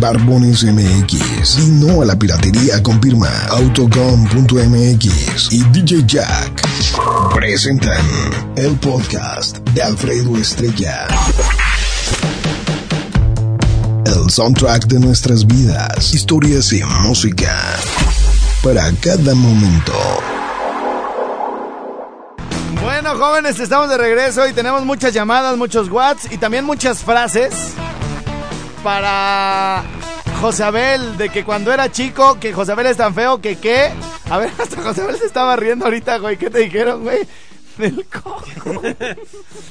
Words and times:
Barbones 0.00 0.64
MX 0.64 1.58
y 1.58 1.70
no 1.72 2.02
a 2.02 2.04
la 2.04 2.16
piratería 2.16 2.80
confirma 2.82 3.28
Autocom.mx 3.50 5.52
y 5.52 5.62
DJ 5.64 6.04
Jack 6.06 6.62
presentan 7.34 8.04
el 8.56 8.76
podcast 8.76 9.58
de 9.74 9.82
Alfredo 9.82 10.36
Estrella. 10.36 11.08
El 14.06 14.30
soundtrack 14.30 14.86
de 14.86 15.00
nuestras 15.00 15.46
vidas, 15.46 16.14
historias 16.14 16.72
y 16.72 16.82
música 17.02 17.54
para 18.62 18.92
cada 19.00 19.34
momento. 19.34 20.37
Bueno, 23.08 23.24
jóvenes, 23.24 23.58
estamos 23.58 23.88
de 23.88 23.96
regreso 23.96 24.46
y 24.46 24.52
tenemos 24.52 24.84
muchas 24.84 25.14
llamadas, 25.14 25.56
muchos 25.56 25.88
whats 25.88 26.30
y 26.30 26.36
también 26.36 26.66
muchas 26.66 27.02
frases 27.02 27.72
para 28.84 29.82
José 30.42 30.64
Abel 30.64 31.16
de 31.16 31.30
que 31.30 31.42
cuando 31.42 31.72
era 31.72 31.90
chico, 31.90 32.38
que 32.38 32.52
José 32.52 32.72
Abel 32.72 32.84
es 32.84 32.98
tan 32.98 33.14
feo 33.14 33.40
que 33.40 33.56
qué. 33.56 33.90
A 34.28 34.36
ver, 34.36 34.50
hasta 34.58 34.82
José 34.82 35.00
Abel 35.00 35.16
se 35.16 35.24
estaba 35.24 35.56
riendo 35.56 35.86
ahorita, 35.86 36.18
güey. 36.18 36.36
¿Qué 36.36 36.50
te 36.50 36.58
dijeron, 36.58 37.02
güey? 37.02 37.26
Del 37.78 38.04
coco. 38.04 38.42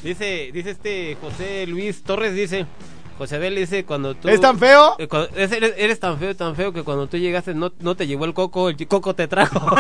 dice, 0.04 0.50
dice 0.52 0.72
este 0.72 1.16
José 1.22 1.68
Luis 1.68 2.02
Torres, 2.02 2.34
dice, 2.34 2.66
José 3.18 3.38
Abel 3.38 3.56
dice 3.56 3.84
cuando 3.84 4.14
tú... 4.16 4.30
¿Es 4.30 4.40
tan 4.40 4.60
feo? 4.60 4.96
Eh, 5.00 5.08
cuando- 5.08 5.30
es- 5.36 5.52
eres, 5.52 5.74
eres 5.78 6.00
tan 6.00 6.20
feo, 6.20 6.36
tan 6.36 6.56
feo 6.56 6.72
que 6.72 6.84
cuando 6.84 7.08
tú 7.08 7.18
llegaste 7.18 7.54
no, 7.56 7.72
no 7.80 7.96
te 7.96 8.06
llevó 8.06 8.26
el 8.26 8.34
coco, 8.34 8.70
el 8.70 8.88
coco 8.88 9.16
te 9.16 9.28
trajo. 9.28 9.60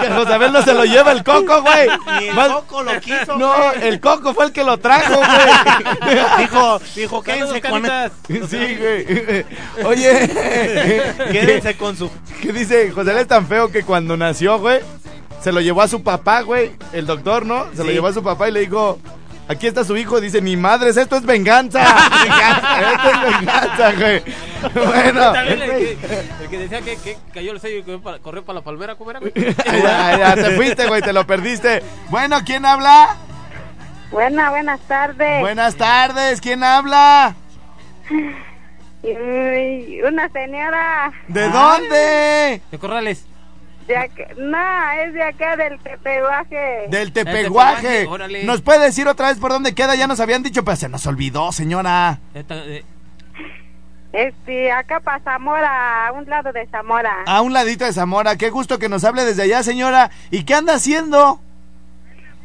Que 0.00 0.10
José 0.10 0.34
Abel 0.34 0.52
no 0.52 0.62
se 0.62 0.74
lo 0.74 0.84
lleva 0.84 1.12
el 1.12 1.22
coco, 1.24 1.62
güey. 1.62 1.88
Ni 2.20 2.28
el 2.28 2.34
Más- 2.34 2.48
coco 2.48 2.82
lo 2.82 3.00
quiso, 3.00 3.36
No, 3.38 3.72
el 3.72 4.00
coco 4.00 4.34
fue 4.34 4.46
el 4.46 4.52
que 4.52 4.64
lo 4.64 4.78
trajo, 4.78 5.14
güey. 5.16 6.18
Dijo, 6.38 6.80
dijo, 6.96 7.22
quédense 7.22 7.60
con. 7.60 7.82
Sí, 8.48 8.76
güey. 8.76 9.44
Oye. 9.84 10.28
quédense 11.32 11.76
con 11.76 11.96
su... 11.96 12.10
¿Qué 12.42 12.52
dice? 12.52 12.90
José 12.90 13.10
Abel 13.10 13.22
es 13.22 13.28
tan 13.28 13.46
feo 13.46 13.70
que 13.70 13.82
cuando 13.84 14.16
nació, 14.16 14.58
güey, 14.58 14.80
se 15.42 15.52
lo 15.52 15.60
llevó 15.60 15.82
a 15.82 15.88
su 15.88 16.02
papá, 16.02 16.42
güey. 16.42 16.72
El 16.92 17.06
doctor, 17.06 17.46
¿no? 17.46 17.66
Se 17.74 17.84
lo 17.84 17.90
llevó 17.90 18.08
a 18.08 18.12
su 18.12 18.22
papá 18.22 18.48
y 18.48 18.52
le 18.52 18.60
dijo. 18.60 18.98
Aquí 19.48 19.66
está 19.66 19.82
su 19.82 19.96
hijo, 19.96 20.20
dice, 20.20 20.42
ni 20.42 20.58
madres, 20.58 20.98
esto 20.98 21.16
es 21.16 21.24
venganza. 21.24 21.80
esto 21.82 23.10
es 23.10 23.38
venganza, 23.38 23.92
güey. 23.92 24.22
Bueno. 24.74 25.32
También 25.32 25.62
el 25.62 25.70
que, 25.70 25.98
el 26.42 26.48
que 26.50 26.58
decía 26.58 26.82
que, 26.82 26.96
que 26.96 27.16
cayó 27.32 27.52
el 27.52 27.60
sello 27.60 27.78
y 27.78 27.82
corrió 27.82 28.02
para, 28.02 28.18
corrió 28.18 28.44
para 28.44 28.58
la 28.58 28.64
palmera, 28.64 28.96
¿cómo 28.96 29.10
era? 29.10 29.20
güey? 29.20 29.32
ya, 29.34 30.18
ya, 30.18 30.34
te 30.34 30.50
fuiste, 30.50 30.86
güey, 30.86 31.00
te 31.00 31.14
lo 31.14 31.26
perdiste. 31.26 31.82
Bueno, 32.10 32.40
¿quién 32.44 32.66
habla? 32.66 33.16
Buena, 34.10 34.50
buenas 34.50 34.80
tardes. 34.80 35.40
Buenas 35.40 35.76
tardes, 35.76 36.42
¿quién 36.42 36.62
habla? 36.62 37.34
Uy, 39.02 40.00
una 40.02 40.28
señora 40.28 41.12
¿De 41.28 41.48
dónde? 41.48 42.60
De 42.70 42.78
Corrales. 42.78 43.24
De 43.88 43.96
acá, 43.96 44.24
no, 44.36 44.90
es 45.02 45.14
de 45.14 45.22
acá 45.22 45.56
del 45.56 45.78
tepeguaje. 45.80 46.86
Del 46.90 47.12
Tepeguaje, 47.12 47.82
Tepeguaje. 47.82 48.06
órale. 48.06 48.44
¿Nos 48.44 48.60
puede 48.62 48.84
decir 48.84 49.08
otra 49.08 49.28
vez 49.28 49.38
por 49.38 49.50
dónde 49.50 49.74
queda? 49.74 49.94
Ya 49.96 50.06
nos 50.06 50.20
habían 50.20 50.42
dicho, 50.42 50.64
pero 50.64 50.76
se 50.76 50.88
nos 50.88 51.06
olvidó, 51.06 51.50
señora. 51.52 52.18
Esta, 52.34 52.54
eh, 52.66 52.84
Este, 54.12 54.70
acá 54.72 55.00
para 55.00 55.20
Zamora, 55.20 56.06
a 56.06 56.12
un 56.12 56.28
lado 56.28 56.52
de 56.52 56.66
Zamora. 56.68 57.12
A 57.26 57.40
un 57.42 57.52
ladito 57.52 57.84
de 57.84 57.92
Zamora. 57.92 58.36
Qué 58.36 58.50
gusto 58.50 58.78
que 58.78 58.88
nos 58.88 59.04
hable 59.04 59.24
desde 59.24 59.42
allá, 59.42 59.62
señora. 59.62 60.10
¿Y 60.30 60.44
qué 60.44 60.54
anda 60.54 60.74
haciendo? 60.74 61.40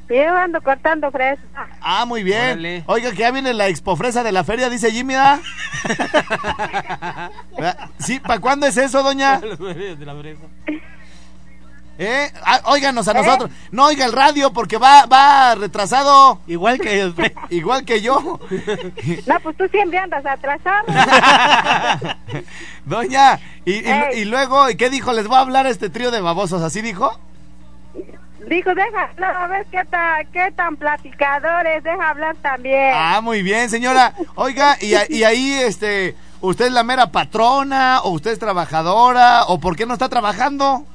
Yo 0.10 0.36
ando 0.38 0.62
cortando 0.62 1.10
fresa. 1.12 1.42
Ah, 1.82 2.06
muy 2.06 2.24
bien. 2.24 2.44
Órale. 2.52 2.84
Oiga, 2.88 3.12
que 3.12 3.18
ya 3.18 3.32
viene 3.32 3.54
la 3.54 3.68
expofresa 3.70 4.22
de 4.24 4.32
la 4.34 4.44
feria, 4.44 4.70
dice 4.70 4.92
Jimmy, 4.92 5.16
¿ah? 5.16 5.40
Sí, 8.00 8.20
¿para 8.20 8.40
cuándo 8.40 8.66
es 8.68 8.78
eso, 8.78 9.02
doña? 9.02 9.40
de 9.40 10.06
la 10.06 10.16
fresa. 10.16 10.42
¿Eh? 12.00 12.32
Ah, 12.44 12.62
óiganos 12.66 13.08
a 13.08 13.14
nosotros. 13.14 13.52
No 13.72 13.86
oiga 13.86 14.06
el 14.06 14.14
radio 14.14 14.52
porque 14.52 14.78
va, 14.78 15.06
va 15.06 15.54
retrasado. 15.56 16.40
Igual 16.48 16.80
que 16.80 17.00
el... 17.02 17.14
Igual 17.50 17.86
que 17.86 18.02
yo. 18.02 18.40
No, 19.28 19.40
pues 19.42 19.56
tú 19.58 19.68
siempre 19.72 20.00
andas 20.00 20.26
atrasado. 20.26 20.86
Doña, 22.86 23.40
y, 23.66 23.74
y- 23.88 24.04
y 24.22 24.26
luego, 24.26 24.70
¿y 24.70 24.76
qué 24.76 24.90
dijo? 24.90 25.14
Les 25.14 25.28
voy 25.28 25.38
a 25.38 25.42
hablar 25.42 25.66
a 25.66 25.70
este 25.70 25.90
trío 25.90 26.12
de 26.12 26.22
babosos, 26.22 26.62
¿así 26.62 26.82
dijo? 26.82 27.12
Dijo, 28.48 28.72
deja 28.76 29.10
a 29.42 29.48
ver 29.48 29.66
qué, 29.72 29.86
ta- 29.86 30.20
qué 30.34 30.52
tan 30.52 30.76
platicadores, 30.76 31.82
deja 31.84 32.10
hablar 32.10 32.36
también. 32.42 32.92
Ah, 32.94 33.22
muy 33.22 33.42
bien, 33.42 33.70
señora. 33.70 34.14
Oiga, 34.36 34.78
y, 34.82 34.96
y 35.16 35.24
ahí, 35.24 35.54
este, 35.54 36.16
¿usted 36.42 36.66
es 36.66 36.72
la 36.74 36.84
mera 36.84 37.12
patrona 37.12 38.02
o 38.04 38.10
usted 38.10 38.32
es 38.32 38.40
trabajadora 38.40 39.44
o 39.46 39.60
por 39.60 39.78
qué 39.78 39.86
no 39.86 39.94
está 39.94 40.10
trabajando? 40.10 40.86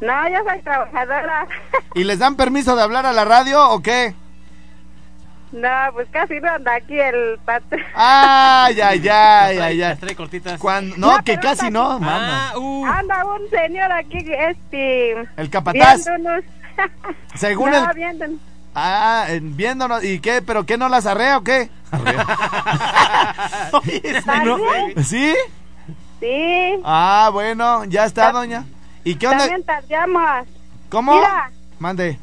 No, 0.00 0.28
yo 0.28 0.36
soy 0.48 0.60
trabajadora. 0.62 1.46
¿Y 1.94 2.04
les 2.04 2.18
dan 2.18 2.36
permiso 2.36 2.76
de 2.76 2.82
hablar 2.82 3.06
a 3.06 3.12
la 3.12 3.24
radio 3.24 3.70
o 3.70 3.80
qué? 3.82 4.14
no, 5.52 5.68
pues 5.94 6.06
casi 6.10 6.38
no 6.40 6.50
anda 6.52 6.74
aquí 6.74 6.98
el 6.98 7.38
patrón. 7.44 7.80
Ay, 7.94 8.78
ay, 8.80 9.08
ay, 9.08 9.58
ay, 9.58 9.82
ay. 9.82 9.96
trae 9.96 10.14
cortitas. 10.14 10.60
Cuando, 10.60 10.96
no, 10.98 11.16
No, 11.16 11.24
que 11.24 11.38
casi 11.38 11.70
no, 11.70 11.98
manda. 11.98 12.50
Ah, 12.50 12.58
uh. 12.58 12.84
Anda 12.84 13.24
un 13.24 13.48
señor 13.48 13.90
aquí, 13.92 14.18
este... 14.18 15.12
El 15.36 15.48
capataz. 15.48 16.04
Viéndonos. 16.04 16.44
Según 17.34 17.70
no, 17.70 17.90
el- 17.90 17.96
viéndonos. 17.96 18.38
Ah, 18.74 19.26
viéndonos, 19.40 20.04
¿y 20.04 20.20
qué? 20.20 20.42
¿Pero 20.42 20.66
qué 20.66 20.76
no 20.76 20.90
las 20.90 21.06
arrea 21.06 21.38
o 21.38 21.42
qué? 21.44 21.70
¿También? 24.26 24.94
¿Sí? 25.04 25.34
Sí. 26.20 26.80
Ah, 26.84 27.30
bueno, 27.32 27.84
ya 27.86 28.04
está, 28.04 28.32
doña. 28.32 28.66
¿Y 29.06 29.14
qué 29.14 29.28
onda? 29.28 29.46
También. 29.64 30.02
¿Cómo? 30.88 31.14
Mira. 31.14 31.52
Mande. 31.78 32.18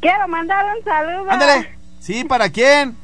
Quiero 0.00 0.28
mandar 0.28 0.64
un 0.76 0.84
saludo. 0.84 1.28
Ándale. 1.28 1.68
Sí, 1.98 2.22
¿para 2.22 2.48
quién? 2.48 2.96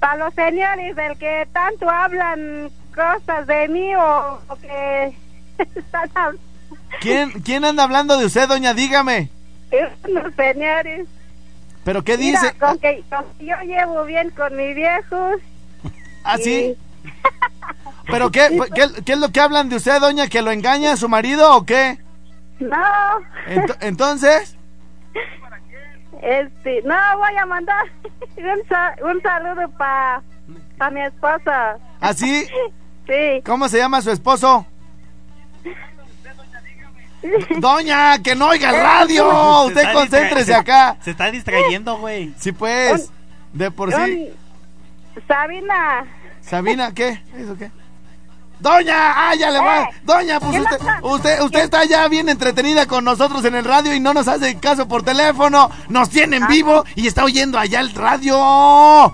Para 0.00 0.16
los 0.16 0.34
señores 0.34 0.96
del 0.96 1.16
que 1.16 1.46
tanto 1.52 1.88
hablan 1.88 2.68
cosas 2.92 3.46
de 3.46 3.68
mí 3.68 3.94
o, 3.94 4.40
o 4.48 4.56
que 4.56 5.16
están 5.76 6.10
hablando. 6.16 6.42
¿Quién, 7.00 7.30
¿Quién 7.42 7.64
anda 7.64 7.84
hablando 7.84 8.18
de 8.18 8.26
usted, 8.26 8.48
doña? 8.48 8.74
Dígame. 8.74 9.30
Los 10.08 10.34
señores. 10.34 11.06
¿Pero 11.84 12.02
qué 12.02 12.18
Mira, 12.18 12.40
dice? 12.40 12.54
con 12.58 12.76
que, 12.80 13.04
con 13.08 13.24
que 13.38 13.46
yo 13.46 13.56
llevo 13.64 14.04
bien 14.04 14.30
con 14.30 14.56
mi 14.56 14.74
viejo. 14.74 15.30
¿Ah, 16.24 16.38
sí? 16.38 16.76
¿Pero 18.06 18.30
qué, 18.30 18.60
qué, 18.74 18.88
qué 19.04 19.12
es 19.12 19.18
lo 19.18 19.30
que 19.30 19.40
hablan 19.40 19.68
de 19.68 19.76
usted, 19.76 20.00
doña? 20.00 20.28
¿Que 20.28 20.42
lo 20.42 20.50
engaña 20.50 20.92
a 20.92 20.96
su 20.96 21.08
marido 21.08 21.56
o 21.56 21.64
qué? 21.64 21.98
No. 22.60 22.76
Ento- 23.46 23.76
entonces, 23.80 24.56
Este, 26.22 26.82
no, 26.84 26.94
voy 27.18 27.36
a 27.40 27.46
mandar 27.46 27.84
un, 28.36 28.68
sa- 28.68 28.94
un 29.02 29.20
saludo 29.22 29.68
para 29.78 30.22
pa 30.78 30.90
mi 30.90 31.02
esposa. 31.02 31.78
¿así? 32.00 32.46
Sí. 33.06 33.42
¿Cómo 33.44 33.68
se 33.68 33.76
llama 33.76 34.00
su 34.00 34.10
esposo? 34.10 34.64
Doña, 37.58 38.22
que 38.22 38.34
no 38.34 38.48
oiga 38.48 38.70
el 38.70 38.76
radio. 38.82 39.64
Usted 39.66 39.92
concéntrese 39.92 40.54
acá. 40.54 40.96
Se 41.02 41.10
está 41.10 41.30
distrayendo, 41.30 41.98
güey. 41.98 42.32
Sí, 42.38 42.52
pues. 42.52 43.10
De 43.52 43.70
por 43.70 43.92
sí. 43.92 44.32
Un- 45.16 45.22
Sabina. 45.28 46.04
Sabina, 46.40 46.92
¿qué? 46.94 47.22
¿Eso 47.36 47.56
qué? 47.58 47.70
Doña, 48.64 49.12
ah, 49.14 49.34
ya 49.34 49.50
le 49.50 49.58
va. 49.60 49.82
Eh, 49.82 49.88
Doña, 50.04 50.40
pues 50.40 50.52
¿qué 50.52 50.60
usted, 50.62 50.78
usted, 51.02 51.40
usted 51.42 51.64
está 51.64 51.84
ya 51.84 52.08
bien 52.08 52.30
entretenida 52.30 52.86
con 52.86 53.04
nosotros 53.04 53.44
en 53.44 53.54
el 53.56 53.62
radio 53.62 53.94
y 53.94 54.00
no 54.00 54.14
nos 54.14 54.26
hace 54.26 54.58
caso 54.58 54.88
por 54.88 55.02
teléfono. 55.02 55.70
Nos 55.90 56.08
tiene 56.08 56.36
en 56.36 56.46
vivo 56.46 56.82
y 56.94 57.06
está 57.06 57.24
oyendo 57.24 57.58
allá 57.58 57.80
el 57.80 57.92
radio. 57.92 58.34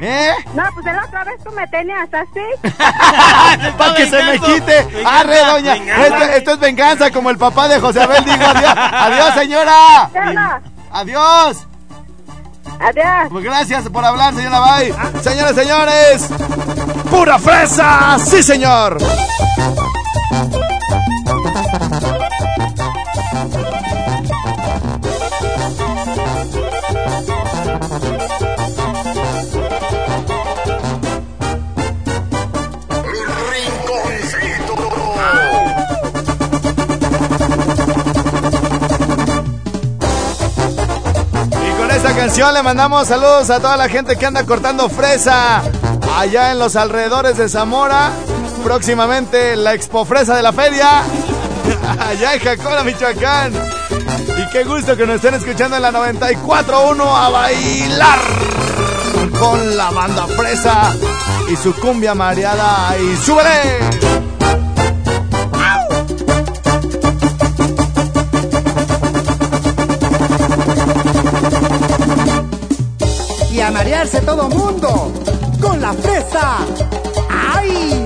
¿Eh? 0.00 0.32
No, 0.54 0.64
pues 0.74 0.86
la 0.86 1.04
otra 1.04 1.22
vez 1.22 1.36
tú 1.44 1.52
me 1.52 1.64
tenías 1.68 2.08
así. 2.12 2.72
Para 3.78 3.94
que 3.94 4.10
se 4.10 4.24
me 4.24 4.40
quite. 4.40 4.82
Venganza, 4.86 5.20
Arre, 5.20 5.38
doña. 5.38 5.72
venganza. 5.74 6.06
Esto, 6.06 6.24
esto 6.24 6.50
es 6.54 6.58
venganza, 6.58 7.10
como 7.12 7.30
el 7.30 7.38
papá 7.38 7.68
de 7.68 7.78
José 7.78 8.02
Abel 8.02 8.24
dijo. 8.24 8.44
Adiós, 8.44 8.74
adiós 8.76 9.34
señora. 9.34 10.10
Adiós. 10.90 11.66
Adiós. 12.80 13.28
Pues 13.30 13.44
gracias 13.44 13.88
por 13.88 14.04
hablar, 14.04 14.34
señora 14.34 14.58
Bay. 14.58 14.92
Señores, 15.22 15.54
señores. 15.54 16.28
¡Pura 17.14 17.38
fresa! 17.38 18.16
¡Sí, 18.18 18.42
señor! 18.42 18.98
Esta 42.06 42.16
canción 42.18 42.52
le 42.52 42.62
mandamos 42.62 43.08
saludos 43.08 43.48
a 43.48 43.60
toda 43.60 43.78
la 43.78 43.88
gente 43.88 44.16
que 44.16 44.26
anda 44.26 44.44
cortando 44.44 44.90
fresa 44.90 45.62
allá 46.18 46.52
en 46.52 46.58
los 46.58 46.76
alrededores 46.76 47.38
de 47.38 47.48
Zamora. 47.48 48.10
Próximamente 48.62 49.56
la 49.56 49.72
Expo 49.72 50.04
Fresa 50.04 50.36
de 50.36 50.42
la 50.42 50.52
Feria 50.52 51.00
allá 51.98 52.34
en 52.34 52.40
Jacona, 52.40 52.84
Michoacán. 52.84 53.54
Y 54.36 54.50
qué 54.52 54.64
gusto 54.64 54.98
que 54.98 55.06
nos 55.06 55.16
estén 55.16 55.32
escuchando 55.32 55.76
en 55.76 55.82
la 55.82 55.92
94.1 55.92 57.00
a 57.00 57.30
bailar 57.30 58.18
con 59.38 59.74
la 59.74 59.90
banda 59.90 60.26
Fresa 60.26 60.94
y 61.50 61.56
su 61.56 61.74
cumbia 61.74 62.14
mareada. 62.14 62.98
¡Y 62.98 63.16
súbele! 63.16 64.33
Marearse 74.04 74.20
todo 74.20 74.48
mundo 74.48 75.12
con 75.60 75.80
la 75.80 75.94
fresa. 75.94 76.58
¡Ay! 77.30 78.03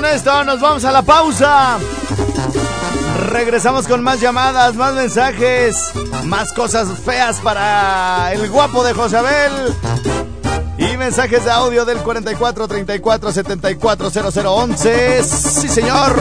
Con 0.00 0.06
esto 0.06 0.44
nos 0.44 0.60
vamos 0.60 0.84
a 0.84 0.92
la 0.92 1.02
pausa. 1.02 1.76
Regresamos 3.30 3.88
con 3.88 4.00
más 4.00 4.20
llamadas, 4.20 4.76
más 4.76 4.94
mensajes, 4.94 5.76
más 6.24 6.52
cosas 6.52 7.00
feas 7.00 7.40
para 7.40 8.32
el 8.32 8.48
guapo 8.48 8.84
de 8.84 8.94
Josabel. 8.94 9.50
Y 10.78 10.96
mensajes 10.96 11.44
de 11.44 11.50
audio 11.50 11.84
del 11.84 11.98
44 11.98 12.68
34 12.68 13.32
74 13.32 14.10
0011. 14.10 15.24
Sí, 15.24 15.68
señor. 15.68 16.14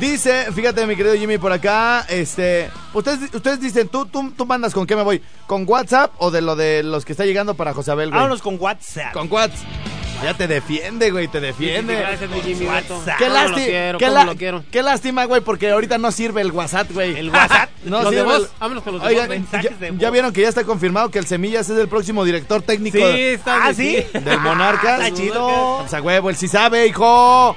Dice, 0.00 0.50
fíjate, 0.50 0.86
mi 0.86 0.96
querido 0.96 1.14
Jimmy, 1.16 1.36
por 1.36 1.52
acá, 1.52 2.06
este, 2.08 2.70
ustedes, 2.94 3.34
ustedes 3.34 3.60
dicen, 3.60 3.88
¿tú, 3.88 4.06
tú, 4.06 4.30
tú 4.30 4.46
mandas 4.46 4.72
con 4.72 4.86
qué 4.86 4.96
me 4.96 5.02
voy, 5.02 5.22
con 5.46 5.68
WhatsApp 5.68 6.12
o 6.16 6.30
de 6.30 6.40
lo 6.40 6.56
de 6.56 6.82
los 6.82 7.04
que 7.04 7.12
está 7.12 7.26
llegando 7.26 7.52
para 7.52 7.74
Josabel? 7.74 8.10
Vámonos 8.10 8.40
con 8.40 8.56
WhatsApp. 8.58 9.12
Con 9.12 9.30
WhatsApp. 9.30 9.89
Ya 10.22 10.34
te 10.34 10.46
defiende, 10.46 11.10
güey, 11.10 11.28
te 11.28 11.40
defiende. 11.40 11.96
Gracias, 11.96 12.28
mi 12.30 12.40
Jimmy 12.42 12.66
Beto. 12.66 13.02
Qué, 13.18 13.24
¿Cómo 13.24 13.30
lo 13.38 13.48
lásti- 13.48 13.64
quiero? 13.64 13.98
qué 13.98 14.04
¿Cómo 14.04 14.18
la- 14.18 14.24
lo 14.24 14.36
quiero? 14.36 14.64
qué 14.70 14.82
lástima, 14.82 15.24
güey, 15.24 15.40
porque 15.40 15.70
ahorita 15.70 15.96
no 15.98 16.12
sirve 16.12 16.42
el 16.42 16.52
WhatsApp, 16.52 16.90
güey. 16.92 17.16
El 17.18 17.30
WhatsApp. 17.30 17.70
No 17.84 18.02
¿Los 18.02 18.10
de 18.12 18.18
sirve 18.18 18.22
voz? 18.32 18.42
el- 18.42 18.48
Vámonos 18.60 18.82
con 18.84 18.92
los 18.92 19.02
de 19.02 19.08
Oigan, 19.08 19.28
voz, 19.28 19.36
mensajes 19.38 19.70
ya, 19.80 19.86
de 19.90 19.96
ya 19.96 20.10
vieron 20.10 20.32
que 20.34 20.42
ya 20.42 20.48
está 20.50 20.64
confirmado 20.64 21.10
que 21.10 21.18
el 21.18 21.26
Semillas 21.26 21.70
es 21.70 21.78
el 21.78 21.88
próximo 21.88 22.26
director 22.26 22.60
técnico 22.60 22.98
Sí, 22.98 23.04
está 23.20 23.64
Ah, 23.68 23.72
¿sí? 23.74 24.04
del 24.12 24.38
Monarcas. 24.40 25.00
Ah, 25.00 25.06
está 25.08 25.18
chido. 25.18 25.78
Pues 25.80 25.94
a 25.94 26.02
huevo, 26.02 26.28
él 26.28 26.36
sí 26.36 26.46
sabe, 26.48 26.86
hijo. 26.86 27.56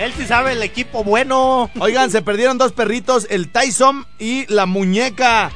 Él 0.00 0.12
sí 0.16 0.26
sabe 0.26 0.52
el 0.52 0.62
equipo 0.64 1.04
bueno. 1.04 1.70
Oigan, 1.78 2.10
se 2.10 2.20
perdieron 2.22 2.58
dos 2.58 2.72
perritos, 2.72 3.28
el 3.30 3.48
Tyson 3.50 4.06
y 4.18 4.44
la 4.52 4.66
muñeca. 4.66 5.52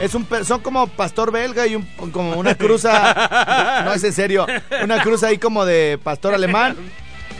Es 0.00 0.14
un 0.14 0.24
per- 0.24 0.44
son 0.44 0.60
como 0.60 0.86
pastor 0.88 1.30
belga 1.30 1.66
y 1.66 1.76
un, 1.76 1.84
como 2.12 2.32
una 2.32 2.54
cruza. 2.56 3.82
no 3.84 3.92
es 3.92 4.02
en 4.04 4.12
serio. 4.12 4.46
Una 4.82 5.00
cruza 5.02 5.28
ahí 5.28 5.38
como 5.38 5.64
de 5.64 5.98
pastor 6.02 6.34
alemán. 6.34 6.76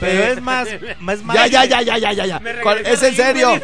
Pero 0.01 0.25
es 0.25 0.43
más, 0.43 0.67
es 0.69 1.23
más. 1.25 1.37
Ya, 1.37 1.47
ya, 1.47 1.65
ya, 1.65 1.81
ya, 1.83 1.99
ya, 1.99 2.13
ya, 2.13 2.27
ya. 2.27 2.41
Es 2.85 3.03
en 3.03 3.15
serio. 3.15 3.61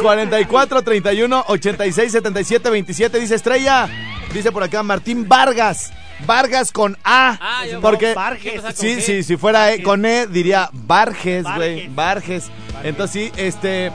44 0.00 0.82
31 0.82 1.44
86 1.48 2.12
77 2.12 2.70
27 2.70 3.20
dice 3.20 3.34
Estrella. 3.34 3.88
Dice 4.32 4.50
por 4.52 4.62
acá 4.62 4.82
Martín 4.82 5.28
Vargas. 5.28 5.92
Vargas 6.26 6.72
con 6.72 6.96
A. 7.04 7.38
Ah, 7.40 7.66
yo- 7.66 7.80
porque 7.80 8.14
Vargas. 8.14 8.42
¿Qué 8.42 8.50
pasa 8.52 8.68
con 8.68 8.76
sí, 8.76 9.00
sí, 9.00 9.22
si 9.22 9.36
fuera 9.36 9.72
E- 9.72 9.82
con 9.82 10.04
E 10.04 10.26
diría 10.26 10.68
Varges, 10.72 11.44
güey. 11.44 11.88
Vargas. 11.88 12.50
Entonces 12.84 13.30
sí, 13.32 13.32
este 13.36 13.92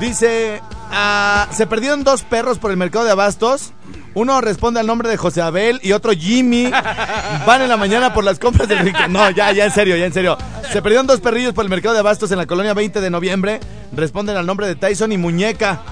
dice 0.00 0.60
ah, 0.90 1.48
se 1.52 1.66
perdieron 1.66 2.04
dos 2.04 2.22
perros 2.22 2.58
por 2.58 2.70
el 2.70 2.76
mercado 2.76 3.04
de 3.04 3.12
abastos. 3.12 3.72
Uno 4.14 4.40
responde 4.40 4.80
al 4.80 4.86
nombre 4.86 5.10
de 5.10 5.18
José 5.18 5.42
Abel 5.42 5.78
y 5.82 5.92
otro 5.92 6.12
Jimmy. 6.12 6.70
Van 7.46 7.60
en 7.60 7.68
la 7.68 7.76
mañana 7.76 8.14
por 8.14 8.24
las 8.24 8.38
compras 8.38 8.66
del. 8.66 8.92
No, 9.10 9.30
ya, 9.30 9.52
ya 9.52 9.66
en 9.66 9.70
serio, 9.70 9.94
ya 9.96 10.06
en 10.06 10.12
serio. 10.12 10.38
Se 10.72 10.80
perdieron 10.80 11.06
dos 11.06 11.20
perrillos 11.20 11.52
por 11.52 11.64
el 11.64 11.70
mercado 11.70 11.92
de 11.92 12.00
abastos 12.00 12.30
en 12.32 12.38
la 12.38 12.46
colonia 12.46 12.72
20 12.72 13.00
de 13.00 13.10
noviembre. 13.10 13.60
Responden 13.92 14.36
al 14.36 14.46
nombre 14.46 14.66
de 14.66 14.74
Tyson 14.74 15.12
y 15.12 15.18
Muñeca. 15.18 15.82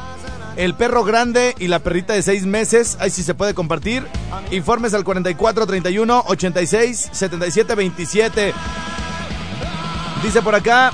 El 0.57 0.75
perro 0.75 1.05
grande 1.05 1.55
y 1.59 1.69
la 1.69 1.81
perrita 1.81 2.15
de 2.15 2.23
seis 2.23 2.47
meses. 2.47 2.97
Ahí 3.01 3.11
sí 3.11 3.23
se 3.23 3.35
puede 3.35 3.53
compartir. 3.53 4.07
Informes 4.51 4.95
al 4.95 5.05
44 5.05 5.67
31 5.67 6.25
86 6.27 7.11
77 7.13 7.75
27. 7.75 8.55
Dice 10.23 10.41
por 10.41 10.55
acá. 10.55 10.93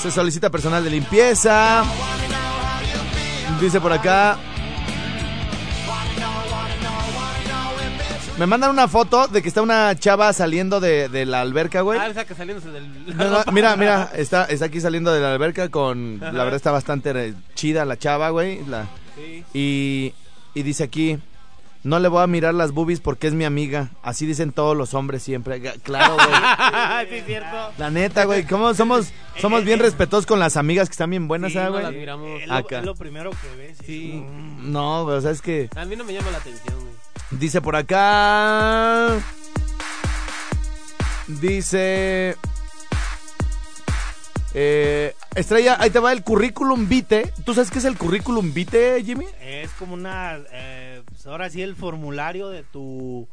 Se 0.00 0.10
solicita 0.10 0.48
personal 0.50 0.82
de 0.82 0.90
limpieza. 0.90 1.84
Dice 3.62 3.80
por 3.80 3.92
acá. 3.92 4.36
Me 8.36 8.44
mandan 8.44 8.70
una 8.70 8.88
foto 8.88 9.28
de 9.28 9.40
que 9.40 9.46
está 9.46 9.62
una 9.62 9.94
chava 9.94 10.32
saliendo 10.32 10.80
de, 10.80 11.08
de 11.08 11.24
la 11.24 11.42
alberca, 11.42 11.82
güey. 11.82 11.96
Ah, 12.00 12.24
que 12.24 12.34
saliéndose 12.34 12.72
del... 12.72 13.16
No, 13.16 13.30
no, 13.30 13.44
mira, 13.52 13.76
mira, 13.76 14.10
está, 14.16 14.46
está 14.46 14.64
aquí 14.64 14.80
saliendo 14.80 15.12
de 15.12 15.20
la 15.20 15.32
alberca 15.32 15.68
con... 15.68 16.18
La 16.18 16.32
verdad 16.42 16.54
está 16.54 16.72
bastante 16.72 17.34
chida 17.54 17.84
la 17.84 17.96
chava, 17.96 18.30
güey. 18.30 18.66
La, 18.66 18.88
Sí. 19.14 19.44
y, 19.54 20.14
y 20.58 20.62
dice 20.64 20.82
aquí... 20.82 21.20
No 21.84 21.98
le 21.98 22.06
voy 22.08 22.22
a 22.22 22.26
mirar 22.28 22.54
las 22.54 22.70
boobies 22.70 23.00
porque 23.00 23.26
es 23.26 23.34
mi 23.34 23.44
amiga. 23.44 23.90
Así 24.02 24.24
dicen 24.24 24.52
todos 24.52 24.76
los 24.76 24.94
hombres 24.94 25.22
siempre. 25.22 25.60
Claro, 25.82 26.14
güey. 26.14 26.28
sí, 27.08 27.14
es 27.16 27.26
cierto. 27.26 27.72
La 27.76 27.90
neta, 27.90 28.24
güey. 28.24 28.46
¿Cómo 28.46 28.72
somos, 28.74 29.12
somos 29.40 29.64
bien 29.64 29.80
respetuosos 29.80 30.24
con 30.26 30.38
las 30.38 30.56
amigas 30.56 30.88
que 30.88 30.92
están 30.92 31.10
bien 31.10 31.26
buenas, 31.26 31.52
Sí, 31.52 31.58
¿ah, 31.58 31.64
no 31.64 31.72
güey? 31.72 31.82
las 31.82 31.92
miramos. 31.92 32.40
Acá. 32.48 32.78
es 32.78 32.84
lo 32.84 32.94
primero 32.94 33.30
que 33.30 33.56
ves. 33.56 33.78
Sí. 33.84 34.24
No, 34.60 35.04
güey, 35.04 35.16
o 35.16 35.20
sea, 35.20 35.32
es 35.32 35.42
que... 35.42 35.70
A 35.74 35.84
mí 35.84 35.96
no 35.96 36.04
me 36.04 36.12
llama 36.12 36.30
la 36.30 36.38
atención, 36.38 36.78
güey. 36.78 36.92
Dice 37.32 37.60
por 37.60 37.74
acá. 37.74 39.18
Dice. 41.26 42.36
Eh, 44.54 45.14
Estrella, 45.34 45.76
ahí 45.80 45.90
te 45.90 45.98
va 45.98 46.12
el 46.12 46.22
currículum 46.22 46.88
vitae. 46.88 47.32
¿Tú 47.44 47.54
sabes 47.54 47.70
qué 47.70 47.78
es 47.78 47.84
el 47.84 47.96
currículum 47.96 48.52
vitae, 48.52 49.02
Jimmy? 49.02 49.26
Es 49.40 49.70
como 49.72 49.94
una. 49.94 50.38
eh, 50.52 51.02
pues 51.08 51.26
ahora 51.26 51.48
sí, 51.50 51.62
el 51.62 51.74
formulario 51.76 52.48
de 52.48 52.62
tu. 52.62 53.28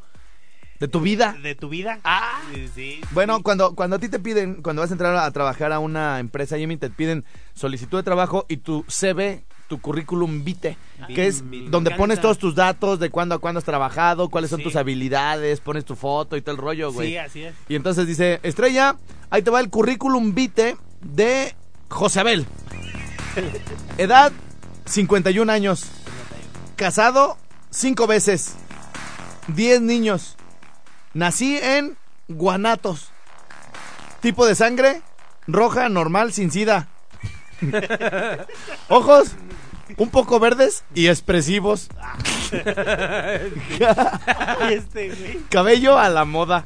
De 0.80 0.88
tu 0.88 1.02
vida. 1.02 1.36
De 1.44 1.56
tu 1.56 1.68
vida. 1.68 2.00
Ah. 2.06 2.42
Sí, 2.54 2.70
sí. 2.74 3.02
Bueno, 3.12 3.44
cuando, 3.44 3.76
cuando 3.76 3.98
a 3.98 4.00
ti 4.00 4.08
te 4.08 4.18
piden, 4.20 4.62
cuando 4.62 4.82
vas 4.82 4.92
a 4.92 4.94
entrar 4.94 5.14
a 5.18 5.30
trabajar 5.32 5.74
a 5.74 5.80
una 5.80 6.20
empresa, 6.20 6.58
Jimmy, 6.58 6.78
te 6.78 6.90
piden 6.90 7.26
solicitud 7.54 7.98
de 7.98 8.04
trabajo 8.04 8.46
y 8.48 8.58
tu 8.58 8.86
CV, 8.88 9.44
tu 9.68 9.82
currículum 9.82 10.46
vitae, 10.46 10.78
que 11.14 11.28
es 11.28 11.44
donde 11.70 11.92
pones 11.92 12.22
todos 12.22 12.38
tus 12.38 12.56
datos 12.56 12.98
de 13.00 13.10
cuándo 13.10 13.36
a 13.36 13.40
cuándo 13.40 13.60
has 13.60 13.66
trabajado, 13.66 14.30
cuáles 14.30 14.52
son 14.52 14.64
tus 14.64 14.78
habilidades, 14.78 15.60
pones 15.60 15.84
tu 15.84 15.98
foto 15.98 16.38
y 16.38 16.42
todo 16.42 16.56
el 16.56 16.62
rollo, 16.62 16.94
güey. 16.94 17.10
Sí, 17.10 17.18
así 17.18 17.44
es. 17.44 17.54
Y 17.68 17.76
entonces 17.76 18.08
dice, 18.08 18.40
Estrella, 18.44 18.96
ahí 19.30 19.42
te 19.42 19.52
va 19.52 19.60
el 19.60 19.70
currículum 19.70 20.34
vitae 20.34 20.78
de 21.02 21.56
José 21.90 22.22
Abel. 22.22 22.46
Edad, 23.98 24.32
51 24.86 25.52
años. 25.52 25.86
Casado, 26.76 27.38
5 27.72 28.08
veces. 28.08 28.56
10 29.48 29.82
niños. 29.82 30.36
Nací 31.14 31.58
en 31.58 31.98
Guanatos. 32.28 33.10
Tipo 34.22 34.46
de 34.46 34.56
sangre, 34.56 35.02
roja, 35.48 35.90
normal, 35.90 36.34
sin 36.34 36.52
sida. 36.52 36.88
Ojos, 38.90 39.32
un 39.98 40.10
poco 40.10 40.40
verdes 40.40 40.84
y 40.94 41.08
expresivos. 41.08 41.90
Este. 44.70 45.40
Cabello 45.50 45.98
a 45.98 46.10
la 46.10 46.26
moda. 46.26 46.66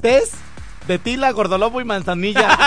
Tez 0.00 0.30
de 0.86 0.98
tila, 0.98 1.30
gordolobo 1.32 1.80
y 1.80 1.84
manzanilla. 1.84 2.58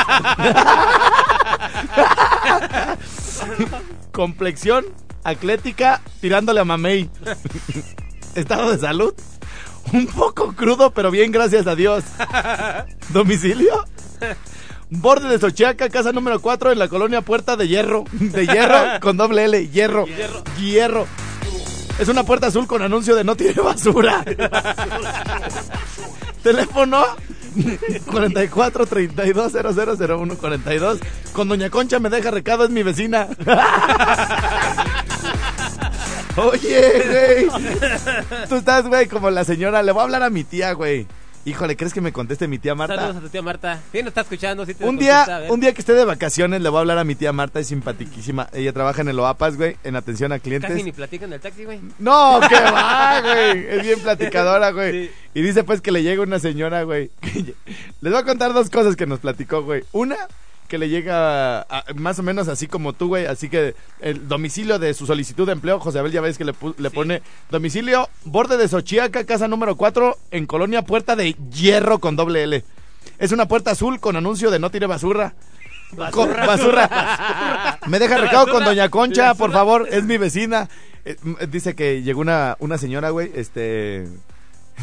Complexión 4.12 4.86
atlética 5.24 6.02
tirándole 6.22 6.62
a 6.62 6.66
mamey. 6.66 7.10
Estado 8.36 8.72
de 8.72 8.80
salud. 8.80 9.14
Un 9.94 10.08
poco 10.08 10.54
crudo, 10.54 10.92
pero 10.92 11.12
bien, 11.12 11.32
gracias 11.32 11.68
a 11.68 11.76
Dios. 11.76 12.04
Domicilio. 13.10 13.86
Borde 14.90 15.30
de 15.30 15.40
Sochiaca, 15.40 15.90
casa 15.90 16.12
número 16.12 16.40
4 16.40 16.72
en 16.72 16.80
la 16.80 16.88
colonia 16.88 17.22
Puerta 17.22 17.56
de 17.56 17.68
Hierro. 17.68 18.06
De 18.12 18.46
hierro 18.46 19.00
con 19.02 19.18
doble 19.18 19.46
L. 19.46 19.68
Hierro. 19.70 20.06
Hierro. 20.60 21.08
Es 22.00 22.08
una 22.08 22.24
puerta 22.24 22.48
azul 22.48 22.68
con 22.68 22.82
anuncio 22.82 23.16
de 23.16 23.24
no 23.24 23.36
tiene 23.36 23.62
basura. 23.62 24.24
Teléfono 26.44 27.04
44 28.12 28.86
32 28.86 29.54
0001 29.98 30.38
42. 30.38 31.00
Con 31.34 31.48
Doña 31.48 31.70
Concha 31.70 32.00
me 32.00 32.10
deja 32.10 32.32
recado, 32.32 32.66
es 32.66 32.70
mi 32.70 32.84
vecina. 32.84 33.28
Oye, 36.38 37.48
güey. 37.48 37.48
Tú 38.50 38.56
estás, 38.56 38.88
güey, 38.88 39.08
como 39.08 39.30
la 39.30 39.46
señora. 39.46 39.84
Le 39.84 39.92
voy 39.94 40.02
a 40.02 40.04
hablar 40.04 40.24
a 40.24 40.30
mi 40.30 40.44
tía, 40.44 40.74
güey. 40.74 41.08
Híjole, 41.48 41.78
¿crees 41.78 41.94
que 41.94 42.02
me 42.02 42.12
conteste 42.12 42.48
mi 42.48 42.58
tía 42.58 42.74
Marta? 42.74 42.96
Saludos 42.96 43.18
a 43.18 43.22
tu 43.22 43.30
tía 43.30 43.44
Marta. 43.44 43.80
Sí, 43.92 44.00
nos 44.00 44.08
está 44.08 44.22
escuchando. 44.22 44.66
Sí 44.66 44.74
te 44.74 44.84
Un 44.84 44.98
día, 44.98 45.46
un 45.50 45.60
día 45.60 45.74
que 45.74 45.80
esté 45.80 45.94
de 45.94 46.04
vacaciones 46.04 46.60
le 46.60 46.70
voy 46.70 46.78
a 46.78 46.80
hablar 46.82 46.98
a 46.98 47.04
mi 47.04 47.14
tía 47.14 47.32
Marta, 47.34 47.60
es 47.60 47.68
simpatiquísima. 47.68 48.50
Ella 48.52 48.74
trabaja 48.74 49.04
en 49.04 49.10
el 49.10 49.20
OAPAS, 49.20 49.56
güey, 49.56 49.78
en 49.84 49.96
atención 49.96 50.32
a 50.32 50.40
clientes. 50.40 50.72
Casi 50.72 50.82
ni 50.82 50.92
platican 50.92 51.30
en 51.30 51.34
el 51.34 51.40
taxi, 51.42 51.66
güey. 51.66 51.80
No, 52.00 52.40
qué 52.50 52.56
va, 52.56 53.22
güey. 53.22 53.68
Es 53.68 53.84
bien 53.84 54.00
platicadora, 54.00 54.72
güey. 54.72 55.06
Sí. 55.06 55.12
Y 55.36 55.42
dice 55.44 55.64
pues 55.64 55.82
que 55.82 55.92
le 55.92 56.02
llega 56.02 56.24
una 56.24 56.40
señora, 56.40 56.82
güey. 56.82 57.12
Les 58.02 58.12
voy 58.12 58.22
a 58.22 58.26
contar 58.26 58.52
dos 58.52 58.72
cosas 58.72 58.96
que 58.96 59.06
nos 59.06 59.20
platicó, 59.20 59.62
güey. 59.62 59.84
Una, 59.92 60.18
que 60.68 60.78
le 60.78 60.90
llega 60.90 61.62
a- 61.62 61.84
más 61.96 62.20
o 62.20 62.24
menos 62.24 62.48
así 62.48 62.68
como 62.68 62.94
tú, 62.94 63.08
güey. 63.10 63.26
Así 63.26 63.50
que 63.50 63.76
el 64.00 64.28
domicilio 64.28 64.80
de 64.80 64.94
su 64.94 65.06
solicitud 65.06 65.46
de 65.46 65.54
empleo, 65.54 65.80
José 65.80 66.00
Abel, 66.00 66.12
ya 66.12 66.22
ves 66.22 66.38
que 66.38 66.46
le, 66.46 66.54
le 66.78 66.90
pone 66.92 67.22
domicilio, 67.52 68.10
borde 68.24 68.58
de 68.58 68.68
Xochiaca, 68.68 69.24
casa 69.26 69.48
número 69.48 69.76
4, 69.76 70.18
en 70.32 70.46
Colonia 70.46 70.82
Puerta 70.84 71.16
de 71.16 71.34
Hierro 71.52 72.00
con 72.00 72.16
doble 72.16 72.44
L. 72.44 72.64
Es 73.20 73.32
una 73.32 73.48
puerta 73.48 73.72
azul 73.72 74.00
con 74.00 74.16
anuncio 74.16 74.52
de 74.52 74.60
no 74.60 74.70
tire 74.72 74.88
basura. 74.88 75.34
Co- 76.12 76.28
Basura. 76.28 77.80
Me 77.88 78.00
deja 78.00 78.18
recado 78.18 78.48
con 78.52 78.66
Doña 78.66 78.90
Concha, 78.90 79.36
por 79.36 79.52
favor, 79.52 79.88
es 79.90 80.04
mi 80.04 80.18
vecina. 80.18 80.68
Eh, 81.06 81.16
dice 81.50 81.76
que 81.76 82.02
llegó 82.02 82.22
una, 82.22 82.58
una 82.60 82.78
señora, 82.80 83.12
güey, 83.12 83.32
este... 83.36 84.08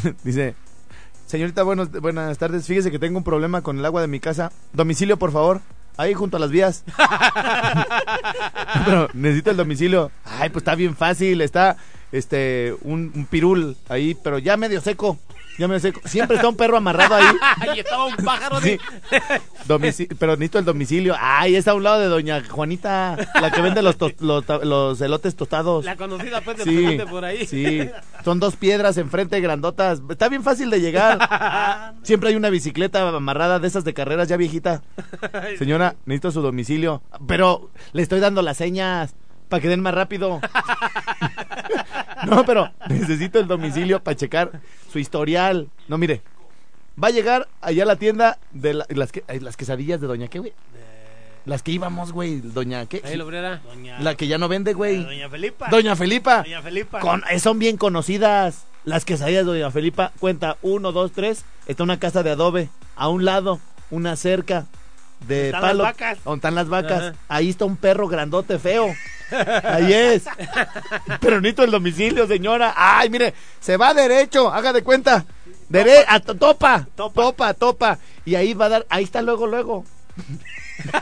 dice, 0.24 0.54
señorita, 1.32 1.62
buenos, 1.62 1.90
buenas 1.90 2.36
tardes, 2.36 2.66
fíjese 2.66 2.90
que 2.90 2.98
tengo 2.98 3.16
un 3.16 3.24
problema 3.24 3.62
con 3.62 3.78
el 3.78 3.86
agua 3.86 4.02
de 4.02 4.06
mi 4.06 4.20
casa. 4.20 4.52
Domicilio, 4.74 5.18
por 5.18 5.32
favor. 5.32 5.62
Ahí 5.96 6.12
junto 6.12 6.36
a 6.36 6.40
las 6.40 6.50
vías. 6.50 6.84
Pero 8.84 9.08
necesito 9.14 9.50
el 9.50 9.56
domicilio. 9.56 10.10
Ay, 10.26 10.50
pues 10.50 10.60
está 10.60 10.74
bien 10.74 10.94
fácil, 10.94 11.40
está 11.40 11.78
este 12.12 12.74
un, 12.82 13.12
un 13.14 13.24
pirul 13.24 13.78
ahí, 13.88 14.14
pero 14.14 14.38
ya 14.38 14.58
medio 14.58 14.82
seco. 14.82 15.18
Ya 15.58 15.68
medio 15.68 15.80
seco. 15.80 16.00
Siempre 16.04 16.36
está 16.36 16.48
un 16.48 16.56
perro 16.56 16.76
amarrado 16.76 17.14
ahí. 17.14 17.26
y 17.76 17.80
estaba 17.80 18.06
un 18.06 18.16
pájaro 18.16 18.60
Sí. 18.60 18.78
de... 19.66 20.06
Pero 20.18 20.36
necesito 20.36 20.58
el 20.58 20.64
domicilio. 20.64 21.14
Ay, 21.18 21.56
está 21.56 21.72
a 21.72 21.74
un 21.74 21.82
lado 21.82 22.00
de 22.00 22.06
doña 22.06 22.42
Juanita, 22.48 23.16
la 23.40 23.50
que 23.50 23.60
vende 23.60 23.82
los, 23.82 23.96
los, 24.20 25.00
elotes 25.00 25.36
tostados. 25.36 25.84
La 25.84 25.96
conocida, 25.96 26.40
pues, 26.40 26.58
de 26.58 26.64
Sí, 26.64 26.98
por 27.08 27.24
ahí. 27.24 27.46
sí. 27.46 27.88
Son 28.24 28.40
dos 28.40 28.56
piedras 28.56 28.96
enfrente 28.98 29.40
grandotas. 29.40 30.00
Está 30.08 30.28
bien 30.28 30.42
fácil 30.42 30.70
de 30.70 30.80
llegar. 30.80 31.18
Siempre 32.02 32.30
hay 32.30 32.36
una 32.36 32.50
bicicleta 32.50 33.08
amarrada 33.08 33.58
de 33.58 33.68
esas 33.68 33.84
de 33.84 33.94
carreras 33.94 34.28
ya 34.28 34.36
viejita. 34.36 34.82
Señora, 35.58 35.96
necesito 36.06 36.30
su 36.32 36.40
domicilio. 36.42 37.02
Pero 37.26 37.70
le 37.92 38.02
estoy 38.02 38.20
dando 38.20 38.42
las 38.42 38.56
señas 38.56 39.14
para 39.48 39.60
que 39.60 39.68
den 39.68 39.80
más 39.82 39.94
rápido. 39.94 40.40
No, 42.26 42.44
pero 42.44 42.70
necesito 42.88 43.40
el 43.40 43.46
domicilio 43.48 44.02
para 44.02 44.16
checar 44.16 44.60
su 44.90 44.98
historial. 44.98 45.68
No, 45.88 45.98
mire. 45.98 46.22
Va 47.02 47.08
a 47.08 47.10
llegar 47.10 47.48
allá 47.60 47.82
a 47.82 47.86
la 47.86 47.96
tienda 47.96 48.38
de 48.52 48.74
la- 48.74 48.86
las, 48.90 49.10
que- 49.12 49.24
las 49.40 49.56
quesadillas 49.56 50.00
de 50.00 50.06
Doña 50.06 50.28
qué, 50.28 50.38
güey. 50.38 50.52
Las 51.44 51.62
que 51.64 51.72
íbamos, 51.72 52.12
güey. 52.12 52.40
Doña 52.40 52.86
qué. 52.86 53.02
Ahí 53.04 53.16
la 53.16 53.24
obrera. 53.24 53.60
Doña, 53.64 53.98
La 54.00 54.14
que 54.14 54.28
ya 54.28 54.38
no 54.38 54.46
vende, 54.48 54.74
güey. 54.74 55.02
Doña 55.02 55.28
Felipa. 55.28 55.68
Doña 55.70 55.96
Felipa. 55.96 56.42
Doña 56.44 56.62
Felipa. 56.62 57.00
Con- 57.00 57.24
eh, 57.30 57.40
son 57.40 57.58
bien 57.58 57.76
conocidas. 57.76 58.64
Las 58.84 59.04
quesadillas 59.04 59.44
de 59.46 59.52
Doña 59.52 59.70
Felipa. 59.72 60.12
Cuenta, 60.20 60.56
uno, 60.62 60.92
dos, 60.92 61.10
tres. 61.12 61.44
Está 61.66 61.82
una 61.82 61.98
casa 61.98 62.22
de 62.22 62.30
adobe. 62.30 62.68
A 62.94 63.08
un 63.08 63.24
lado, 63.24 63.58
una 63.90 64.14
cerca 64.14 64.66
de 65.26 65.46
Están 65.46 65.60
palo. 65.60 65.82
las 65.84 65.92
vacas. 65.92 66.18
Donde 66.24 66.36
están 66.38 66.54
las 66.54 66.68
vacas. 66.68 67.02
Ajá. 67.02 67.14
Ahí 67.28 67.50
está 67.50 67.64
un 67.64 67.76
perro 67.76 68.08
grandote 68.08 68.58
feo. 68.58 68.94
Ahí 69.64 69.92
es. 69.92 70.24
Pero 71.20 71.40
necesito 71.40 71.64
el 71.64 71.70
domicilio, 71.70 72.26
señora. 72.26 72.74
Ay, 72.76 73.08
mire, 73.10 73.32
se 73.60 73.76
va 73.76 73.94
derecho, 73.94 74.52
haga 74.52 74.72
de 74.72 74.82
cuenta. 74.82 75.24
Dere 75.68 76.04
a 76.06 76.20
to- 76.20 76.34
topa, 76.34 76.86
Topa. 76.94 77.22
topa, 77.22 77.54
topa. 77.54 77.98
Y 78.26 78.34
ahí 78.34 78.52
va 78.52 78.66
a 78.66 78.68
dar, 78.68 78.86
ahí 78.90 79.04
está 79.04 79.22
luego, 79.22 79.46
luego. 79.46 79.84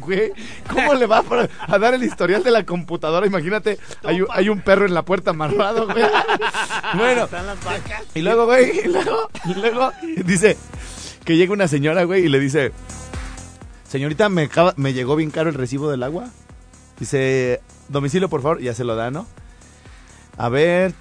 Güey, 0.00 0.32
¿cómo 0.70 0.94
le 0.94 1.06
va 1.06 1.22
a, 1.68 1.78
dar 1.78 1.94
el 1.94 2.02
historial 2.02 2.42
de 2.42 2.50
la 2.50 2.64
computadora? 2.64 3.26
Imagínate, 3.26 3.78
hay, 4.02 4.20
un- 4.22 4.28
hay 4.30 4.48
un 4.48 4.60
perro 4.60 4.86
en 4.86 4.94
la 4.94 5.02
puerta 5.04 5.30
amarrado, 5.30 5.86
güey. 5.86 6.04
Bueno, 6.94 7.24
Están 7.24 7.46
las 7.46 7.64
vacas. 7.64 8.02
y 8.14 8.20
luego, 8.22 8.46
güey, 8.46 8.80
y 8.84 8.88
luego, 8.88 9.30
y 9.44 9.54
luego 9.54 9.92
dice 10.24 10.56
que 11.24 11.36
llega 11.36 11.52
una 11.52 11.68
señora, 11.68 12.04
güey, 12.04 12.24
y 12.24 12.28
le 12.28 12.40
dice, 12.40 12.72
señorita, 13.88 14.28
me, 14.28 14.42
acaba- 14.42 14.74
me 14.76 14.92
llegó 14.92 15.16
bien 15.16 15.30
caro 15.30 15.48
el 15.48 15.54
recibo 15.54 15.90
del 15.90 16.02
agua. 16.02 16.28
Dice, 16.98 17.60
domicilio, 17.88 18.28
por 18.28 18.42
favor, 18.42 18.60
ya 18.60 18.74
se 18.74 18.84
lo 18.84 18.94
da, 18.96 19.10
¿no? 19.10 19.26
A 20.36 20.48
ver, 20.48 20.94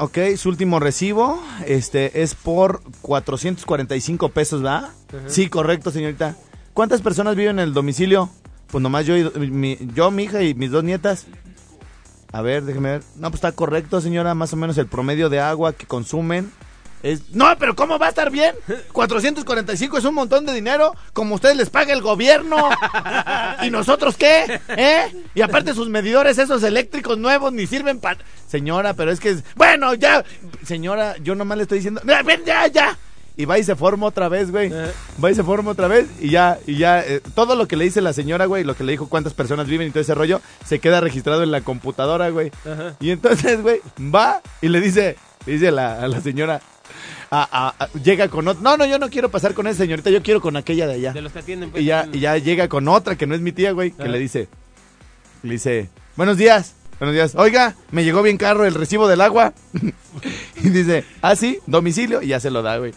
ok, 0.00 0.18
su 0.36 0.48
último 0.50 0.78
recibo, 0.78 1.42
este, 1.66 2.22
es 2.22 2.34
por 2.34 2.82
445 3.00 4.28
pesos, 4.30 4.64
¿va? 4.64 4.90
Sí, 5.28 5.48
correcto, 5.48 5.90
señorita. 5.90 6.36
¿Cuántas 6.74 7.00
personas 7.00 7.36
viven 7.36 7.58
en 7.58 7.64
el 7.68 7.72
domicilio? 7.74 8.28
Pues 8.70 8.82
nomás 8.82 9.06
yo, 9.06 9.16
y, 9.16 9.24
mi, 9.50 9.78
yo, 9.94 10.10
mi 10.10 10.24
hija 10.24 10.42
y 10.42 10.54
mis 10.54 10.70
dos 10.70 10.84
nietas. 10.84 11.26
A 12.32 12.40
ver, 12.42 12.64
déjeme 12.64 12.90
ver. 12.92 13.02
No, 13.16 13.28
pues 13.30 13.34
está 13.36 13.52
correcto, 13.52 14.00
señora. 14.00 14.34
Más 14.34 14.52
o 14.52 14.56
menos 14.56 14.76
el 14.78 14.86
promedio 14.86 15.28
de 15.28 15.40
agua 15.40 15.74
que 15.74 15.86
consumen 15.86 16.50
es... 17.02 17.30
No, 17.34 17.46
pero 17.58 17.74
¿cómo 17.76 17.98
va 17.98 18.06
a 18.06 18.08
estar 18.10 18.30
bien? 18.30 18.54
445 18.92 19.98
es 19.98 20.04
un 20.04 20.14
montón 20.14 20.46
de 20.46 20.52
dinero. 20.54 20.94
Como 21.12 21.34
ustedes 21.34 21.56
les 21.56 21.70
paga 21.70 21.92
el 21.92 22.02
gobierno. 22.02 22.68
¿Y 23.62 23.70
nosotros 23.70 24.16
qué? 24.16 24.60
¿Eh? 24.68 25.12
Y 25.34 25.40
aparte 25.42 25.74
sus 25.74 25.88
medidores 25.88 26.38
esos 26.38 26.62
eléctricos 26.62 27.18
nuevos 27.18 27.52
ni 27.52 27.66
sirven 27.66 27.98
para... 27.98 28.18
Señora, 28.48 28.94
pero 28.94 29.10
es 29.10 29.20
que... 29.20 29.30
es- 29.30 29.44
Bueno, 29.56 29.94
ya. 29.94 30.24
Señora, 30.64 31.16
yo 31.22 31.34
nomás 31.34 31.56
le 31.58 31.62
estoy 31.64 31.78
diciendo... 31.78 32.00
"Ya, 32.06 32.22
ven, 32.22 32.42
Ya, 32.44 32.66
ya. 32.66 32.98
Y 33.34 33.46
va 33.46 33.58
y 33.58 33.64
se 33.64 33.74
forma 33.74 34.06
otra 34.06 34.28
vez, 34.28 34.50
güey. 34.50 34.70
Va 35.24 35.30
y 35.30 35.34
se 35.34 35.42
forma 35.42 35.70
otra 35.70 35.88
vez 35.88 36.06
y 36.20 36.28
ya, 36.28 36.58
y 36.66 36.76
ya, 36.76 37.00
eh, 37.00 37.22
todo 37.34 37.56
lo 37.56 37.66
que 37.66 37.76
le 37.76 37.84
dice 37.84 38.02
la 38.02 38.12
señora, 38.12 38.44
güey, 38.44 38.62
lo 38.62 38.76
que 38.76 38.84
le 38.84 38.92
dijo 38.92 39.08
cuántas 39.08 39.32
personas 39.32 39.66
viven 39.68 39.88
y 39.88 39.90
todo 39.90 40.02
ese 40.02 40.14
rollo, 40.14 40.42
se 40.66 40.80
queda 40.80 41.00
registrado 41.00 41.42
en 41.42 41.50
la 41.50 41.62
computadora, 41.62 42.28
güey. 42.28 42.52
Y 43.00 43.10
entonces, 43.10 43.62
güey, 43.62 43.80
va 43.98 44.42
y 44.60 44.68
le 44.68 44.82
dice, 44.82 45.16
le 45.46 45.52
dice 45.54 45.70
la, 45.72 46.02
a 46.02 46.08
la 46.08 46.20
señora, 46.20 46.60
a- 47.30 47.48
a- 47.78 47.84
a- 47.84 47.88
llega 48.02 48.28
con 48.28 48.46
otro. 48.48 48.62
No, 48.62 48.76
no, 48.76 48.86
yo 48.86 48.98
no 48.98 49.08
quiero 49.10 49.30
pasar 49.30 49.54
con 49.54 49.66
esa 49.66 49.78
señorita, 49.84 50.10
yo 50.10 50.22
quiero 50.22 50.40
con 50.40 50.56
aquella 50.56 50.86
de 50.86 50.94
allá. 50.94 51.12
De 51.12 51.22
los 51.22 51.32
que 51.32 51.38
atienden. 51.40 51.70
pues, 51.70 51.82
Y 51.82 51.86
ya, 51.86 52.08
y 52.12 52.20
ya 52.20 52.36
llega 52.38 52.68
con 52.68 52.88
otra 52.88 53.16
que 53.16 53.26
no 53.26 53.34
es 53.34 53.40
mi 53.40 53.52
tía, 53.52 53.72
güey, 53.72 53.90
que 53.92 54.08
le 54.08 54.18
dice, 54.18 54.48
le 55.42 55.52
dice, 55.52 55.88
buenos 56.16 56.36
días, 56.36 56.74
buenos 56.98 57.14
días. 57.14 57.34
Oiga, 57.34 57.74
me 57.90 58.04
llegó 58.04 58.22
bien 58.22 58.36
caro 58.36 58.64
el 58.64 58.74
recibo 58.74 59.08
del 59.08 59.20
agua. 59.20 59.52
y 60.62 60.68
dice, 60.70 61.04
ah, 61.22 61.34
sí, 61.36 61.58
domicilio, 61.66 62.22
y 62.22 62.28
ya 62.28 62.40
se 62.40 62.50
lo 62.50 62.62
da, 62.62 62.78
güey. 62.78 62.92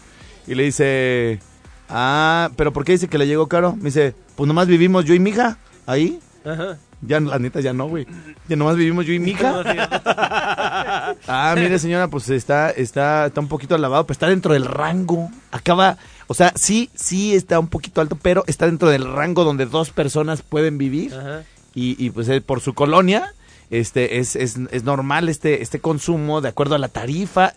Y 0.46 0.54
le 0.54 0.62
dice, 0.64 1.40
ah, 1.88 2.50
pero 2.56 2.72
¿por 2.72 2.84
qué 2.84 2.92
dice 2.92 3.08
que 3.08 3.18
le 3.18 3.26
llegó 3.26 3.48
caro? 3.48 3.74
Me 3.76 3.84
dice, 3.86 4.14
pues 4.36 4.46
nomás 4.46 4.66
vivimos 4.68 5.04
yo 5.04 5.14
y 5.14 5.18
mi 5.18 5.30
hija, 5.30 5.58
ahí. 5.86 6.20
Ajá. 6.44 6.78
Ya, 7.02 7.20
la 7.20 7.38
neta, 7.38 7.60
ya 7.60 7.72
no, 7.72 7.88
güey. 7.88 8.06
Ya 8.48 8.56
nomás 8.56 8.76
vivimos 8.76 9.06
yo 9.06 9.12
y 9.12 9.18
mi 9.18 9.30
hija. 9.32 9.62
Ah, 11.28 11.54
mire 11.56 11.78
señora, 11.78 12.08
pues 12.08 12.28
está, 12.30 12.70
está, 12.70 13.26
está 13.26 13.40
un 13.40 13.48
poquito 13.48 13.74
alabado, 13.74 14.04
pero 14.04 14.12
está 14.12 14.28
dentro 14.28 14.52
del 14.52 14.64
rango. 14.64 15.30
Acaba, 15.50 15.98
o 16.26 16.34
sea, 16.34 16.52
sí, 16.56 16.90
sí 16.94 17.34
está 17.34 17.58
un 17.60 17.68
poquito 17.68 18.00
alto, 18.00 18.18
pero 18.20 18.42
está 18.46 18.66
dentro 18.66 18.88
del 18.88 19.04
rango 19.04 19.44
donde 19.44 19.66
dos 19.66 19.90
personas 19.90 20.42
pueden 20.42 20.78
vivir. 20.78 21.14
Ajá. 21.14 21.44
Y, 21.74 22.04
y, 22.04 22.10
pues 22.10 22.28
eh, 22.28 22.40
por 22.40 22.60
su 22.60 22.74
colonia, 22.74 23.34
este, 23.70 24.18
es, 24.18 24.34
es, 24.34 24.56
es 24.70 24.84
normal 24.84 25.28
este, 25.28 25.62
este 25.62 25.80
consumo 25.80 26.40
de 26.40 26.48
acuerdo 26.48 26.74
a 26.74 26.78
la 26.78 26.88
tarifa. 26.88 27.52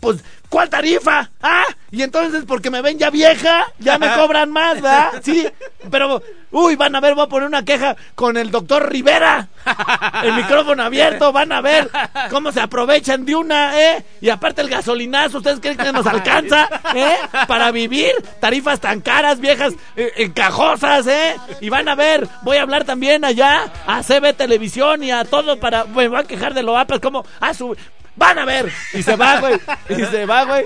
Pues, 0.00 0.24
¿cuál 0.48 0.68
tarifa? 0.68 1.30
Ah, 1.42 1.64
y 1.90 2.02
entonces 2.02 2.44
porque 2.46 2.70
me 2.70 2.82
ven 2.82 2.98
ya 2.98 3.10
vieja, 3.10 3.66
ya 3.78 3.98
me 3.98 4.12
cobran 4.14 4.50
más, 4.50 4.74
¿verdad? 4.74 5.22
Sí, 5.22 5.46
pero, 5.90 6.22
uy, 6.50 6.76
van 6.76 6.94
a 6.94 7.00
ver, 7.00 7.14
voy 7.14 7.24
a 7.24 7.28
poner 7.28 7.48
una 7.48 7.64
queja 7.64 7.96
con 8.14 8.36
el 8.36 8.50
doctor 8.50 8.90
Rivera. 8.90 9.48
El 10.22 10.34
micrófono 10.34 10.82
abierto, 10.82 11.32
van 11.32 11.52
a 11.52 11.60
ver 11.60 11.90
cómo 12.30 12.52
se 12.52 12.60
aprovechan 12.60 13.24
de 13.24 13.34
una, 13.36 13.80
¿eh? 13.80 14.04
Y 14.20 14.28
aparte 14.30 14.62
el 14.62 14.68
gasolinazo, 14.68 15.38
¿ustedes 15.38 15.60
creen 15.60 15.76
que 15.76 15.92
nos 15.92 16.06
alcanza, 16.06 16.68
eh? 16.94 17.16
Para 17.46 17.70
vivir, 17.70 18.12
tarifas 18.40 18.80
tan 18.80 19.00
caras, 19.00 19.40
viejas, 19.40 19.74
eh, 19.96 20.12
encajosas, 20.16 21.06
¿eh? 21.06 21.36
Y 21.60 21.68
van 21.68 21.88
a 21.88 21.94
ver, 21.94 22.28
voy 22.42 22.56
a 22.56 22.62
hablar 22.62 22.84
también 22.84 23.24
allá 23.24 23.70
a 23.86 24.02
CB 24.02 24.34
Televisión 24.34 25.02
y 25.02 25.10
a 25.10 25.24
todo 25.24 25.58
para, 25.60 25.84
me 25.84 26.08
van 26.08 26.24
a 26.24 26.28
quejar 26.28 26.54
de 26.54 26.62
lo 26.62 26.78
APAS, 26.78 27.00
como, 27.00 27.24
a 27.40 27.54
su... 27.54 27.76
Van 28.18 28.36
a 28.36 28.44
ver. 28.44 28.72
Y 28.94 29.02
se 29.04 29.14
va, 29.14 29.38
güey. 29.38 29.60
Y 29.90 30.04
se 30.06 30.26
va, 30.26 30.37
güey. 30.44 30.64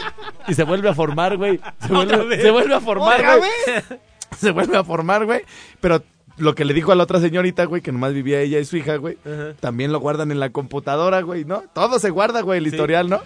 Y 0.49 0.55
se 0.55 0.64
vuelve 0.64 0.88
a 0.88 0.95
formar, 0.95 1.37
güey. 1.37 1.61
Se 1.87 1.93
vuelve, 1.93 2.41
se 2.41 2.50
vuelve 2.50 2.75
a 2.75 2.81
formar, 2.81 3.21
¿Otra 3.21 3.37
güey. 3.37 3.50
Se 4.38 4.50
vuelve 4.50 4.76
a 4.79 4.83
formar, 4.83 5.26
güey. 5.26 5.43
Pero 5.81 6.02
lo 6.38 6.55
que 6.55 6.64
le 6.64 6.73
dijo 6.73 6.91
a 6.91 6.95
la 6.95 7.02
otra 7.05 7.21
señorita, 7.21 7.64
güey, 7.67 7.83
que 7.83 7.93
nomás 7.93 8.14
vivía 8.14 8.41
ella 8.41 8.59
y 8.59 8.64
su 8.64 8.76
hija, 8.79 8.97
güey, 8.97 9.19
también 9.61 9.93
lo 9.93 10.00
guardan 10.00 10.31
en 10.31 10.41
la 10.41 10.50
computadora, 10.50 11.21
güey, 11.21 11.45
¿no? 11.45 11.64
Todo 11.75 11.99
se 11.99 12.11
guarda, 12.11 12.41
güey, 12.41 12.59
el 12.59 12.67
historial, 12.67 13.09
¿no? 13.11 13.21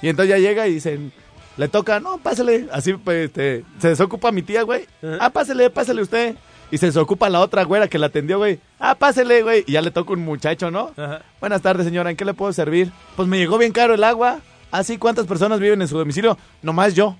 Y 0.00 0.08
entonces 0.08 0.30
ya 0.30 0.38
llega 0.38 0.68
y 0.68 0.74
dicen, 0.74 1.12
le 1.56 1.68
toca, 1.68 2.00
no, 2.00 2.18
pásale. 2.18 2.68
Así, 2.72 2.94
pues, 2.94 3.26
este, 3.26 3.64
se 3.78 3.88
desocupa 3.88 4.32
mi 4.32 4.42
tía, 4.42 4.62
güey. 4.62 4.86
Ah, 5.20 5.30
pásale, 5.30 5.68
pásale 5.70 6.02
usted. 6.02 6.36
Y 6.70 6.78
se 6.78 6.86
desocupa 6.86 7.28
la 7.28 7.40
otra 7.40 7.64
güera 7.64 7.88
que 7.88 7.98
la 7.98 8.06
atendió, 8.06 8.38
güey. 8.38 8.58
Ah, 8.78 8.94
pásele, 8.94 9.42
güey. 9.42 9.64
Y 9.66 9.72
ya 9.72 9.82
le 9.82 9.90
toca 9.90 10.14
un 10.14 10.20
muchacho, 10.20 10.70
¿no? 10.70 10.92
Ajá. 10.96 11.20
Buenas 11.38 11.60
tardes, 11.60 11.84
señora. 11.84 12.10
¿En 12.10 12.16
qué 12.16 12.24
le 12.24 12.32
puedo 12.32 12.50
servir? 12.54 12.90
Pues 13.14 13.28
me 13.28 13.36
llegó 13.36 13.58
bien 13.58 13.72
caro 13.72 13.92
el 13.92 14.04
agua. 14.04 14.38
¿Ah, 14.72 14.82
sí? 14.82 14.96
¿Cuántas 14.96 15.26
personas 15.26 15.60
viven 15.60 15.82
en 15.82 15.86
su 15.88 15.98
domicilio? 15.98 16.38
Nomás 16.62 16.94
yo. 16.94 17.14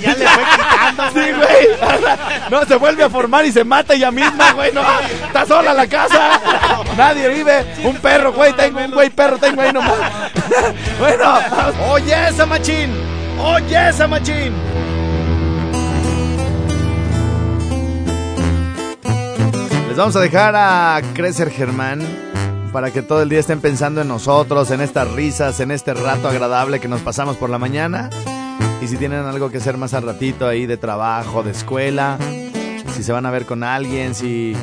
Ya 0.00 0.14
le 0.14 0.26
fue 0.26 0.42
quitando, 0.44 1.02
Sí, 1.12 1.32
güey. 1.32 1.90
No, 2.50 2.64
se 2.64 2.76
vuelve 2.76 3.04
a 3.04 3.10
formar 3.10 3.44
y 3.44 3.52
se 3.52 3.62
mata 3.62 3.92
ella 3.92 4.10
misma, 4.10 4.52
güey. 4.52 4.72
No, 4.72 4.80
está 5.26 5.44
sola 5.44 5.74
la 5.74 5.86
casa. 5.86 6.40
Nadie 6.96 7.28
vive. 7.28 7.66
Un 7.84 7.96
perro, 7.96 8.32
güey. 8.32 8.54
Tengo 8.54 8.80
un 8.82 8.92
güey 8.92 9.10
perro, 9.10 9.36
tengo 9.36 9.60
ahí 9.60 9.72
nomás. 9.72 9.92
Bueno. 10.98 11.38
Oye, 11.90 12.28
esa 12.28 12.46
machín. 12.46 12.90
Oye, 13.38 13.88
esa 13.90 14.06
machín. 14.06 14.54
Les 19.88 19.96
vamos 19.96 20.16
a 20.16 20.20
dejar 20.20 20.54
a 20.56 21.00
Crecer 21.14 21.50
Germán 21.50 22.00
para 22.72 22.90
que 22.92 23.02
todo 23.02 23.22
el 23.22 23.28
día 23.28 23.40
estén 23.40 23.60
pensando 23.60 24.00
en 24.00 24.08
nosotros, 24.08 24.70
en 24.70 24.80
estas 24.80 25.10
risas, 25.12 25.60
en 25.60 25.70
este 25.70 25.94
rato 25.94 26.28
agradable 26.28 26.80
que 26.80 26.88
nos 26.88 27.00
pasamos 27.00 27.36
por 27.36 27.50
la 27.50 27.58
mañana. 27.58 28.10
Y 28.80 28.88
si 28.88 28.96
tienen 28.96 29.24
algo 29.24 29.50
que 29.50 29.58
hacer 29.58 29.76
más 29.76 29.92
al 29.94 30.04
ratito 30.04 30.46
ahí 30.46 30.66
de 30.66 30.76
trabajo, 30.76 31.42
de 31.42 31.50
escuela, 31.50 32.16
si 32.94 33.02
se 33.02 33.12
van 33.12 33.26
a 33.26 33.30
ver 33.30 33.44
con 33.46 33.62
alguien, 33.62 34.14
si... 34.14 34.54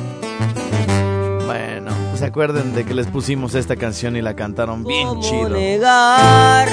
Bueno, 1.45 1.91
pues 2.09 2.19
se 2.19 2.25
acuerden 2.25 2.73
de 2.73 2.83
que 2.85 2.93
les 2.93 3.07
pusimos 3.07 3.55
esta 3.55 3.75
canción 3.75 4.15
y 4.15 4.21
la 4.21 4.35
cantaron 4.35 4.83
bien 4.83 5.07
¿Cómo 5.07 5.21
chido. 5.21 5.49
negar 5.49 6.67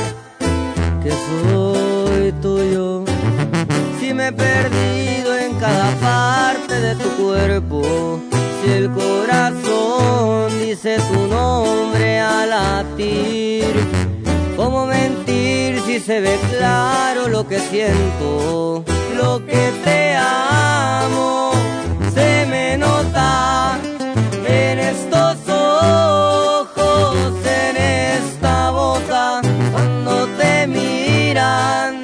que 1.03 1.11
soy 1.11 2.33
tuyo? 2.41 3.05
Si 4.01 4.15
me 4.15 4.29
he 4.29 4.33
perdido 4.33 5.37
en 5.37 5.55
cada 5.57 5.91
parte 5.97 6.81
de 6.81 6.95
tu 6.97 7.09
cuerpo, 7.23 8.21
si 8.65 8.73
el 8.73 8.91
tu 10.85 11.27
nombre 11.29 12.21
al 12.21 12.51
latir, 12.51 13.65
¿cómo 14.55 14.85
mentir 14.85 15.81
si 15.87 15.99
se 15.99 16.21
ve 16.21 16.39
claro 16.51 17.27
lo 17.29 17.49
que 17.49 17.59
siento, 17.59 18.85
lo 19.17 19.47
que 19.47 19.73
te 19.83 20.15
amo? 20.15 21.53
Se 22.13 22.45
me 22.51 22.77
nota 22.77 23.79
en 24.47 24.79
estos 24.79 25.49
ojos, 25.49 27.35
en 27.47 27.77
esta 28.19 28.71
boca, 28.71 29.41
cuando 29.73 30.27
te 30.37 30.67
miran 30.67 32.03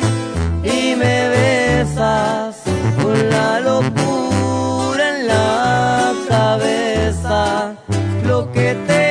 y 0.65 0.97
me 0.97 1.29
besas 1.29 2.60
te 8.75 9.10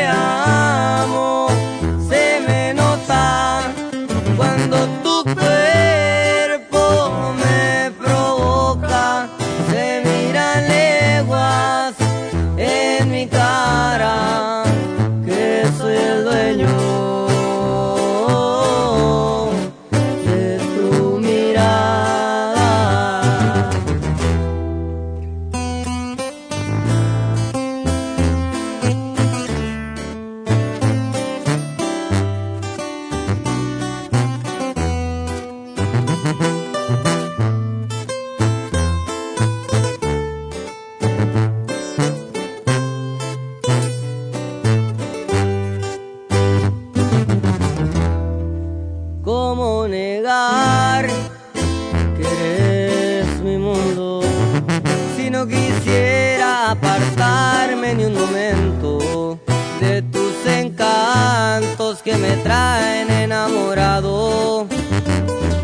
no 55.39 55.47
quisiera 55.47 56.71
apartarme 56.71 57.95
ni 57.95 58.03
un 58.03 58.13
momento 58.13 59.39
de 59.79 60.01
tus 60.01 60.35
encantos 60.45 62.01
que 62.01 62.17
me 62.17 62.35
traen 62.47 63.09
enamorado. 63.09 64.67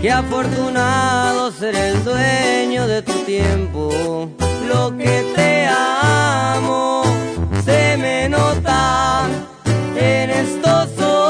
Qué 0.01 0.09
afortunado 0.11 1.51
ser 1.51 1.75
el 1.75 2.01
dueño 2.05 2.87
de 2.87 3.01
tu 3.01 3.15
tiempo. 3.25 4.29
Lo 4.71 4.95
que 4.95 5.33
te 5.35 5.67
amo 5.67 7.03
se 7.65 7.97
me 7.97 8.29
nota 8.29 9.27
en 9.97 10.29
estos 10.29 10.87
ojos, 11.01 11.24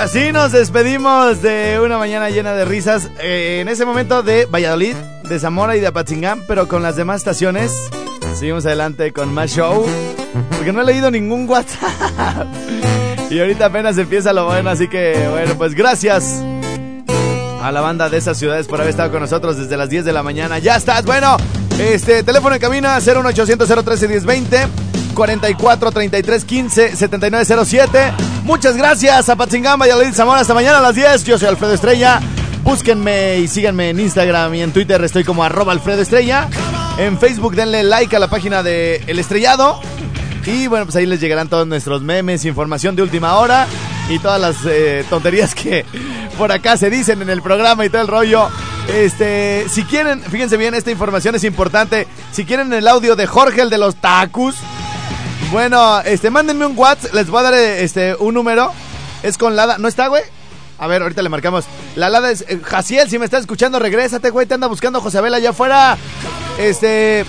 así 0.00 0.32
nos 0.32 0.52
despedimos 0.52 1.42
de 1.42 1.78
una 1.84 1.98
mañana 1.98 2.30
llena 2.30 2.54
de 2.54 2.64
risas. 2.64 3.10
eh, 3.20 3.58
en 3.60 3.68
ese 3.68 3.84
momento 3.84 4.22
de 4.22 4.46
Valladolid, 4.46 4.94
de 5.28 5.38
Zamora 5.38 5.76
y 5.76 5.80
de 5.80 5.88
Apatzingán, 5.88 6.42
pero 6.48 6.68
con 6.68 6.82
las 6.82 6.96
demás 6.96 7.18
estaciones. 7.18 7.72
Seguimos 8.34 8.64
adelante 8.64 9.12
con 9.12 9.32
más 9.32 9.50
show. 9.50 9.84
Porque 10.56 10.72
no 10.72 10.80
he 10.80 10.84
leído 10.84 11.10
ningún 11.10 11.48
WhatsApp. 11.48 12.46
Y 13.30 13.38
ahorita 13.38 13.66
apenas 13.66 13.96
empieza 13.96 14.32
lo 14.32 14.46
bueno, 14.46 14.70
así 14.70 14.88
que 14.88 15.28
bueno, 15.30 15.54
pues 15.56 15.76
gracias 15.76 16.42
a 17.62 17.70
la 17.70 17.80
banda 17.80 18.10
de 18.10 18.16
esas 18.16 18.36
ciudades 18.36 18.66
por 18.66 18.80
haber 18.80 18.90
estado 18.90 19.12
con 19.12 19.20
nosotros 19.20 19.56
desde 19.56 19.76
las 19.76 19.88
10 19.88 20.04
de 20.04 20.12
la 20.12 20.24
mañana. 20.24 20.58
Ya 20.58 20.74
estás, 20.74 21.04
bueno. 21.04 21.36
Este 21.80 22.22
teléfono 22.22 22.54
en 22.54 22.60
cabina 22.60 22.98
01800 23.00 23.66
013 23.84 24.06
1020 24.06 24.68
44 25.14 25.90
33 25.90 26.44
15 26.44 26.96
7907. 26.96 28.12
Muchas 28.44 28.76
gracias 28.76 29.30
a 29.30 29.34
Patzingán, 29.34 29.78
Valladolid, 29.80 30.12
Zamora. 30.12 30.40
Hasta 30.40 30.52
mañana 30.52 30.78
a 30.78 30.82
las 30.82 30.94
10. 30.94 31.24
Yo 31.24 31.38
soy 31.38 31.48
Alfredo 31.48 31.72
Estrella. 31.72 32.20
Búsquenme 32.62 33.38
y 33.38 33.48
síganme 33.48 33.88
en 33.88 33.98
Instagram 33.98 34.54
y 34.54 34.62
en 34.62 34.72
Twitter. 34.72 35.02
Estoy 35.02 35.24
como 35.24 35.42
arroba 35.42 35.72
Alfredo 35.72 36.02
Estrella. 36.02 36.48
En 36.98 37.18
Facebook 37.18 37.54
denle 37.54 37.82
like 37.82 38.14
a 38.14 38.18
la 38.18 38.28
página 38.28 38.62
de 38.62 39.02
El 39.06 39.18
Estrellado. 39.18 39.80
Y 40.44 40.66
bueno, 40.66 40.84
pues 40.84 40.96
ahí 40.96 41.06
les 41.06 41.18
llegarán 41.18 41.48
todos 41.48 41.66
nuestros 41.66 42.02
memes, 42.02 42.44
información 42.44 42.94
de 42.94 43.02
última 43.02 43.36
hora 43.36 43.66
y 44.10 44.18
todas 44.18 44.40
las 44.40 44.56
eh, 44.66 45.04
tonterías 45.08 45.54
que 45.54 45.86
por 46.36 46.52
acá 46.52 46.76
se 46.76 46.90
dicen 46.90 47.22
en 47.22 47.30
el 47.30 47.40
programa 47.40 47.86
y 47.86 47.88
todo 47.88 48.02
el 48.02 48.08
rollo. 48.08 48.48
Este, 48.94 49.66
si 49.68 49.84
quieren, 49.84 50.20
fíjense 50.22 50.56
bien, 50.56 50.74
esta 50.74 50.90
información 50.90 51.34
es 51.34 51.44
importante. 51.44 52.06
Si 52.32 52.44
quieren 52.44 52.72
el 52.72 52.88
audio 52.88 53.14
de 53.16 53.26
Jorge, 53.26 53.62
el 53.62 53.70
de 53.70 53.78
los 53.78 53.96
tacos, 53.96 54.56
bueno, 55.52 56.00
este, 56.00 56.30
mándenme 56.30 56.66
un 56.66 56.76
WhatsApp, 56.76 57.14
les 57.14 57.28
voy 57.30 57.40
a 57.40 57.42
dar 57.44 57.54
eh, 57.54 57.82
este, 57.84 58.14
un 58.18 58.34
número. 58.34 58.72
Es 59.22 59.36
con 59.38 59.54
Lada. 59.54 59.78
¿No 59.78 59.86
está, 59.88 60.08
güey? 60.08 60.22
A 60.78 60.86
ver, 60.86 61.02
ahorita 61.02 61.22
le 61.22 61.28
marcamos. 61.28 61.66
La 61.94 62.08
Lada 62.08 62.30
es. 62.30 62.44
eh, 62.48 62.58
Jaciel, 62.62 63.08
si 63.10 63.18
me 63.18 63.24
estás 63.26 63.42
escuchando, 63.42 63.78
regrésate, 63.78 64.30
güey. 64.30 64.46
Te 64.46 64.54
anda 64.54 64.66
buscando 64.66 65.00
Josabel 65.00 65.34
allá 65.34 65.50
afuera. 65.50 65.96
Este. 66.58 67.24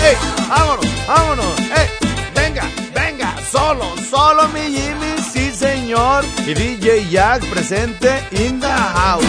¡Ey! 0.03 0.15
¡Vámonos! 0.49 0.85
¡Vámonos! 1.07 1.59
¡Ey! 1.59 1.87
¡Venga! 2.35 2.67
¡Venga! 2.93 3.35
¡Solo! 3.51 3.85
¡Solo 4.09 4.47
mi 4.49 4.61
Jimmy! 4.61 5.15
¡Sí, 5.31 5.51
señor! 5.51 6.25
Y 6.45 6.53
DJ 6.53 7.09
Jack 7.09 7.45
presente 7.49 8.27
in 8.31 8.59
the 8.59 8.67
house. 8.67 9.23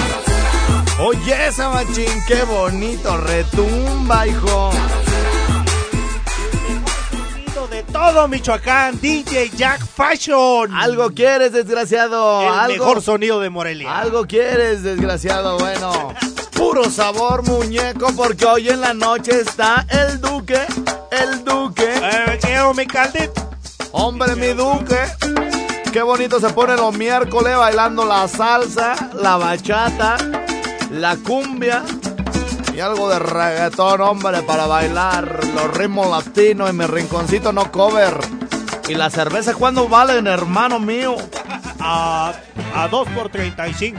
Oye, 1.01 1.49
esa 1.49 1.71
machín, 1.71 2.23
qué 2.27 2.45
bonito 2.45 3.17
retumba, 3.17 4.27
hijo. 4.29 4.71
Sonido 7.11 7.67
de 7.69 7.83
todo 7.83 8.29
Michoacán, 8.29 9.01
DJ 9.01 9.51
Jack 9.57 9.85
Fashion. 9.85 10.73
Algo 10.73 11.11
quieres, 11.11 11.53
desgraciado. 11.53 12.43
El 12.43 12.49
algo, 12.49 12.85
mejor 12.85 13.03
sonido 13.03 13.41
de 13.41 13.51
Morelia. 13.51 13.99
algo 13.99 14.25
quieres, 14.27 14.85
desgraciado. 14.85 15.59
Bueno, 15.59 16.15
puro 16.57 16.89
sabor, 16.89 17.43
muñeco, 17.43 18.13
porque 18.17 18.45
hoy 18.47 18.69
en 18.69 18.81
la 18.81 18.95
noche 18.95 19.41
está 19.41 19.85
el 19.89 20.21
duque, 20.21 20.61
el 21.11 21.45
duque. 21.45 21.93
Eh, 21.93 22.39
quiero 22.41 22.73
mi 22.73 22.87
caldito. 22.87 23.51
Hombre, 23.91 24.37
mi 24.37 24.49
duque. 24.49 24.99
Qué 25.93 26.03
bonito 26.03 26.41
se 26.41 26.51
pone 26.51 26.77
los 26.77 26.97
miércoles 26.97 27.57
bailando 27.57 28.05
la 28.05 28.27
salsa, 28.27 28.95
la 29.15 29.37
bachata, 29.37 30.17
la 30.95 31.17
cumbia 31.17 31.83
y 32.75 32.81
algo 32.81 33.09
de 33.09 33.19
reggaetón, 33.19 34.01
hombre, 34.01 34.43
para 34.43 34.67
bailar 34.67 35.45
los 35.55 35.77
ritmos 35.77 36.09
latinos 36.09 36.71
en 36.71 36.77
mi 36.77 36.87
rinconcito 36.87 37.53
no 37.53 37.71
cover. 37.71 38.19
¿Y 38.89 38.95
la 38.95 39.11
cerveza 39.11 39.55
cuándo 39.55 39.89
valen, 39.89 40.27
hermano 40.27 40.79
mío? 40.79 41.17
A, 41.81 42.35
a 42.75 42.89
2 42.89 43.09
por 43.11 43.29
35. 43.29 43.99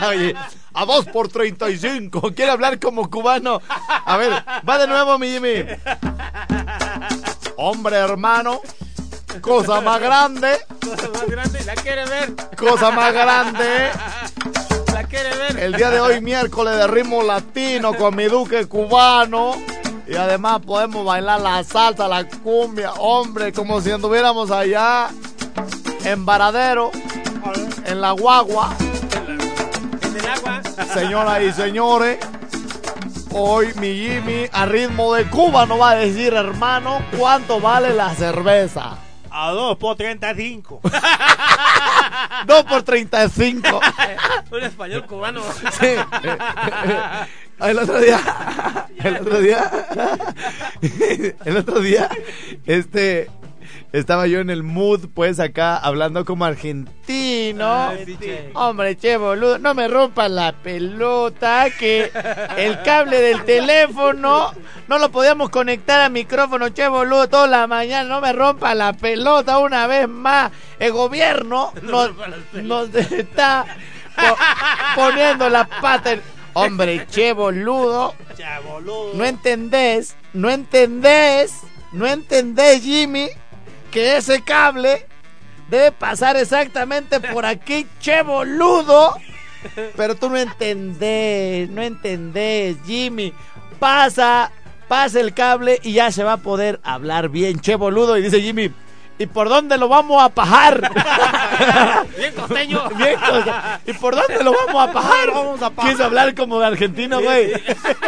Oye, 0.08 0.34
a 0.74 0.84
2 0.84 1.06
por 1.06 1.28
35. 1.28 2.32
Quiere 2.34 2.50
hablar 2.50 2.78
como 2.78 3.08
cubano. 3.08 3.60
A 4.04 4.16
ver, 4.16 4.32
va 4.68 4.78
de 4.78 4.86
nuevo, 4.86 5.18
mi 5.18 5.28
Jimmy. 5.28 5.64
Hombre, 7.56 7.96
hermano. 7.96 8.60
Cosa 9.40 9.80
más 9.80 10.00
grande. 10.00 10.58
Cosa 10.80 11.08
más 11.12 11.26
grande, 11.26 11.64
la 11.64 11.74
quiere 11.74 12.04
ver. 12.06 12.34
Cosa 12.56 12.90
más 12.90 13.12
grande. 13.12 13.90
La 15.14 15.20
quiere 15.20 15.36
ver. 15.36 15.60
El 15.60 15.72
día 15.74 15.90
de 15.90 16.00
hoy, 16.00 16.20
miércoles 16.20 16.76
de 16.76 16.86
ritmo 16.88 17.22
latino 17.22 17.94
con 17.94 18.16
mi 18.16 18.24
duque 18.24 18.66
cubano. 18.66 19.54
Y 20.06 20.16
además 20.16 20.60
podemos 20.66 21.04
bailar 21.04 21.40
la 21.40 21.62
salsa, 21.62 22.08
la 22.08 22.28
cumbia. 22.28 22.92
Hombre, 22.94 23.52
como 23.52 23.80
si 23.80 23.90
anduviéramos 23.90 24.50
allá 24.50 25.08
en 26.04 26.26
Varadero, 26.26 26.90
en 27.86 28.00
la 28.00 28.10
guagua. 28.10 28.74
En 30.02 30.16
el 30.16 30.26
agua. 30.26 30.62
Señoras 30.92 31.42
y 31.42 31.52
señores, 31.52 32.18
hoy 33.32 33.72
mi 33.80 33.94
Jimmy 33.94 34.46
a 34.52 34.66
ritmo 34.66 35.14
de 35.14 35.24
Cuba 35.30 35.64
no 35.64 35.78
va 35.78 35.90
a 35.90 35.94
decir, 35.94 36.34
hermano, 36.34 37.00
cuánto 37.16 37.60
vale 37.60 37.94
la 37.94 38.14
cerveza. 38.14 38.98
A 39.36 39.50
2 39.50 39.78
por 39.78 39.96
35. 39.96 40.80
2 42.46 42.64
por 42.68 42.82
35. 42.84 43.80
Un 44.52 44.62
español 44.62 45.06
cubano. 45.06 45.42
Sí. 45.72 45.96
El 47.58 47.78
otro 47.80 47.98
día, 47.98 48.20
el 49.02 49.16
otro 49.16 49.40
día, 49.40 49.70
el 51.44 51.56
otro 51.56 51.80
día, 51.80 52.08
este, 52.64 53.28
estaba 53.98 54.26
yo 54.26 54.40
en 54.40 54.50
el 54.50 54.62
mood, 54.62 55.08
pues 55.14 55.38
acá, 55.40 55.76
hablando 55.76 56.24
como 56.24 56.44
argentino. 56.44 57.92
Sí, 58.04 58.16
che. 58.20 58.50
Hombre, 58.54 58.96
che, 58.96 59.16
boludo, 59.16 59.58
no 59.58 59.74
me 59.74 59.88
rompas 59.88 60.30
la 60.30 60.52
pelota, 60.52 61.66
que 61.78 62.10
el 62.56 62.82
cable 62.82 63.20
del 63.20 63.44
teléfono 63.44 64.52
no 64.88 64.98
lo 64.98 65.10
podíamos 65.10 65.50
conectar 65.50 66.00
al 66.00 66.10
micrófono, 66.12 66.68
che, 66.72 66.88
boludo, 66.88 67.28
toda 67.28 67.46
la 67.46 67.66
mañana, 67.66 68.08
no 68.08 68.20
me 68.20 68.32
rompa 68.32 68.74
la 68.74 68.92
pelota 68.92 69.58
una 69.58 69.86
vez 69.86 70.08
más. 70.08 70.50
El 70.78 70.92
gobierno 70.92 71.72
nos, 71.82 72.10
nos 72.54 72.94
está 72.94 73.64
po- 74.16 74.36
poniendo 74.96 75.48
la 75.48 75.64
pata 75.66 76.12
en... 76.12 76.22
Hombre, 76.56 77.06
che, 77.10 77.32
boludo, 77.32 78.14
Ya, 78.38 78.60
boludo. 78.60 79.12
no 79.14 79.24
entendés, 79.24 80.14
no 80.32 80.50
entendés, 80.50 81.52
no 81.92 82.06
entendés, 82.06 82.82
Jimmy, 82.82 83.28
que 83.94 84.16
ese 84.16 84.42
cable 84.42 85.06
debe 85.70 85.92
pasar 85.92 86.36
exactamente 86.36 87.20
por 87.20 87.46
aquí, 87.46 87.86
che 88.00 88.22
boludo. 88.22 89.14
Pero 89.96 90.16
tú 90.16 90.28
no 90.28 90.36
entendés, 90.36 91.70
no 91.70 91.80
entendés, 91.80 92.76
Jimmy. 92.84 93.32
Pasa, 93.78 94.50
pasa 94.88 95.20
el 95.20 95.32
cable 95.32 95.78
y 95.84 95.92
ya 95.92 96.10
se 96.10 96.24
va 96.24 96.32
a 96.34 96.36
poder 96.38 96.80
hablar 96.82 97.28
bien, 97.28 97.60
che 97.60 97.76
boludo. 97.76 98.18
Y 98.18 98.22
dice 98.22 98.40
Jimmy, 98.40 98.72
¿y 99.18 99.26
por 99.26 99.48
dónde 99.48 99.78
lo 99.78 99.88
vamos 99.88 100.22
a 100.22 100.28
pajar? 100.28 100.80
Bien 102.16 102.34
costeño. 102.34 102.88
Bien, 102.96 103.18
cosa. 103.18 103.80
¿Y 103.86 103.92
por 103.94 104.14
dónde 104.14 104.42
lo 104.42 104.52
vamos 104.52 104.88
a 104.88 104.92
pajar? 104.92 105.30
Vamos 105.32 105.62
a 105.62 105.70
pajar. 105.70 105.92
Quise 105.92 106.02
hablar 106.02 106.34
como 106.34 106.58
de 106.58 106.66
argentino, 106.66 107.20
güey. 107.20 107.52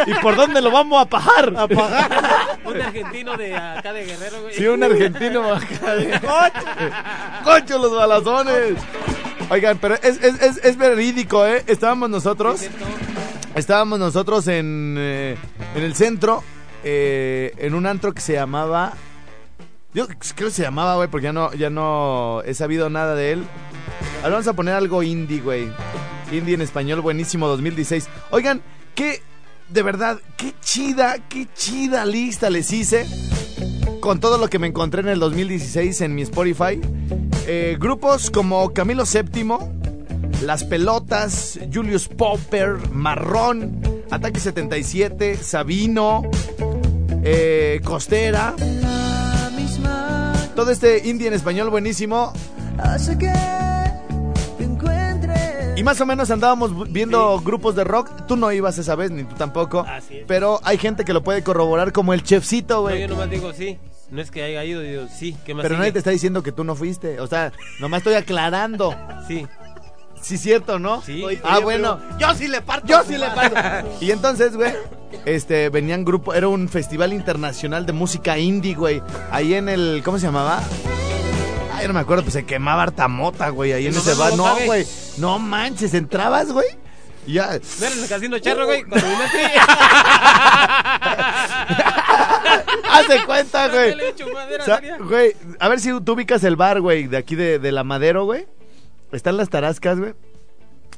¿Y 0.05 0.13
por 0.15 0.35
dónde 0.35 0.61
lo 0.61 0.71
vamos 0.71 1.01
a 1.01 1.05
pajar? 1.05 1.53
A 1.55 1.65
Un 2.65 2.81
argentino 2.81 3.37
de 3.37 3.55
acá 3.55 3.93
de 3.93 4.05
Guerrero, 4.05 4.41
güey. 4.41 4.53
Sí, 4.53 4.67
un 4.67 4.83
argentino 4.83 5.53
acá 5.53 5.95
de... 5.95 6.19
¡Concho 7.43 7.77
los 7.77 7.95
balazones! 7.95 8.75
Oigan, 9.49 9.77
pero 9.77 9.95
es, 9.95 10.21
es, 10.21 10.41
es, 10.41 10.57
es 10.63 10.77
verídico, 10.77 11.45
¿eh? 11.45 11.63
Estábamos 11.67 12.09
nosotros... 12.09 12.67
Estábamos 13.55 13.97
nosotros 13.97 14.47
en, 14.49 14.95
eh, 14.99 15.35
en 15.75 15.83
el 15.83 15.95
centro, 15.95 16.43
eh, 16.83 17.53
en 17.57 17.73
un 17.73 17.85
antro 17.85 18.13
que 18.13 18.21
se 18.21 18.33
llamaba... 18.33 18.93
Yo 19.93 20.07
creo 20.07 20.49
que 20.49 20.51
se 20.51 20.63
llamaba, 20.63 20.95
güey, 20.95 21.07
porque 21.09 21.25
ya 21.25 21.33
no, 21.33 21.53
ya 21.53 21.69
no 21.69 22.41
he 22.45 22.53
sabido 22.53 22.89
nada 22.89 23.15
de 23.15 23.31
él. 23.33 23.43
Ahora 24.17 24.31
vamos 24.31 24.47
a 24.47 24.53
poner 24.53 24.75
algo 24.75 25.01
indie, 25.01 25.39
güey. 25.41 25.69
Indie 26.31 26.55
en 26.55 26.61
español, 26.61 27.01
buenísimo, 27.01 27.47
2016. 27.47 28.07
Oigan, 28.31 28.61
qué, 28.95 29.21
de 29.69 29.81
verdad, 29.83 30.19
qué 30.35 30.53
chida, 30.61 31.17
qué 31.29 31.47
chida 31.55 32.05
lista 32.05 32.49
les 32.49 32.71
hice. 32.71 33.05
Con 34.01 34.19
todo 34.19 34.37
lo 34.37 34.49
que 34.49 34.59
me 34.59 34.67
encontré 34.67 35.01
en 35.01 35.07
el 35.07 35.19
2016 35.19 36.01
en 36.01 36.15
mi 36.15 36.21
Spotify. 36.23 36.79
Eh, 37.47 37.77
grupos 37.79 38.29
como 38.29 38.73
Camilo 38.73 39.03
VII, 39.05 39.57
Las 40.43 40.65
Pelotas, 40.65 41.59
Julius 41.73 42.07
Popper, 42.09 42.75
Marrón, 42.91 43.81
Ataque 44.11 44.39
77, 44.39 45.37
Sabino, 45.37 46.23
eh, 47.23 47.79
Costera. 47.83 48.53
Todo 50.57 50.71
este 50.71 51.07
indie 51.07 51.27
en 51.27 51.35
español 51.35 51.69
buenísimo. 51.69 52.33
Y 55.75 55.83
más 55.83 56.01
o 56.01 56.05
menos 56.07 56.31
andábamos 56.31 56.91
viendo 56.91 57.39
grupos 57.41 57.75
de 57.75 57.83
rock. 57.83 58.25
Tú 58.27 58.35
no 58.37 58.51
ibas 58.51 58.75
esa 58.79 58.95
vez, 58.95 59.11
ni 59.11 59.23
tú 59.23 59.35
tampoco. 59.35 59.85
Así 59.87 60.17
es. 60.17 60.25
Pero 60.27 60.59
hay 60.63 60.79
gente 60.79 61.05
que 61.05 61.13
lo 61.13 61.21
puede 61.21 61.43
corroborar 61.43 61.91
como 61.91 62.11
el 62.15 62.23
chefcito, 62.23 62.77
No, 62.77 62.81
güey. 62.81 63.01
yo 63.01 63.07
nomás 63.07 63.29
digo 63.29 63.53
sí. 63.53 63.77
No 64.09 64.19
es 64.19 64.31
que 64.31 64.41
haya 64.41 64.63
ido, 64.65 64.81
digo 64.81 65.03
sí. 65.15 65.37
¿Qué 65.45 65.53
más 65.53 65.61
Pero 65.61 65.75
sigue? 65.75 65.79
nadie 65.79 65.91
te 65.91 65.99
está 65.99 66.09
diciendo 66.09 66.41
que 66.41 66.51
tú 66.51 66.63
no 66.63 66.73
fuiste. 66.73 67.19
O 67.19 67.27
sea, 67.27 67.53
nomás 67.79 67.99
estoy 67.99 68.15
aclarando. 68.15 68.95
Sí. 69.27 69.45
Sí, 70.21 70.37
cierto, 70.37 70.79
¿no? 70.79 71.01
Sí. 71.01 71.23
Ah, 71.43 71.59
bueno. 71.59 71.99
Yo 72.17 72.33
sí 72.35 72.47
le 72.47 72.61
parto. 72.61 72.87
Yo 72.87 73.03
sí 73.03 73.17
le 73.17 73.27
paso. 73.27 73.55
Y 74.01 74.11
entonces, 74.11 74.55
güey, 74.55 74.73
este, 75.25 75.69
venían 75.69 76.03
grupo, 76.05 76.33
era 76.33 76.47
un 76.47 76.67
festival 76.69 77.13
internacional 77.13 77.85
de 77.85 77.93
música 77.93 78.37
indie, 78.37 78.75
güey. 78.75 79.01
Ahí 79.31 79.53
en 79.53 79.69
el, 79.69 80.01
¿cómo 80.03 80.19
se 80.19 80.25
llamaba? 80.27 80.61
Ay, 81.73 81.87
no 81.87 81.93
me 81.93 81.99
acuerdo, 81.99 82.23
pues 82.23 82.33
se 82.33 82.45
quemaba 82.45 82.83
harta 82.83 83.07
mota, 83.07 83.49
güey, 83.49 83.71
ahí 83.71 83.87
en 83.87 83.93
No 83.93 83.99
ese 83.99 84.13
bar. 84.15 84.33
No, 84.35 84.55
güey, 84.65 84.85
no 85.17 85.37
manches, 85.39 85.93
entrabas, 85.93 86.51
güey. 86.51 86.67
y 87.25 87.33
Ya. 87.33 87.59
No 87.79 87.85
era 87.85 87.95
en 87.95 88.03
el 88.03 88.09
casino 88.09 88.39
charro, 88.39 88.65
güey. 88.65 88.83
Cuando 88.83 89.07
vine 89.07 89.25
Hace 92.91 93.25
cuenta, 93.25 93.67
güey. 93.67 93.93
O 94.59 94.63
sea, 94.63 94.81
güey, 94.99 95.35
a 95.59 95.67
ver 95.69 95.79
si 95.79 95.91
tú 96.01 96.13
ubicas 96.13 96.43
el 96.43 96.55
bar, 96.55 96.81
güey, 96.81 97.07
de 97.07 97.17
aquí 97.17 97.35
de, 97.35 97.59
de 97.59 97.71
la 97.71 97.83
Madero, 97.83 98.25
güey. 98.25 98.47
Están 99.11 99.37
las 99.37 99.49
tarascas, 99.49 99.99
güey. 99.99 100.13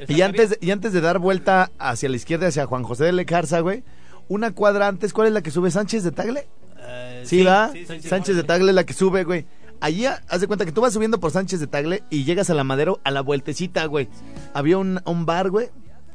Y 0.08 0.22
antes, 0.22 0.52
de- 0.52 0.58
y 0.62 0.72
antes 0.72 0.93
de 0.93 1.02
dar 1.02 1.19
vuelta 1.19 1.72
hacia 1.78 2.08
la 2.10 2.15
izquierda, 2.15 2.48
hacia 2.48 2.65
Juan 2.65 2.84
José 2.84 3.04
de 3.06 3.12
Lecarza, 3.12 3.60
güey, 3.60 3.84
una 4.30 4.52
cuadra 4.52 4.88
antes, 4.88 5.12
¿cuál 5.13 5.28
es 5.28 5.34
la 5.34 5.41
que 5.41 5.52
sube? 5.52 5.72
¿Sánchez 5.72 6.04
de 6.04 6.12
Tagle? 6.12 6.48
Eh, 6.80 7.24
Sí, 7.26 7.43
va. 7.43 7.72
sí. 7.74 7.86
Sánchez 8.02 8.36
de 8.38 8.43
Tagle 8.43 8.69
es 8.69 8.76
la 8.76 8.86
que 8.86 8.93
sube, 8.93 9.24
güey. 9.26 9.45
Allí, 9.82 10.06
haz 10.06 10.41
de 10.41 10.48
cuenta 10.48 10.65
que 10.65 10.72
tú 10.72 10.82
vas 10.82 10.93
subiendo 10.93 11.19
por 11.19 11.32
Sánchez 11.32 11.60
de 11.60 11.67
Tagle 11.67 12.04
y 12.10 12.24
llegas 12.24 12.50
a 12.50 12.54
la 12.54 12.63
Madero 12.63 13.00
a 13.04 13.12
la 13.12 13.22
vueltecita, 13.22 13.86
güey. 13.86 14.10
Había 14.54 14.78
un, 14.78 15.02
un 15.06 15.26
bar, 15.26 15.50
güey, 15.50 15.69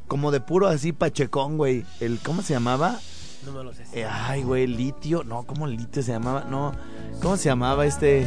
como 0.06 0.30
de 0.30 0.40
puro 0.40 0.66
así 0.68 0.92
pachecón, 0.92 1.56
güey. 1.58 1.84
El, 2.00 2.18
¿cómo 2.20 2.42
se 2.42 2.54
llamaba? 2.54 2.98
No 3.44 3.52
me 3.52 3.62
lo 3.64 3.72
sé. 3.74 3.84
Eh, 3.92 4.06
ay, 4.10 4.42
güey, 4.42 4.66
litio. 4.66 5.24
No, 5.24 5.42
¿cómo 5.44 5.66
litio 5.66 6.02
se 6.02 6.12
llamaba? 6.12 6.44
No, 6.50 6.72
¿cómo 7.22 7.36
se 7.36 7.44
llamaba 7.50 7.84
este? 7.86 8.26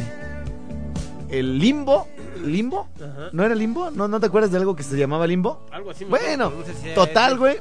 El 1.28 1.58
limbo. 1.58 2.06
¿Limbo? 2.44 2.88
Ajá. 2.96 3.28
¿No 3.32 3.44
era 3.44 3.54
limbo? 3.54 3.90
¿No, 3.90 4.08
¿No 4.08 4.20
te 4.20 4.26
acuerdas 4.26 4.50
de 4.50 4.58
algo 4.58 4.74
que 4.76 4.82
se 4.82 4.96
llamaba 4.96 5.26
limbo? 5.26 5.66
Algo 5.70 5.90
así. 5.90 6.04
me 6.04 6.10
Bueno, 6.10 6.50
no 6.56 6.64
sé 6.64 6.74
si 6.74 6.94
total, 6.94 7.38
güey, 7.38 7.56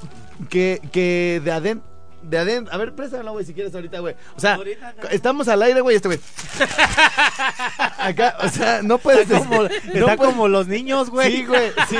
que, 0.49 0.81
que 0.91 1.41
de 1.43 1.51
adentro. 1.51 1.97
De 2.23 2.37
adentro, 2.39 2.73
a 2.73 2.77
ver, 2.77 2.93
préstamelo, 2.93 3.31
güey, 3.33 3.45
si 3.45 3.53
quieres 3.53 3.73
ahorita, 3.73 3.99
güey. 3.99 4.15
O 4.35 4.39
sea, 4.39 4.55
Ahorita, 4.55 4.95
no. 5.01 5.09
estamos 5.09 5.47
al 5.47 5.61
aire, 5.61 5.79
güey, 5.81 5.95
este 5.95 6.09
güey. 6.09 6.19
Acá, 7.99 8.35
o 8.41 8.49
sea, 8.49 8.81
no 8.81 8.97
puedes. 8.97 9.29
Está 9.29 9.39
como, 9.39 9.63
no 9.63 9.69
está 9.93 10.17
como 10.17 10.47
los 10.47 10.67
niños, 10.67 11.09
güey. 11.09 11.31
Sí, 11.31 11.45
güey, 11.45 11.71
sí. 11.87 11.97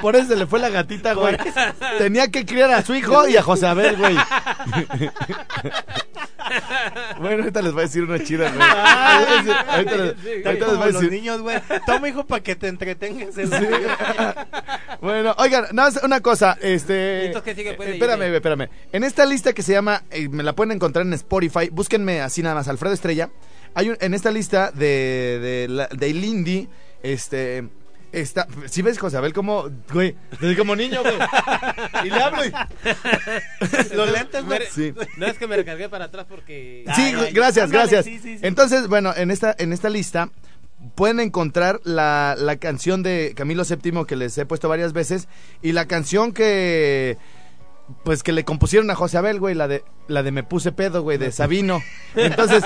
Por 0.00 0.16
eso 0.16 0.28
se 0.28 0.36
le 0.36 0.46
fue 0.46 0.58
la 0.58 0.70
gatita, 0.70 1.12
güey. 1.12 1.36
Tenía 1.98 2.30
que 2.30 2.46
criar 2.46 2.70
a 2.72 2.82
su 2.82 2.94
hijo 2.94 3.28
y 3.28 3.36
a 3.36 3.42
José 3.42 3.66
Abel, 3.66 3.96
güey. 3.96 4.16
Bueno, 7.20 7.42
ahorita 7.42 7.62
les 7.62 7.72
voy 7.72 7.80
a 7.82 7.86
decir 7.86 8.02
una 8.02 8.22
chida, 8.22 8.50
güey. 8.50 8.68
Ahorita 8.68 9.96
les, 9.96 10.36
Está 10.36 10.48
ahorita 10.50 10.66
les 10.66 10.76
voy 10.76 10.82
a 10.82 10.92
los 10.92 11.00
decir. 11.00 11.10
niños, 11.10 11.40
güey. 11.40 11.56
Toma, 11.86 12.08
hijo, 12.08 12.24
para 12.24 12.42
que 12.42 12.56
te 12.56 12.68
entretengas. 12.68 13.34
Sí. 13.34 13.42
bueno, 15.00 15.34
oigan, 15.38 15.64
nada 15.72 15.90
más 15.90 16.02
una 16.02 16.20
cosa, 16.20 16.58
este... 16.60 17.22
¿Y 17.22 17.26
entonces 17.26 17.54
qué 17.54 17.60
sigue, 17.60 17.74
pues, 17.74 17.88
eh, 17.88 17.92
espérame, 17.94 18.18
güey, 18.18 18.34
espérame. 18.34 18.68
En 18.92 19.04
esta 19.04 19.24
lista 19.24 19.52
que 19.52 19.62
se 19.62 19.72
llama, 19.72 20.02
eh, 20.10 20.28
me 20.28 20.42
la 20.42 20.54
pueden 20.54 20.72
encontrar 20.72 21.06
en 21.06 21.12
Spotify, 21.14 21.68
búsquenme 21.70 22.20
así 22.20 22.42
nada 22.42 22.54
más, 22.54 22.68
Alfredo 22.68 22.94
Estrella. 22.94 23.30
Hay 23.74 23.90
un, 23.90 23.96
en 24.00 24.14
esta 24.14 24.30
lista 24.30 24.70
de, 24.70 25.88
de, 25.90 26.08
indie, 26.08 26.68
este... 27.02 27.68
Está, 28.12 28.46
si 28.66 28.82
ves, 28.82 28.98
José 28.98 29.16
Abel, 29.18 29.32
como, 29.32 29.68
güey, 29.92 30.16
desde 30.40 30.56
como 30.56 30.74
niño, 30.74 31.02
güey. 31.02 31.14
Y 32.04 32.10
le 32.10 32.22
hablo 32.22 32.44
y... 32.44 32.52
Los 33.94 34.10
lentes, 34.12 34.44
güey. 34.44 34.60
Sí. 34.70 34.94
No 35.16 35.26
es 35.26 35.36
que 35.38 35.46
me 35.46 35.56
recargué 35.56 35.88
para 35.88 36.06
atrás 36.06 36.26
porque. 36.28 36.84
Sí, 36.94 37.12
Ay, 37.16 37.32
gracias, 37.32 37.70
gracias. 37.70 38.04
sí, 38.04 38.18
sí, 38.18 38.38
sí. 38.38 38.46
Entonces, 38.46 38.88
bueno, 38.88 39.12
en 39.16 39.30
esta, 39.30 39.54
en 39.58 39.72
esta 39.72 39.90
lista 39.90 40.30
pueden 40.94 41.20
encontrar 41.20 41.80
la, 41.84 42.36
la 42.38 42.56
canción 42.56 43.02
de 43.02 43.32
Camilo 43.34 43.64
VII 43.64 44.04
que 44.06 44.16
les 44.16 44.36
he 44.38 44.46
puesto 44.46 44.68
varias 44.68 44.92
veces 44.92 45.28
y 45.62 45.72
la 45.72 45.86
canción 45.86 46.32
que 46.32 47.18
pues 48.04 48.22
que 48.22 48.32
le 48.32 48.44
compusieron 48.44 48.90
a 48.90 48.94
José 48.94 49.18
Abel, 49.18 49.38
güey, 49.38 49.54
la 49.54 49.68
de 49.68 49.84
la 50.08 50.22
de 50.22 50.30
Me 50.32 50.42
puse 50.44 50.72
pedo, 50.72 51.02
güey, 51.02 51.18
de 51.18 51.32
Sabino. 51.32 51.80
Entonces, 52.14 52.62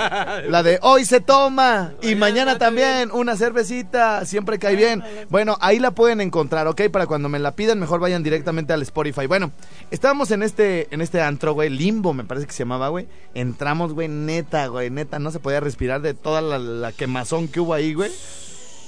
la 0.47 0.61
de 0.63 0.79
Hoy 0.81 1.05
se 1.05 1.19
toma 1.21 1.93
y 2.01 2.15
mañana 2.15 2.57
también 2.57 3.11
una 3.11 3.35
cervecita, 3.35 4.25
siempre 4.25 4.59
cae 4.59 4.75
bien. 4.75 5.03
Bueno, 5.29 5.57
ahí 5.61 5.79
la 5.79 5.91
pueden 5.91 6.21
encontrar, 6.21 6.67
¿ok? 6.67 6.83
Para 6.91 7.07
cuando 7.07 7.29
me 7.29 7.39
la 7.39 7.55
pidan, 7.55 7.79
mejor 7.79 7.99
vayan 7.99 8.23
directamente 8.23 8.73
al 8.73 8.81
Spotify. 8.83 9.25
Bueno, 9.27 9.51
estábamos 9.91 10.31
en 10.31 10.43
este 10.43 10.87
en 10.91 11.01
este 11.01 11.21
antro, 11.21 11.53
güey, 11.53 11.69
Limbo, 11.69 12.13
me 12.13 12.23
parece 12.23 12.47
que 12.47 12.53
se 12.53 12.59
llamaba, 12.59 12.89
güey. 12.89 13.07
Entramos, 13.33 13.93
güey, 13.93 14.07
neta, 14.07 14.67
güey, 14.67 14.89
neta, 14.89 15.19
no 15.19 15.31
se 15.31 15.39
podía 15.39 15.59
respirar 15.59 16.01
de 16.01 16.13
toda 16.13 16.41
la, 16.41 16.59
la 16.59 16.91
quemazón 16.91 17.47
que 17.47 17.59
hubo 17.59 17.73
ahí, 17.73 17.93
güey. 17.93 18.11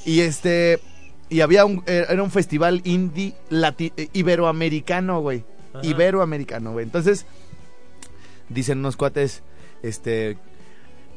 Y 0.06 0.22
este 0.22 0.80
y 1.30 1.42
había 1.42 1.66
un 1.66 1.84
era 1.88 2.22
un 2.22 2.30
festival 2.32 2.82
indie 2.84 3.34
lati- 3.50 3.94
eh, 3.98 4.10
iberoamericano, 4.14 5.22
güey. 5.22 5.44
Ajá. 5.74 5.86
Iberoamericano, 5.86 6.72
güey. 6.74 6.86
Entonces, 6.86 7.26
dicen 8.50 8.80
unos 8.80 8.96
cuates, 8.96 9.44
este, 9.82 10.38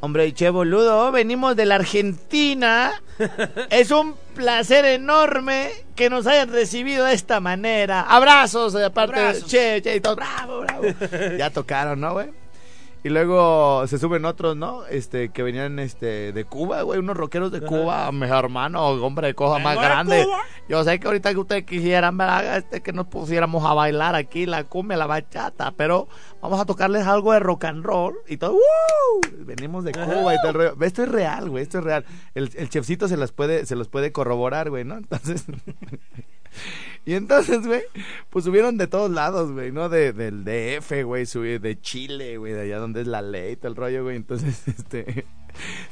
hombre, 0.00 0.32
che 0.32 0.50
boludo, 0.50 1.10
venimos 1.12 1.56
de 1.56 1.66
la 1.66 1.76
Argentina. 1.76 3.02
es 3.70 3.90
un 3.90 4.14
placer 4.34 4.84
enorme 4.84 5.70
que 5.94 6.10
nos 6.10 6.26
hayan 6.26 6.50
recibido 6.50 7.04
de 7.06 7.14
esta 7.14 7.40
manera. 7.40 8.02
Abrazos 8.02 8.72
de 8.72 8.90
parte 8.90 9.18
de 9.20 9.26
Abrazos. 9.26 9.50
Che, 9.50 9.82
Che 9.82 9.96
y 9.96 10.00
todo. 10.00 10.16
Bravo, 10.16 10.60
bravo. 10.60 10.84
ya 11.38 11.50
tocaron, 11.50 12.00
¿no, 12.00 12.12
güey? 12.14 12.30
Y 13.06 13.08
luego 13.08 13.86
se 13.86 14.00
suben 14.00 14.24
otros, 14.24 14.56
¿no? 14.56 14.84
Este, 14.86 15.28
que 15.28 15.44
venían 15.44 15.78
este 15.78 16.32
de 16.32 16.44
Cuba, 16.44 16.82
güey, 16.82 16.98
unos 16.98 17.16
rockeros 17.16 17.52
de 17.52 17.60
Cuba, 17.60 18.10
mi 18.10 18.26
hermano, 18.26 18.84
hombre 18.84 19.28
de 19.28 19.34
cosa 19.34 19.60
más 19.60 19.76
grande. 19.76 20.24
Cuba. 20.24 20.40
Yo 20.68 20.82
sé 20.82 20.98
que 20.98 21.06
ahorita 21.06 21.30
que 21.30 21.38
ustedes 21.38 21.62
quisieran, 21.62 22.18
¿verdad? 22.18 22.56
Este, 22.56 22.80
que 22.80 22.92
nos 22.92 23.06
pusiéramos 23.06 23.64
a 23.64 23.74
bailar 23.74 24.16
aquí 24.16 24.44
la 24.44 24.64
cumbia, 24.64 24.96
la 24.96 25.06
bachata, 25.06 25.70
pero 25.70 26.08
vamos 26.42 26.58
a 26.58 26.64
tocarles 26.64 27.06
algo 27.06 27.32
de 27.32 27.38
rock 27.38 27.66
and 27.66 27.84
roll 27.84 28.16
y 28.26 28.38
todo. 28.38 28.54
¡Woo! 28.54 29.20
Venimos 29.38 29.84
de 29.84 29.92
Cuba 29.92 30.34
y 30.34 30.38
todo 30.38 30.48
el 30.48 30.54
rollo. 30.54 30.76
Esto 30.80 31.04
es 31.04 31.08
real, 31.08 31.48
güey, 31.48 31.62
esto 31.62 31.78
es 31.78 31.84
real. 31.84 32.04
El, 32.34 32.50
el 32.56 32.68
chefcito 32.68 33.06
se 33.06 33.16
las 33.16 33.30
puede, 33.30 33.66
se 33.66 33.76
los 33.76 33.86
puede 33.86 34.10
corroborar, 34.10 34.68
güey, 34.68 34.82
¿no? 34.82 34.96
Entonces. 34.96 35.44
Y 37.06 37.14
entonces, 37.14 37.64
güey, 37.66 37.82
pues 38.30 38.44
subieron 38.44 38.76
de 38.78 38.88
todos 38.88 39.10
lados, 39.10 39.52
güey, 39.52 39.70
¿no? 39.70 39.88
De, 39.88 40.12
del 40.12 40.44
DF, 40.44 41.04
güey, 41.04 41.24
subí 41.24 41.56
de 41.58 41.80
Chile, 41.80 42.36
güey, 42.36 42.52
de 42.52 42.62
allá 42.62 42.78
donde 42.78 43.02
es 43.02 43.06
la 43.06 43.22
ley, 43.22 43.54
todo 43.54 43.68
el 43.68 43.76
rollo, 43.76 44.02
güey. 44.02 44.16
Entonces, 44.16 44.60
este, 44.66 45.24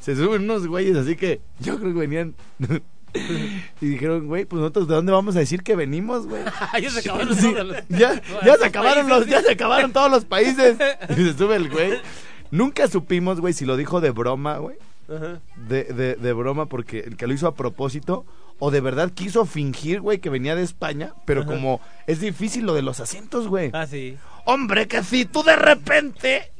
se 0.00 0.16
suben 0.16 0.42
unos 0.42 0.66
güeyes, 0.66 0.96
así 0.96 1.14
que 1.14 1.40
yo 1.60 1.78
creo 1.78 1.92
que 1.94 2.00
venían 2.00 2.34
y 3.80 3.86
dijeron, 3.86 4.26
güey, 4.26 4.44
pues 4.44 4.60
nosotros 4.60 4.88
de 4.88 4.94
dónde 4.96 5.12
vamos 5.12 5.36
a 5.36 5.38
decir 5.38 5.62
que 5.62 5.76
venimos, 5.76 6.26
güey. 6.26 6.42
ya 6.82 6.90
se 6.90 6.98
acabaron 6.98 7.36
Sí, 7.36 7.54
los- 7.54 7.88
ya, 7.88 8.20
ya 8.44 8.56
se 8.56 8.64
acabaron 8.66 9.08
los, 9.08 9.26
ya 9.26 9.40
se 9.40 9.52
acabaron 9.52 9.92
todos 9.92 10.10
los 10.10 10.24
países. 10.24 10.76
Y 11.10 11.14
se 11.14 11.34
sube 11.38 11.56
el 11.56 11.70
güey. 11.70 11.92
Nunca 12.50 12.88
supimos, 12.88 13.40
güey, 13.40 13.52
si 13.54 13.64
lo 13.64 13.76
dijo 13.76 14.00
de 14.00 14.10
broma, 14.10 14.58
güey. 14.58 14.76
Ajá. 15.08 15.40
De, 15.68 15.84
de, 15.84 16.14
de 16.16 16.32
broma 16.32 16.66
porque 16.66 17.00
el 17.00 17.16
que 17.16 17.26
lo 17.28 17.34
hizo 17.34 17.46
a 17.46 17.54
propósito 17.54 18.24
o 18.58 18.70
de 18.70 18.80
verdad 18.80 19.10
quiso 19.12 19.44
fingir, 19.46 20.00
güey, 20.00 20.18
que 20.18 20.30
venía 20.30 20.54
de 20.54 20.62
España, 20.62 21.12
pero 21.26 21.42
Ajá. 21.42 21.50
como 21.50 21.80
es 22.06 22.20
difícil 22.20 22.64
lo 22.66 22.74
de 22.74 22.82
los 22.82 23.00
acentos, 23.00 23.48
güey. 23.48 23.70
Ah, 23.72 23.86
sí. 23.86 24.16
Hombre, 24.44 24.86
que 24.88 25.02
si 25.02 25.24
tú 25.24 25.42
de 25.42 25.56
repente... 25.56 26.50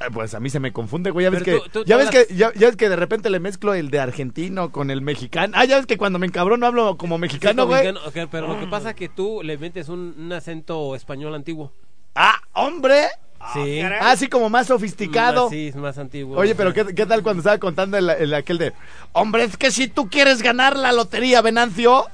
Eh, 0.00 0.10
Pues 0.12 0.34
a 0.34 0.40
mí 0.40 0.50
se 0.50 0.58
me 0.60 0.72
confunde, 0.72 1.10
güey. 1.12 1.24
Ya 1.24 1.30
ves, 1.30 1.42
que, 1.44 1.52
tú- 1.60 1.68
tú- 1.72 1.84
ya, 1.84 1.96
ves 1.96 2.10
que 2.10 2.26
ya, 2.34 2.52
ya 2.54 2.66
ves 2.66 2.76
que 2.76 2.88
de 2.88 2.96
repente 2.96 3.30
le 3.30 3.38
mezclo 3.40 3.74
el 3.74 3.90
de 3.90 4.00
argentino 4.00 4.70
con 4.72 4.90
el 4.90 5.00
mexicano. 5.02 5.54
Ah, 5.56 5.64
ya 5.64 5.76
ves 5.76 5.86
que 5.86 5.96
cuando 5.96 6.18
me 6.18 6.26
encabrono 6.26 6.66
hablo 6.66 6.96
como 6.96 7.16
mexicano, 7.16 7.62
Sí, 7.62 7.68
güey. 7.68 7.92
mexicano, 7.92 8.28
pero 8.30 8.48
lo 8.48 8.58
que 8.58 8.66
pasa 8.66 8.90
es 8.90 8.96
que 8.96 9.08
tú 9.08 9.40
le 9.44 9.56
metes 9.56 9.88
un, 9.88 10.14
un 10.18 10.32
acento 10.32 10.94
español 10.96 11.34
antiguo. 11.34 11.72
Ah, 12.16 12.40
hombre. 12.52 13.06
Sí. 13.52 13.78
caray. 13.82 13.98
Ah, 14.02 14.16
sí, 14.16 14.28
como 14.28 14.48
más 14.50 14.66
sofisticado. 14.68 15.44
Más- 15.44 15.50
Sí, 15.50 15.68
es 15.68 15.76
más 15.76 15.98
antiguo. 15.98 16.36
Oye, 16.38 16.54
pero 16.54 16.72
¿qué, 16.72 16.86
qué 16.94 17.06
tal 17.06 17.22
cuando 17.22 17.40
estaba 17.40 17.58
contando 17.58 17.96
el, 17.98 18.08
el 18.10 18.32
aquel 18.34 18.58
de... 18.58 18.72
Hombre, 19.12 19.44
es 19.44 19.56
que 19.56 19.70
si 19.70 19.86
tú 19.88 20.08
quieres 20.08 20.42
ganar 20.42 20.76
la 20.76 20.92
lotería, 20.92 21.42
Venancio, 21.42 22.06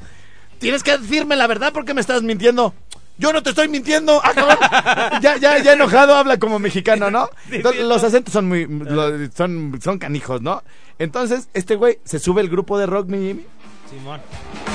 tienes 0.59 0.83
que 0.83 0.99
decirme 0.99 1.37
la 1.37 1.47
verdad 1.47 1.73
porque 1.73 1.95
me 1.95 2.01
estás 2.01 2.23
mintiendo. 2.23 2.75
Yo 3.19 3.33
no 3.35 3.43
te 3.43 3.51
estoy 3.51 3.69
mintiendo. 3.69 4.21
Ah, 4.25 5.19
ya, 5.23 5.37
ya, 5.37 5.59
ya 5.59 5.73
enojado 5.75 6.15
habla 6.15 6.39
como 6.39 6.59
mexicano, 6.59 7.11
¿no? 7.11 7.29
Entonces, 7.51 7.83
los 7.85 8.03
acentos 8.03 8.33
son 8.33 8.49
muy... 8.49 8.67
lo- 8.67 9.31
son, 9.33 9.79
son 9.83 9.99
canijos, 9.99 10.41
¿no? 10.43 10.63
Entonces, 10.99 11.49
este 11.55 11.77
güey 11.77 11.99
se 12.05 12.19
sube 12.19 12.41
el 12.41 12.49
grupo 12.49 12.79
de 12.79 12.87
rock, 12.87 13.09
mi 13.09 13.19
Jimmy, 13.19 13.45
Simón. 13.91 14.21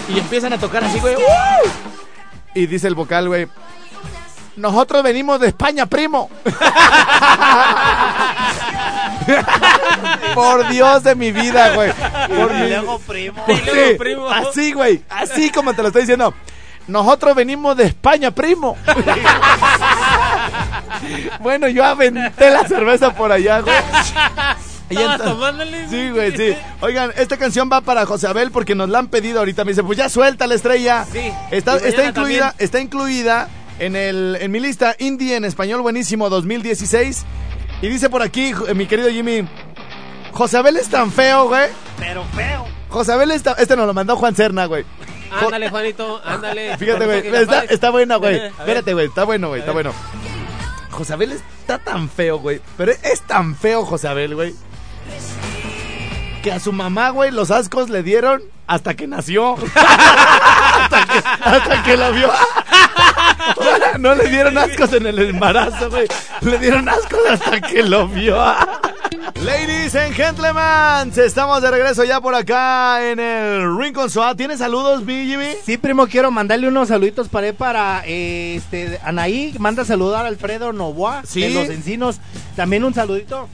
y 0.10 0.18
empiezan 0.20 0.54
a 0.54 0.58
tocar 0.58 0.84
así, 0.84 1.00
güey. 1.00 1.16
¡uh! 1.16 1.20
Y 2.56 2.68
dice 2.68 2.88
el 2.88 2.96
vocal, 2.96 3.28
güey. 3.28 3.48
Nosotros 4.58 5.04
venimos 5.04 5.40
de 5.40 5.48
España, 5.48 5.86
primo. 5.86 6.30
Por 10.34 10.68
Dios 10.70 11.04
de 11.04 11.16
mi 11.16 11.32
vida, 11.32 11.74
güey. 11.74 11.92
Por 11.94 12.52
Y 12.52 12.56
mi- 12.56 12.70
luego 12.70 13.00
primo. 13.00 13.46
por- 13.46 13.56
Y 13.56 13.62
luego, 13.62 13.90
sí, 13.92 13.96
primo. 13.98 14.30
Así, 14.30 14.74
güey. 14.74 15.02
Así 15.10 15.50
como 15.50 15.74
te 15.74 15.82
lo 15.82 15.88
estoy 15.90 16.02
diciendo. 16.04 16.34
Nosotros 16.88 17.36
venimos 17.36 17.76
de 17.78 17.86
España, 17.86 18.30
primo. 18.32 18.78
bueno, 21.40 21.68
yo 21.68 21.84
aventé 21.84 22.52
la 22.52 22.68
cerveza 22.68 23.14
por 23.14 23.32
allá, 23.32 23.62
güey. 23.62 23.76
Y 24.88 24.98
entonces-. 24.98 25.90
Sí, 25.90 26.12
güey, 26.12 26.38
sí. 26.38 26.56
Oigan, 26.80 27.12
esta 27.18 27.38
canción 27.38 27.68
va 27.74 27.82
para 27.82 28.06
José 28.06 28.28
Abel 28.28 28.52
porque 28.52 28.76
nos 28.76 28.88
la 28.88 29.00
han 29.00 29.08
pedido 29.08 29.40
ahorita. 29.40 29.66
Me 29.66 29.72
dice, 29.72 29.84
pues 29.84 29.98
ya 29.98 30.10
suelta 30.10 30.46
la 30.46 30.54
estrella. 30.54 31.08
Sí. 31.12 31.32
Está, 31.50 31.78
incluida, 31.78 32.12
también. 32.12 32.44
está 32.60 32.80
incluida 32.80 33.48
en 33.80 33.96
el 33.96 34.38
en 34.40 34.52
mi 34.52 34.60
lista 34.60 34.96
indie 35.00 35.36
en 35.36 35.46
español 35.46 35.82
buenísimo 35.82 36.30
2016. 36.30 37.26
Y 37.82 37.88
dice 37.90 38.10
por 38.10 38.22
aquí, 38.22 38.54
jo- 38.54 38.74
mi 38.74 38.86
querido 38.88 39.10
Jimmy, 39.10 39.48
José 40.32 40.58
Abel 40.58 40.78
es 40.78 40.88
tan 40.90 41.12
feo, 41.12 41.48
güey. 41.48 41.70
Pero 42.00 42.24
feo. 42.36 42.66
José 42.90 43.12
Abel 43.14 43.32
está, 43.32 43.54
este 43.54 43.76
nos 43.76 43.86
lo 43.88 43.94
mandó 43.94 44.16
Juan 44.16 44.36
Cerna, 44.36 44.66
güey. 44.66 44.86
Ándale, 45.32 45.70
Juanito, 45.70 46.22
ándale. 46.24 46.78
Fíjate, 46.80 47.06
güey, 47.06 47.24
está, 47.70 47.90
buena, 47.90 48.16
güey. 48.16 48.38
Espérate, 48.38 48.94
güey, 48.94 49.08
está 49.08 49.26
bueno, 49.26 49.50
güey, 49.50 49.60
está 49.60 49.74
bueno. 49.74 49.92
José 50.92 51.14
Abel 51.14 51.34
está 51.34 51.78
tan 51.80 52.10
feo, 52.10 52.40
güey. 52.40 52.62
Pero 52.78 52.94
es 52.94 53.22
tan 53.28 53.56
feo, 53.56 53.84
José 53.86 54.08
Abel, 54.08 54.36
güey. 54.36 54.56
Que 56.42 56.54
a 56.54 56.60
su 56.60 56.72
mamá, 56.72 57.10
güey, 57.10 57.32
los 57.32 57.52
ascos 57.52 57.90
le 57.90 58.02
dieron 58.04 58.42
hasta 58.68 58.94
que 58.94 59.08
nació. 59.08 59.56
hasta, 59.76 61.06
que, 61.06 61.18
hasta 61.44 61.84
que 61.84 61.98
lo 61.98 62.14
vio. 62.14 62.32
No 64.00 64.16
le 64.16 64.30
dieron 64.30 64.58
ascos 64.58 64.94
en 64.94 65.06
el 65.08 65.20
embarazo, 65.20 65.90
güey. 65.90 66.08
Le 66.42 66.58
dieron 66.60 66.88
ascos 66.90 67.20
hasta 67.30 67.62
que 67.62 67.84
lo 67.84 68.08
vio. 68.08 68.36
Ladies 69.42 69.96
and 69.96 70.14
gentlemen, 70.14 71.12
estamos 71.18 71.62
de 71.62 71.70
regreso 71.72 72.04
ya 72.04 72.22
por 72.22 72.36
acá 72.36 73.10
en 73.12 73.20
el 73.20 73.78
Rincon 73.78 74.10
Soa. 74.10 74.36
¿Tienes 74.36 74.60
saludos, 74.60 75.04
mi 75.04 75.26
Jimmy? 75.26 75.50
Sí, 75.66 75.78
primo, 75.78 76.08
quiero 76.08 76.32
mandarle 76.32 76.68
unos 76.68 76.88
saluditos 76.88 77.28
para 77.30 77.52
para 77.54 78.04
eh, 78.06 78.56
este 78.56 79.00
Anaí, 79.04 79.54
manda 79.60 79.84
a 79.84 79.86
saludar 79.86 80.26
a 80.26 80.30
Alfredo 80.30 80.74
Novoa 80.74 81.24
Sí. 81.26 81.42
de 81.42 81.50
Los 81.50 81.70
Encinos. 81.70 82.20
También 82.56 82.84
un 82.84 82.94
saludito 82.94 83.48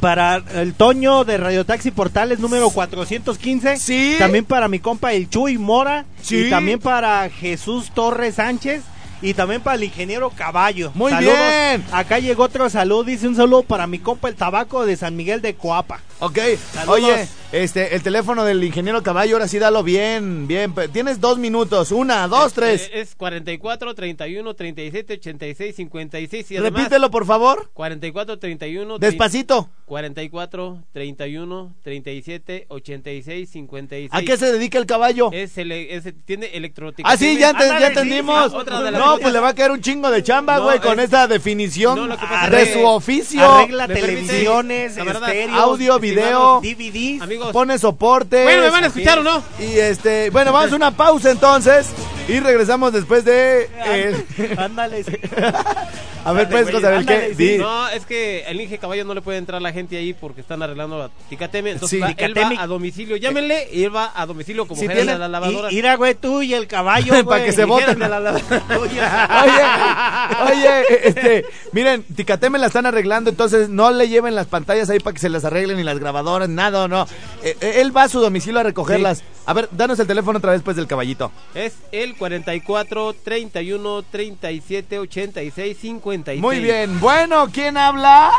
para 0.00 0.42
el 0.54 0.74
Toño 0.74 1.24
de 1.24 1.38
Radio 1.38 1.64
Taxi 1.64 1.90
Portales 1.90 2.38
número 2.40 2.70
415. 2.70 3.76
Sí. 3.78 4.16
También 4.18 4.44
para 4.44 4.68
mi 4.68 4.78
compa 4.78 5.12
el 5.12 5.28
Chuy 5.30 5.58
Mora. 5.58 6.04
Sí. 6.22 6.46
Y 6.46 6.50
también 6.50 6.78
para 6.78 7.28
Jesús 7.30 7.90
Torres 7.94 8.36
Sánchez. 8.36 8.82
Y 9.20 9.34
también 9.34 9.60
para 9.60 9.76
el 9.76 9.84
ingeniero 9.84 10.30
Caballo. 10.30 10.92
Muy 10.94 11.10
Saludos. 11.10 11.34
bien. 11.36 11.84
Acá 11.92 12.18
llegó 12.20 12.44
otro 12.44 12.70
saludo. 12.70 13.04
Dice 13.04 13.26
un 13.26 13.34
saludo 13.34 13.62
para 13.64 13.86
mi 13.86 13.98
compa 13.98 14.28
el 14.28 14.36
Tabaco 14.36 14.86
de 14.86 14.96
San 14.96 15.16
Miguel 15.16 15.42
de 15.42 15.54
Coapa. 15.54 16.00
Ok, 16.20 16.38
Saludos. 16.72 16.94
oye, 16.98 17.28
este, 17.52 17.94
el 17.94 18.02
teléfono 18.02 18.44
del 18.44 18.62
ingeniero 18.64 19.02
Caballo, 19.04 19.36
ahora 19.36 19.46
sí 19.48 19.58
dalo 19.60 19.82
bien, 19.84 20.46
bien. 20.48 20.74
Tienes 20.92 21.20
dos 21.20 21.38
minutos, 21.38 21.92
una, 21.92 22.26
dos, 22.26 22.52
tres. 22.52 22.90
Eh, 22.92 23.00
Es 23.00 23.14
44, 23.14 23.94
31, 23.94 24.54
37, 24.54 25.14
86, 25.14 25.76
56 25.76 26.50
y 26.50 26.56
además... 26.56 26.78
Repítelo, 26.82 27.10
por 27.10 27.24
favor. 27.26 27.70
44, 27.72 28.38
31... 28.38 28.98
Despacito. 28.98 29.68
44, 29.86 30.82
31, 30.92 31.74
37, 31.82 32.66
86, 32.68 33.48
56. 33.50 34.10
¿A 34.12 34.22
qué 34.22 34.36
se 34.36 34.52
dedica 34.52 34.78
el 34.78 34.86
caballo? 34.86 35.30
Es, 35.32 35.56
ele- 35.56 35.94
es- 35.94 36.12
tiene 36.24 36.46
electrotica. 36.46 37.08
Ah, 37.08 37.16
sí, 37.16 37.38
ya, 37.38 37.50
Ándale, 37.50 37.70
ya 37.72 37.78
sí, 37.78 37.84
entendimos. 37.86 38.50
sí, 38.50 38.56
otra 38.58 38.82
de 38.82 38.90
las 38.90 39.00
no, 39.00 39.07
pues 39.20 39.32
le 39.32 39.40
va 39.40 39.48
a 39.48 39.54
caer 39.54 39.70
un 39.70 39.80
chingo 39.80 40.10
de 40.10 40.22
chamba, 40.22 40.58
No, 40.58 40.64
güey, 40.64 40.80
con 40.80 40.98
es- 41.00 41.06
esa 41.06 41.26
definición 41.26 42.08
No, 42.08 42.16
de 42.50 42.72
su 42.72 42.84
oficio. 42.84 43.42
Arregla 43.50 43.86
¿Me 43.86 43.94
permite, 43.94 44.16
televisiones, 44.26 44.92
camarada? 44.94 45.26
estéreos, 45.28 45.58
Audio, 45.58 45.98
video, 45.98 46.60
DVDs. 46.62 47.22
Amigos, 47.22 47.52
pone 47.52 47.78
soporte. 47.78 48.42
bueno, 48.44 48.62
¿me 48.62 48.70
van 48.70 48.84
a 48.84 48.86
escuchar 48.88 49.18
o 49.20 49.22
no? 49.22 49.42
Y 49.58 49.78
este, 49.78 50.30
bueno, 50.30 50.52
vamos 50.52 50.72
a 50.72 50.76
una 50.76 50.90
pausa 50.90 51.30
entonces. 51.30 51.86
Y 52.28 52.40
regresamos 52.40 52.92
después 52.92 53.24
de. 53.24 53.68
eh, 53.86 54.54
Ándale. 54.58 55.02
sí. 55.02 55.12
a 56.24 56.32
ver, 56.32 56.48
pues, 56.48 56.70
José 56.70 56.86
Abel, 56.86 57.06
¿qué? 57.06 57.32
Sí. 57.36 57.52
Di. 57.52 57.58
No, 57.58 57.88
es 57.88 58.04
que 58.04 58.42
el 58.46 58.60
Inge 58.60 58.78
Caballo 58.78 59.04
no 59.04 59.14
le 59.14 59.22
puede 59.22 59.38
entrar 59.38 59.62
la 59.62 59.72
gente 59.72 59.96
ahí 59.96 60.12
porque 60.12 60.40
están 60.42 60.62
arreglando 60.62 60.98
la 60.98 61.10
Ticateme. 61.30 61.70
Entonces 61.70 61.96
Sí. 61.96 62.00
va- 62.02 62.08
él 62.10 62.16
Ticateme. 62.16 62.56
va 62.56 62.62
a 62.62 62.66
domicilio. 62.66 63.16
Llámenle 63.16 63.68
y 63.72 63.84
él 63.84 63.94
va 63.96 64.12
a 64.14 64.26
domicilio 64.26 64.66
como 64.68 64.80
Si 64.80 64.86
tiene- 64.86 65.04
de 65.12 65.18
la 65.18 65.26
lavadora. 65.28 65.72
Y- 65.72 65.76
Mira, 65.76 65.96
güey, 65.96 66.14
tú 66.14 66.42
y 66.42 66.52
el 66.54 66.66
caballo, 66.66 67.14
Para 67.24 67.44
que 67.44 67.52
se 67.52 67.64
voten. 67.64 67.98
la 67.98 68.08
lavadora. 68.08 68.62
Oye, 68.78 70.52
oye, 70.52 71.08
este, 71.08 71.44
miren, 71.72 72.02
Ticateme 72.14 72.58
la 72.58 72.66
están 72.66 72.86
arreglando, 72.86 73.30
entonces 73.30 73.68
no 73.68 73.90
le 73.90 74.08
lleven 74.08 74.34
las 74.34 74.46
pantallas 74.46 74.90
ahí 74.90 74.98
para 75.00 75.14
que 75.14 75.20
se 75.20 75.28
las 75.28 75.44
arreglen 75.44 75.76
ni 75.76 75.82
las 75.84 75.98
grabadoras, 75.98 76.48
nada, 76.48 76.88
no. 76.88 77.06
Eh, 77.42 77.56
eh, 77.60 77.72
él 77.80 77.96
va 77.96 78.04
a 78.04 78.08
su 78.08 78.20
domicilio 78.20 78.60
a 78.60 78.62
recogerlas. 78.62 79.22
A 79.46 79.52
ver, 79.54 79.68
danos 79.72 79.98
el 79.98 80.06
teléfono 80.06 80.38
otra 80.38 80.52
vez 80.52 80.62
pues 80.62 80.76
del 80.76 80.86
caballito. 80.86 81.32
Es 81.54 81.74
el 81.92 82.14
44, 82.18 83.14
31, 83.24 84.02
37, 84.02 84.98
86, 84.98 85.78
56. 85.78 86.40
Muy 86.42 86.60
bien, 86.60 87.00
bueno, 87.00 87.46
¿quién 87.52 87.76
habla? 87.76 88.30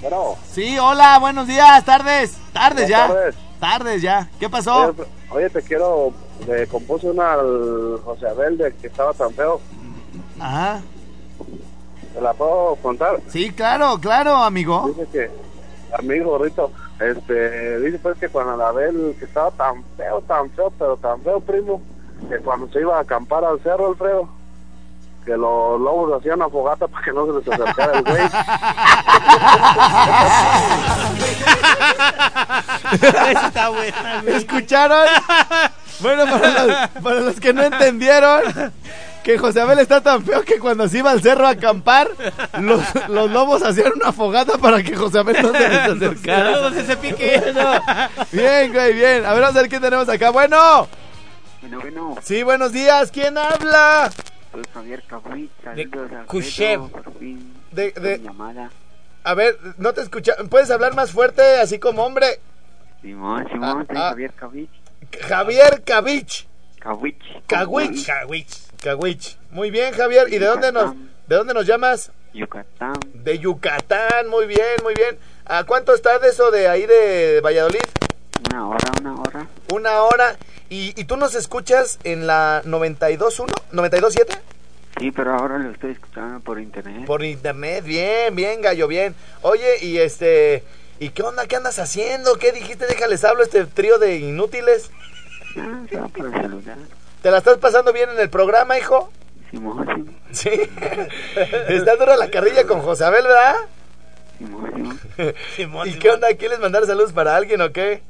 Bueno, 0.00 0.36
Sí, 0.50 0.78
hola, 0.78 1.18
buenos 1.18 1.46
días, 1.46 1.84
tardes, 1.84 2.36
tardes 2.52 2.88
Buenas 2.88 2.88
ya. 2.88 3.08
tardes. 3.08 3.34
Tardes 3.60 4.02
ya. 4.02 4.30
¿Qué 4.40 4.48
pasó? 4.48 4.86
oye, 4.90 5.04
oye, 5.30 5.50
te 5.50 5.62
quiero, 5.62 6.12
le 6.48 6.66
compuse 6.66 7.08
una 7.08 7.34
al 7.34 8.00
José 8.04 8.26
Abel 8.28 8.58
de 8.58 8.74
que 8.74 8.88
estaba 8.88 9.12
tan 9.14 9.32
feo. 9.34 9.60
Ajá. 10.40 10.80
¿Te 12.14 12.20
la 12.20 12.34
puedo 12.34 12.76
contar? 12.76 13.20
Sí, 13.28 13.50
claro, 13.52 13.98
claro, 14.00 14.34
amigo. 14.36 14.88
Dice 14.88 15.08
que, 15.12 15.30
amigo 15.96 16.30
gordito, 16.30 16.72
este, 17.00 17.80
dice 17.80 17.98
pues 18.00 18.18
que 18.18 18.28
cuando 18.28 18.56
la 18.56 18.68
Abel, 18.68 19.14
que 19.18 19.24
estaba 19.26 19.50
tan 19.52 19.84
feo, 19.96 20.20
tan 20.22 20.50
feo, 20.50 20.72
pero 20.78 20.96
tan 20.96 21.22
feo, 21.22 21.40
primo, 21.40 21.80
que 22.28 22.38
cuando 22.38 22.68
se 22.72 22.80
iba 22.80 22.96
a 22.98 23.00
acampar 23.00 23.44
al 23.44 23.60
cerro, 23.62 23.88
Alfredo, 23.88 24.28
que 25.24 25.32
los 25.32 25.80
lobos 25.80 26.18
hacían 26.18 26.36
una 26.36 26.48
fogata 26.48 26.88
para 26.88 27.04
que 27.04 27.12
no 27.12 27.26
se 27.26 27.32
les 27.32 27.48
acercara 27.48 27.98
el 27.98 28.04
güey. 28.04 28.22
Esa 32.92 33.46
está 33.46 33.68
buena, 33.68 34.22
güey. 34.22 34.34
¿Escucharon? 34.34 35.06
Bueno, 36.00 36.24
para 36.24 36.64
los, 36.64 36.88
para 37.02 37.20
los 37.20 37.38
que 37.38 37.52
no 37.52 37.62
entendieron, 37.62 38.72
que 39.22 39.38
José 39.38 39.60
Abel 39.60 39.78
está 39.78 40.00
tan 40.00 40.24
feo 40.24 40.42
que 40.42 40.58
cuando 40.58 40.88
se 40.88 40.98
iba 40.98 41.12
al 41.12 41.22
cerro 41.22 41.46
a 41.46 41.50
acampar, 41.50 42.10
los, 42.58 42.80
los 43.08 43.30
lobos 43.30 43.62
hacían 43.62 43.92
una 43.94 44.10
fogata 44.12 44.58
para 44.58 44.82
que 44.82 44.96
José 44.96 45.20
Abel 45.20 45.40
no 45.40 45.52
se 45.52 45.68
les 45.68 45.78
acercara. 45.78 46.54
Saludos 46.54 46.76
ese 46.76 46.96
pique. 46.96 47.40
Bien, 48.32 48.72
güey, 48.72 48.92
bien. 48.94 49.24
A 49.24 49.32
ver, 49.34 49.42
vamos 49.42 49.56
a 49.56 49.60
ver 49.60 49.68
qué 49.70 49.78
tenemos 49.78 50.08
acá. 50.08 50.30
Bueno, 50.30 50.88
Bueno, 51.62 51.80
bueno, 51.80 52.16
sí, 52.22 52.42
buenos 52.42 52.72
días. 52.72 53.10
¿Quién 53.12 53.38
habla? 53.38 54.10
soy 54.50 54.62
Javier 54.74 55.02
Cabuy, 55.06 55.48
De 55.76 55.84
saludos 55.88 56.10
a 56.12 56.88
por 56.88 57.18
fin, 57.18 57.54
De- 57.70 57.92
de- 57.92 58.18
llamada. 58.18 58.70
A 59.22 59.34
ver, 59.34 59.56
no 59.78 59.94
te 59.94 60.00
escucha. 60.00 60.34
¿Puedes 60.50 60.70
hablar 60.72 60.94
más 60.96 61.12
fuerte, 61.12 61.60
así 61.60 61.78
como 61.78 62.04
hombre? 62.04 62.40
Simón, 63.00 63.46
Simón, 63.48 63.86
soy 63.86 63.96
ah. 63.96 64.08
Javier 64.10 64.32
Cabuy, 64.32 64.68
Javier 65.20 65.82
Cavich. 65.84 66.48
Cahuich. 66.80 67.22
Cawich. 67.46 68.06
Cawich. 68.82 69.36
Muy 69.52 69.70
bien, 69.70 69.94
Javier. 69.94 70.32
¿Y 70.32 70.38
de 70.38 70.46
dónde 70.46 70.72
nos, 70.72 70.94
de 71.28 71.36
dónde 71.36 71.54
nos 71.54 71.64
llamas? 71.64 72.10
Yucatán, 72.34 72.94
De 73.14 73.38
Yucatán, 73.38 74.28
muy 74.28 74.46
bien, 74.46 74.82
muy 74.82 74.94
bien. 74.94 75.16
¿A 75.44 75.62
cuánto 75.64 75.94
está 75.94 76.18
de 76.18 76.28
eso 76.30 76.50
de 76.50 76.66
ahí 76.66 76.86
de 76.86 77.40
Valladolid? 77.40 77.78
una 78.50 78.66
hora, 78.68 78.92
una 79.00 79.14
hora. 79.14 79.46
Una 79.72 80.02
hora. 80.02 80.36
¿Y, 80.72 80.98
y 80.98 81.04
tú 81.04 81.18
nos 81.18 81.34
escuchas 81.34 81.98
en 82.02 82.26
la 82.26 82.62
92.1? 82.64 83.44
¿92.7? 83.72 84.38
Sí, 84.98 85.10
pero 85.10 85.34
ahora 85.34 85.58
lo 85.58 85.70
estoy 85.70 85.90
escuchando 85.90 86.40
por 86.40 86.58
internet. 86.58 87.04
Por 87.04 87.22
internet, 87.22 87.84
bien, 87.84 88.34
bien, 88.34 88.62
gallo, 88.62 88.88
bien. 88.88 89.14
Oye, 89.42 89.84
y 89.84 89.98
este... 89.98 90.64
¿Y 90.98 91.10
qué 91.10 91.24
onda? 91.24 91.46
¿Qué 91.46 91.56
andas 91.56 91.78
haciendo? 91.78 92.36
¿Qué 92.38 92.52
dijiste? 92.52 92.86
Déjales 92.86 93.22
hablo 93.22 93.42
este 93.42 93.66
trío 93.66 93.98
de 93.98 94.16
inútiles. 94.16 94.90
Ah, 95.58 95.82
se 95.90 95.96
va 95.98 96.08
celular. 96.10 96.78
¿Te 97.20 97.30
la 97.30 97.36
estás 97.36 97.58
pasando 97.58 97.92
bien 97.92 98.08
en 98.08 98.18
el 98.18 98.30
programa, 98.30 98.78
hijo? 98.78 99.12
Simón, 99.50 99.86
Simón, 99.86 100.16
Sí. 100.30 100.48
Está 101.68 101.96
dura 101.96 102.16
la 102.16 102.30
carrilla 102.30 102.66
con 102.66 102.80
José 102.80 103.04
Abel, 103.04 103.24
¿verdad? 103.24 103.56
Simón, 104.38 105.00
Simón. 105.54 105.86
¿Y 105.90 105.98
qué 105.98 106.08
onda? 106.08 106.28
¿Quieres 106.34 106.60
mandar 106.60 106.86
saludos 106.86 107.12
para 107.12 107.36
alguien 107.36 107.60
o 107.60 107.72
qué? 107.72 108.00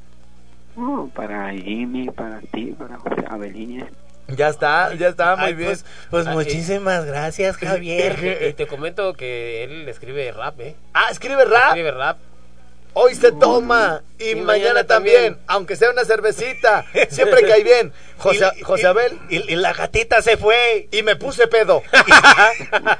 Oh, 0.75 1.09
para 1.13 1.51
Jimmy, 1.51 2.09
para 2.09 2.39
ti, 2.41 2.75
para 2.77 2.97
José 2.97 3.23
Abelines. 3.29 3.85
Ya 4.27 4.47
está, 4.47 4.93
ya 4.95 5.09
está, 5.09 5.35
muy 5.35 5.45
Ay, 5.47 5.53
bien. 5.53 5.69
pues, 5.69 5.85
Pues 6.09 6.27
Ah, 6.27 6.31
muchísimas 6.31 7.05
gracias, 7.05 7.57
Javier. 7.57 8.47
Y 8.49 8.53
te 8.53 8.67
comento 8.67 9.13
que 9.13 9.63
él 9.65 9.87
escribe 9.89 10.31
rap, 10.31 10.59
¿eh? 10.61 10.75
Ah, 10.93 11.07
escribe 11.11 11.43
rap. 11.45 11.67
Escribe 11.69 11.91
rap. 11.91 12.17
Hoy 12.95 13.15
se 13.15 13.31
toma 13.31 14.01
y, 14.19 14.35
mañana, 14.35 14.85
también, 14.85 15.37
aunque 15.47 15.75
sea 15.75 15.89
una 15.89 16.05
cervecita, 16.05 16.85
siempre 17.09 17.41
cae 17.47 17.63
bien. 17.63 17.91
José, 18.17 18.51
Y- 18.57 18.61
José 18.61 18.87
Abel. 18.87 19.19
Y, 19.29 19.51
y 19.51 19.55
la 19.57 19.73
gatita 19.73 20.21
se 20.21 20.37
fue. 20.37 20.87
Y 20.91 21.03
me 21.03 21.15
puse 21.15 21.47
pedo. 21.47 21.81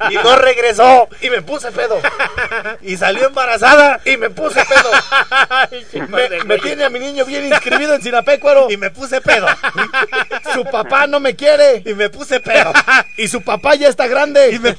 Y 0.10 0.16
no 0.16 0.36
regresó. 0.36 1.08
Y 1.22 1.30
me 1.30 1.42
puse 1.42 1.72
pedo. 1.72 1.98
Y 2.82 2.98
salió 2.98 3.28
embarazada. 3.28 4.02
Y 4.04 4.18
me 4.18 4.30
puse 4.32 4.62
pedo. 4.66 6.08
Me, 6.10 6.44
me 6.44 6.58
tiene 6.60 6.84
a 6.84 6.90
mi 6.90 7.00
niño 7.00 7.24
bien 7.26 7.46
inscribido 7.46 7.94
en 7.94 8.02
Sinapecuaro. 8.02 8.70
Y 8.70 8.76
me 8.78 8.90
puse 8.90 9.22
pedo. 9.22 9.48
Su 10.54 10.66
papá 10.66 11.08
no 11.08 11.20
me 11.22 11.36
quiere. 11.36 11.84
Y 11.86 11.94
me 11.94 12.10
puse 12.10 12.40
pedo. 12.42 12.74
Y 13.18 13.28
su 13.30 13.42
papá 13.44 13.76
ya 13.76 13.88
está 13.88 14.08
grande. 14.08 14.50
Y 14.52 14.60
me... 14.60 14.76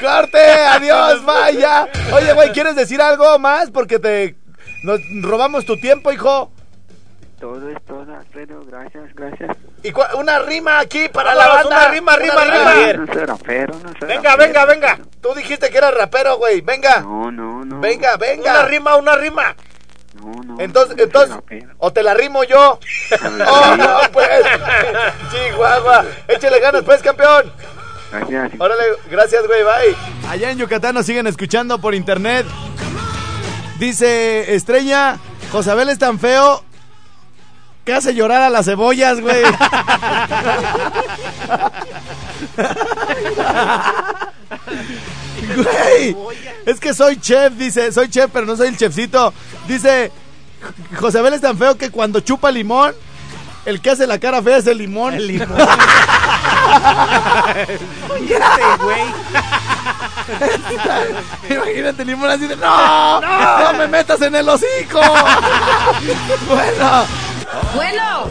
¡Corte! 0.00 0.38
¡Adiós! 0.40 1.24
¡Vaya! 1.24 1.88
Oye, 2.14 2.32
güey, 2.32 2.52
¿quieres 2.52 2.76
decir 2.76 3.00
algo 3.00 3.38
más? 3.38 3.70
Porque 3.70 3.98
te... 3.98 4.36
Nos 4.82 5.00
robamos 5.22 5.64
tu 5.66 5.76
tiempo, 5.78 6.10
hijo. 6.12 6.50
Todo 7.38 7.70
es 7.70 7.82
todo, 7.86 8.14
Alfredo. 8.14 8.62
Gracias, 8.66 9.14
gracias. 9.14 9.56
Y 9.82 9.92
cua- 9.92 10.14
una 10.14 10.40
rima 10.40 10.78
aquí 10.78 11.08
para 11.08 11.34
la 11.34 11.48
banda. 11.48 11.68
una 11.68 11.88
rima, 11.88 12.16
rima, 12.16 12.44
rima. 12.44 12.92
No 12.92 13.06
soy 13.14 13.24
rapero, 13.24 13.74
no 13.82 13.88
soy 13.98 14.08
Venga, 14.08 14.30
rapero. 14.36 14.36
venga, 14.38 14.64
venga. 14.66 14.98
Tú 15.22 15.34
dijiste 15.34 15.70
que 15.70 15.78
eras 15.78 15.94
rapero, 15.94 16.36
güey. 16.36 16.60
Venga. 16.60 17.00
No, 17.00 17.30
no, 17.30 17.64
no. 17.64 17.80
Venga, 17.80 18.16
venga. 18.18 18.50
Una 18.52 18.62
rima, 18.66 18.96
una 18.96 19.16
rima. 19.16 19.56
No, 20.20 20.32
no. 20.44 20.60
Entonces, 20.60 20.96
no 20.98 21.02
entonces, 21.02 21.36
o 21.78 21.92
te 21.92 22.02
la 22.02 22.12
rimo 22.12 22.44
yo. 22.44 22.78
Oh, 23.48 23.76
no, 23.76 23.98
pues. 24.12 24.28
Chihuahua. 25.30 26.04
Échale 26.28 26.60
ganas, 26.60 26.82
pues, 26.84 27.02
campeón. 27.02 27.52
Gracias. 28.10 28.52
Órale, 28.58 28.82
gracias, 29.10 29.46
güey, 29.46 29.62
bye. 29.62 29.96
Allá 30.28 30.50
en 30.50 30.58
Yucatán 30.58 30.94
nos 30.94 31.06
siguen 31.06 31.26
escuchando 31.26 31.80
por 31.80 31.94
internet. 31.94 32.46
Dice 33.78 34.54
Estrella, 34.54 35.18
Josabel 35.52 35.88
es 35.88 35.98
tan 35.98 36.18
feo 36.18 36.62
que 37.84 37.94
hace 37.94 38.14
llorar 38.14 38.42
a 38.42 38.50
las 38.50 38.66
cebollas, 38.66 39.20
güey. 39.20 39.42
Güey, 45.56 46.16
es 46.66 46.78
que 46.78 46.94
soy 46.94 47.18
chef, 47.18 47.54
dice, 47.54 47.90
soy 47.92 48.08
chef, 48.08 48.30
pero 48.32 48.46
no 48.46 48.56
soy 48.56 48.68
el 48.68 48.76
chefcito. 48.76 49.32
Dice, 49.66 50.12
Josabel 50.98 51.34
es 51.34 51.40
tan 51.40 51.58
feo 51.58 51.76
que 51.76 51.90
cuando 51.90 52.20
chupa 52.20 52.50
limón, 52.50 52.94
el 53.64 53.80
que 53.80 53.90
hace 53.90 54.06
la 54.06 54.18
cara 54.18 54.42
fea 54.42 54.58
es 54.58 54.66
el 54.66 54.78
limón. 54.78 55.14
El 55.14 55.26
limón. 55.26 55.48
Imagínate 61.50 62.02
el 62.02 62.08
limón 62.08 62.30
así 62.30 62.46
de 62.46 62.56
¡No! 62.56 63.20
¡No! 63.20 63.72
me 63.74 63.88
metas 63.88 64.20
en 64.22 64.34
el 64.34 64.48
hocico! 64.48 65.00
bueno. 66.48 67.04
Bueno. 67.74 68.30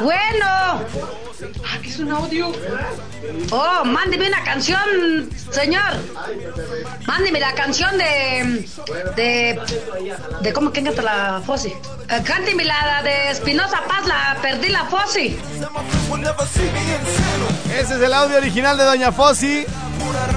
Bueno. 0.00 0.46
Ah, 0.46 1.78
¿qué 1.82 1.88
es 1.88 1.98
un 1.98 2.10
audio? 2.10 2.52
Oh, 3.50 3.84
mándeme 3.84 4.28
una 4.28 4.42
canción, 4.42 5.30
señor. 5.50 5.96
Mándeme 7.06 7.40
la 7.40 7.52
canción 7.54 7.96
de. 7.98 8.68
de. 9.16 9.60
de 10.40 10.52
cómo 10.52 10.72
que 10.72 10.82
canta 10.82 11.02
la 11.02 11.42
Fossi. 11.44 11.68
Eh, 11.68 12.22
cánteme 12.24 12.64
la 12.64 13.02
de 13.02 13.30
Espinosa 13.30 13.82
Paz, 13.86 14.06
la 14.06 14.38
perdí 14.40 14.68
la 14.68 14.84
Fossi. 14.86 15.38
Ese 17.74 17.94
es 17.94 18.00
el 18.00 18.12
audio 18.14 18.36
original 18.36 18.76
de 18.78 18.84
Doña 18.84 19.12
Fossi, 19.12 19.66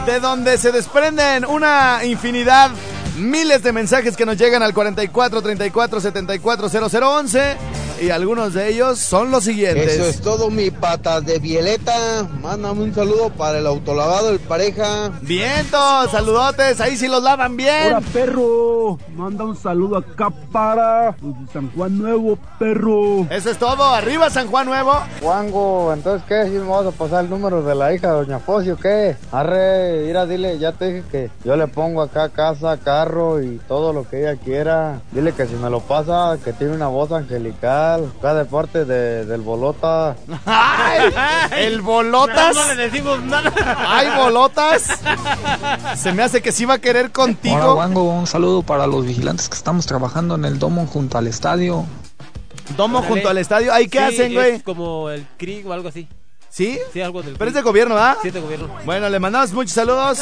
de 0.05 0.19
donde 0.19 0.57
se 0.57 0.71
desprenden 0.71 1.45
una 1.45 2.03
infinidad, 2.03 2.71
miles 3.19 3.63
de 3.63 3.71
mensajes 3.71 4.15
que 4.15 4.25
nos 4.25 4.37
llegan 4.37 4.63
al 4.63 4.73
44 4.73 5.41
34 5.41 6.01
74 6.01 6.69
0011 6.69 7.88
y 8.01 8.09
algunos 8.09 8.53
de 8.53 8.69
ellos 8.69 8.99
son 8.99 9.31
los 9.31 9.43
siguientes. 9.43 9.93
Eso 9.93 10.05
es 10.05 10.21
todo, 10.21 10.49
mi 10.49 10.71
patas 10.71 11.25
de 11.25 11.39
Violeta. 11.39 12.27
Mándame 12.41 12.83
un 12.83 12.93
saludo 12.93 13.29
para 13.29 13.59
el 13.59 13.67
autolavado, 13.67 14.29
el 14.29 14.39
pareja. 14.39 15.11
Vientos, 15.21 16.11
saludotes, 16.11 16.79
ahí 16.81 16.97
sí 16.97 17.07
los 17.07 17.23
lavan 17.23 17.57
bien. 17.57 17.87
Hola 17.87 18.01
perro, 18.13 18.97
manda 19.15 19.43
un 19.43 19.55
saludo 19.55 19.97
acá 19.97 20.29
para 20.51 21.15
San 21.51 21.71
Juan 21.75 21.97
Nuevo, 21.97 22.37
perro. 22.57 23.27
Eso 23.29 23.49
es 23.49 23.57
todo, 23.57 23.83
arriba 23.83 24.29
San 24.29 24.47
Juan 24.47 24.65
Nuevo. 24.67 24.93
Juango, 25.21 25.93
entonces, 25.93 26.25
¿qué? 26.27 26.45
¿Sí 26.45 26.51
me 26.51 26.67
vas 26.67 26.85
a 26.85 26.91
pasar 26.91 27.23
el 27.23 27.29
número 27.29 27.61
de 27.63 27.75
la 27.75 27.93
hija 27.93 28.07
de 28.07 28.13
Doña 28.13 28.39
Fosio, 28.39 28.77
qué? 28.77 29.17
Arre, 29.31 30.05
mira, 30.05 30.25
dile, 30.25 30.57
ya 30.59 30.71
te 30.71 30.85
dije 30.85 31.03
que 31.11 31.31
yo 31.43 31.55
le 31.55 31.67
pongo 31.67 32.01
acá 32.01 32.29
casa, 32.29 32.77
carro 32.77 33.41
y 33.41 33.59
todo 33.67 33.93
lo 33.93 34.07
que 34.07 34.21
ella 34.21 34.35
quiera. 34.35 35.01
Dile 35.11 35.33
que 35.33 35.45
si 35.45 35.55
me 35.55 35.69
lo 35.69 35.79
pasa, 35.81 36.37
que 36.43 36.53
tiene 36.53 36.73
una 36.73 36.87
voz 36.87 37.11
angelical. 37.11 37.88
Acá 37.95 38.33
de 38.33 38.45
parte 38.45 38.85
de, 38.85 39.25
del 39.25 39.41
Bolota. 39.41 40.15
¡Ay! 40.45 41.11
¿El 41.57 41.81
bolotas? 41.81 42.55
No, 42.55 42.67
no 42.67 42.73
le 42.73 42.89
decimos 42.89 43.21
nada. 43.23 43.51
¡Ay, 43.87 44.07
bolotas! 44.17 44.99
Se 45.95 46.11
me 46.13 46.23
hace 46.23 46.41
que 46.41 46.51
sí 46.51 46.65
va 46.65 46.75
a 46.75 46.79
querer 46.79 47.05
Hola, 47.05 47.13
contigo. 47.13 47.75
Wango, 47.75 48.03
un 48.03 48.27
saludo 48.27 48.63
para 48.63 48.87
los 48.87 49.05
vigilantes 49.05 49.49
que 49.49 49.55
estamos 49.55 49.85
trabajando 49.85 50.35
en 50.35 50.45
el 50.45 50.59
domo 50.59 50.85
junto 50.87 51.17
al 51.17 51.27
estadio. 51.27 51.85
Domo 52.77 53.01
junto 53.01 53.29
al 53.29 53.37
estadio. 53.37 53.73
¿Ahí 53.73 53.87
qué 53.87 53.99
Sí, 53.99 54.03
hacen, 54.03 54.33
güey? 54.33 54.55
Es 54.55 54.63
como 54.63 55.09
el 55.09 55.25
CRIG 55.37 55.67
o 55.67 55.73
algo 55.73 55.89
así. 55.89 56.07
¿Sí? 56.49 56.79
Sí, 56.91 57.01
algo 57.01 57.21
del 57.21 57.35
Pero 57.35 57.49
es 57.49 57.53
de 57.55 57.61
gobierno, 57.61 57.97
¿ah? 57.97 58.17
Sí, 58.21 58.29
es 58.29 58.33
de 58.33 58.41
gobierno. 58.41 58.69
Bueno, 58.85 59.07
le 59.09 59.19
mandamos 59.19 59.53
muchos 59.53 59.73
saludos 59.73 60.19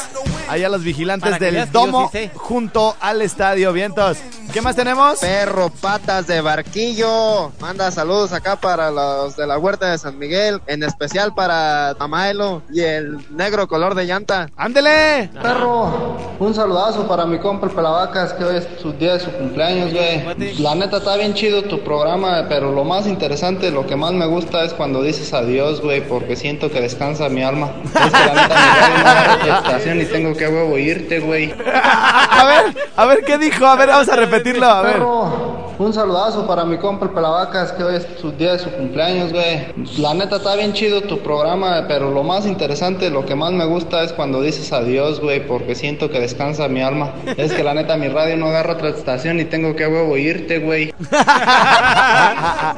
allá 0.49 0.67
a 0.67 0.69
los 0.69 0.83
vigilantes 0.83 1.31
Para 1.31 1.45
del 1.45 1.71
domo 1.71 2.09
sí 2.11 2.29
junto 2.35 2.95
al 2.99 3.21
estadio. 3.21 3.73
Vientos. 3.73 4.17
¿Qué 4.53 4.61
más 4.61 4.75
tenemos? 4.75 5.19
Perro 5.19 5.69
patas 5.69 6.27
de 6.27 6.41
barquillo. 6.41 7.51
Manda 7.59 7.91
saludos 7.91 8.33
acá 8.33 8.55
para 8.55 8.89
los 8.91 9.35
de 9.35 9.45
la 9.45 9.57
huerta 9.57 9.91
de 9.91 9.97
San 9.97 10.17
Miguel. 10.17 10.61
En 10.67 10.83
especial 10.83 11.33
para 11.33 11.95
Tamaelo 11.95 12.61
y 12.71 12.81
el 12.81 13.17
negro 13.35 13.67
color 13.67 13.95
de 13.95 14.05
llanta. 14.05 14.49
¡Ándele! 14.55 15.29
Perro, 15.41 16.17
un 16.39 16.53
saludazo 16.53 17.07
para 17.07 17.25
mi 17.25 17.39
compa 17.39 17.67
el 17.67 17.73
Pelavacas, 17.73 18.33
que 18.33 18.43
hoy 18.43 18.57
es 18.57 18.67
su 18.81 18.93
día 18.93 19.13
de 19.13 19.19
su 19.19 19.31
cumpleaños, 19.31 19.93
güey. 19.93 20.57
La 20.59 20.75
neta 20.75 20.97
está 20.97 21.15
bien 21.15 21.33
chido 21.33 21.63
tu 21.63 21.83
programa, 21.83 22.45
pero 22.47 22.71
lo 22.71 22.83
más 22.83 23.07
interesante, 23.07 23.71
lo 23.71 23.85
que 23.85 23.95
más 23.95 24.13
me 24.13 24.25
gusta 24.25 24.63
es 24.63 24.73
cuando 24.73 25.01
dices 25.01 25.33
adiós, 25.33 25.81
güey, 25.81 26.07
porque 26.17 26.35
siento 26.35 26.71
que 26.71 26.81
descansa 26.81 27.29
mi 27.29 27.43
alma. 27.43 27.69
Es 27.93 28.11
que 28.11 28.25
la 28.25 28.33
neta 28.33 29.39
tu 29.39 29.51
estación 29.51 30.01
y 30.01 30.05
tengo 30.05 30.35
que 30.35 30.47
huevo 30.47 30.75
irte, 30.79 31.19
güey. 31.19 31.53
A 31.63 32.43
ver, 32.45 32.75
a 32.95 33.05
ver 33.05 33.23
qué 33.23 33.37
dijo. 33.37 33.65
A 33.67 33.75
ver, 33.75 33.89
vamos 33.89 34.09
a 34.09 34.15
repetirlo. 34.15 34.65
A 34.65 34.81
ver. 34.81 34.93
Perro, 34.93 35.66
un 35.79 35.93
saludazo 35.93 36.47
para 36.47 36.65
mi 36.65 36.77
compa 36.77 37.05
el 37.05 37.11
Pelavacas, 37.11 37.71
que 37.71 37.83
hoy 37.83 37.95
es 37.95 38.07
su 38.19 38.31
día 38.31 38.53
de 38.53 38.59
su 38.59 38.71
cumpleaños, 38.71 39.31
güey. 39.31 39.67
La 39.99 40.13
neta 40.13 40.37
está 40.37 40.55
bien 40.55 40.73
chido 40.73 41.01
tu 41.01 41.19
programa, 41.19 41.85
pero 41.87 42.11
lo 42.11 42.23
más 42.23 42.45
interesante, 42.45 43.09
lo 43.09 43.25
que 43.25 43.35
más 43.35 43.51
me 43.51 43.65
gusta 43.65 44.03
es 44.03 44.13
cuando 44.13 44.41
dices 44.41 44.71
adiós, 44.73 45.19
güey, 45.19 45.45
porque 45.45 45.75
siento 45.75 46.09
que 46.09 46.19
descansa 46.19 46.67
mi 46.67 46.81
alma. 46.81 47.13
Es 47.37 47.53
que 47.53 47.63
la 47.63 47.73
neta 47.73 47.97
mi 47.97 48.07
radio 48.07 48.37
no 48.37 48.47
agarra 48.47 48.73
otra 48.73 48.89
estación 48.89 49.39
y 49.39 49.45
tengo 49.45 49.75
que 49.75 49.83
a 49.83 49.89
huevo 49.89 50.17
irte, 50.17 50.59
güey. 50.59 50.93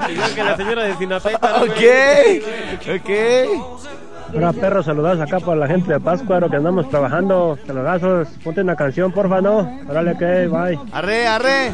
Igual 0.09 0.33
que 0.35 0.43
la 0.43 0.57
señora 0.57 0.83
de 0.83 0.97
Sinapecuaro. 0.97 1.63
Ok, 1.63 1.81
ok. 2.95 4.08
Hola 4.33 4.53
perro, 4.53 4.83
saludados 4.83 5.19
acá 5.21 5.39
para 5.39 5.55
la 5.57 5.67
gente 5.67 5.91
de 5.91 5.99
Páscuaro 5.99 6.49
que 6.49 6.55
andamos 6.55 6.87
trabajando. 6.89 7.57
Saludazos, 7.65 8.27
ponte 8.43 8.61
una 8.61 8.75
canción, 8.75 9.11
porfa, 9.11 9.41
¿no? 9.41 9.79
Órale, 9.89 10.15
que, 10.17 10.47
bye. 10.47 10.79
Arre, 10.91 11.27
arre. 11.27 11.71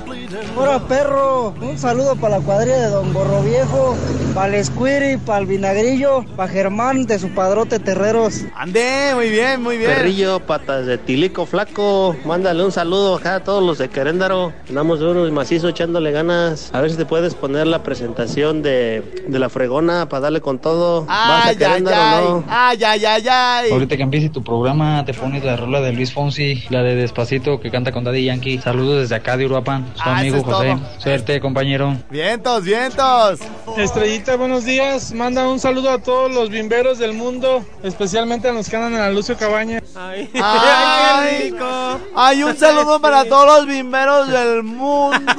Hola 0.56 0.80
perro, 0.88 1.54
un 1.62 1.78
saludo 1.78 2.16
para 2.16 2.40
la 2.40 2.46
cuadrilla 2.46 2.80
de 2.80 2.90
Don 2.90 3.14
Gorro 3.14 3.42
Viejo, 3.42 3.96
para 4.34 4.56
el 4.58 4.64
Squiri, 4.66 5.18
para 5.18 5.40
el 5.40 5.46
Vinagrillo, 5.48 6.24
para 6.38 6.50
Germán 6.52 7.06
de 7.06 7.20
su 7.20 7.30
padrote 7.30 7.80
Terreros. 7.80 8.42
Ande, 8.56 9.12
muy 9.16 9.30
bien, 9.30 9.62
muy 9.62 9.78
bien. 9.78 9.92
Perrillo, 9.92 10.40
patas 10.40 10.86
de 10.86 10.98
tilico 10.98 11.46
flaco, 11.46 12.16
mándale 12.26 12.64
un 12.64 12.72
saludo 12.72 13.16
acá 13.18 13.36
a 13.36 13.44
todos 13.44 13.64
los 13.64 13.78
de 13.78 13.90
Queréndaro. 13.90 14.54
Andamos 14.70 15.00
duros 15.00 15.28
y 15.28 15.32
macizo 15.32 15.68
echándole 15.68 16.12
ganas. 16.12 16.70
A 16.74 16.80
ver 16.80 16.90
si 16.90 16.98
te 16.98 17.06
puedes 17.06 17.36
poner 17.36 17.68
la 17.68 17.84
presentación 17.84 18.62
de, 18.62 19.24
de 19.28 19.40
la 19.40 19.50
fregona 19.50 20.08
para 20.08 20.22
darle 20.22 20.40
con 20.40 20.60
todo. 20.60 21.06
¿Vas 21.06 21.46
a 21.46 21.50
Ay, 21.50 21.58
ay. 21.62 21.84
o 21.84 22.40
no? 22.40 22.45
Ay, 22.50 22.84
ay, 22.84 23.06
ay, 23.06 23.28
ay. 23.30 23.72
Ahorita 23.72 23.98
que 23.98 24.04
empiece 24.04 24.30
tu 24.30 24.44
programa, 24.44 25.04
te 25.06 25.14
pones 25.14 25.44
la 25.44 25.56
rola 25.58 25.82
de 25.82 25.92
Luis 25.94 26.14
Fonsi, 26.14 26.64
la 26.70 26.84
de 26.84 26.96
Despacito 26.96 27.60
que 27.60 27.72
canta 27.72 27.92
con 27.92 28.04
Daddy 28.04 28.26
Yankee. 28.26 28.60
Saludos 28.60 29.02
desde 29.02 29.16
acá 29.16 29.36
de 29.38 29.46
Uruapan, 29.46 29.86
su 29.96 30.02
Ah, 30.06 30.18
amigo 30.20 30.38
es 30.38 30.44
José. 30.44 30.76
todo. 30.76 30.80
Suerte, 31.00 31.40
compañero. 31.40 31.96
Vientos, 32.10 32.64
vientos. 32.64 33.40
Estrellita, 33.78 34.36
buenos 34.36 34.64
días. 34.66 35.12
Manda 35.14 35.48
un 35.48 35.60
saludo 35.60 35.90
a 35.92 35.98
todos 36.00 36.32
los 36.34 36.50
bimberos 36.50 37.00
del 37.00 37.14
mundo, 37.14 37.66
especialmente 37.84 38.48
a 38.48 38.54
los 38.54 38.70
que 38.70 38.76
andan 38.76 38.94
en 38.94 39.00
la 39.00 39.10
Lucio 39.10 39.36
Cabaña. 39.38 39.82
Ay, 39.96 40.30
Ay, 40.36 41.54
Hay 42.16 42.44
un 42.44 42.56
saludo 42.58 43.00
para 43.02 43.26
todos 43.26 43.46
los 43.60 43.68
bimberos 43.68 44.28
del 44.30 44.64
mundo. 44.64 45.34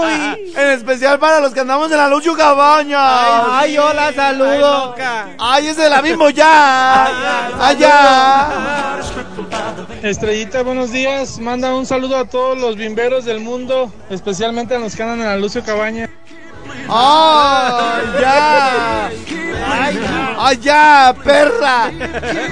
Uy, 0.00 0.52
en 0.56 0.70
especial 0.70 1.18
para 1.18 1.40
los 1.40 1.52
que 1.52 1.60
andamos 1.60 1.90
en 1.90 1.96
la 1.98 2.08
Lucho 2.08 2.34
Cabaña. 2.34 3.58
Ay, 3.58 3.76
hola, 3.78 4.12
saludo. 4.12 4.94
Ay, 5.38 5.66
ese 5.68 5.88
la 5.96 6.02
mismo 6.02 6.30
ya. 6.30 7.68
Allá. 7.68 8.98
Estrellita, 10.02 10.62
buenos 10.62 10.92
días. 10.92 11.38
Manda 11.38 11.74
un 11.74 11.86
saludo 11.86 12.16
a 12.16 12.26
todos 12.26 12.58
los 12.58 12.76
bimberos 12.76 13.24
del 13.24 13.40
mundo, 13.40 13.90
especialmente 14.10 14.74
a 14.74 14.78
los 14.78 14.94
que 14.94 15.02
andan 15.02 15.20
en 15.20 15.26
la 15.26 15.36
Lucio 15.36 15.64
Cabaña. 15.64 16.10
¡Ay, 16.88 18.04
ya! 18.20 19.10
¡Ay, 20.38 20.58
ya, 20.58 21.14
perra! 21.24 21.90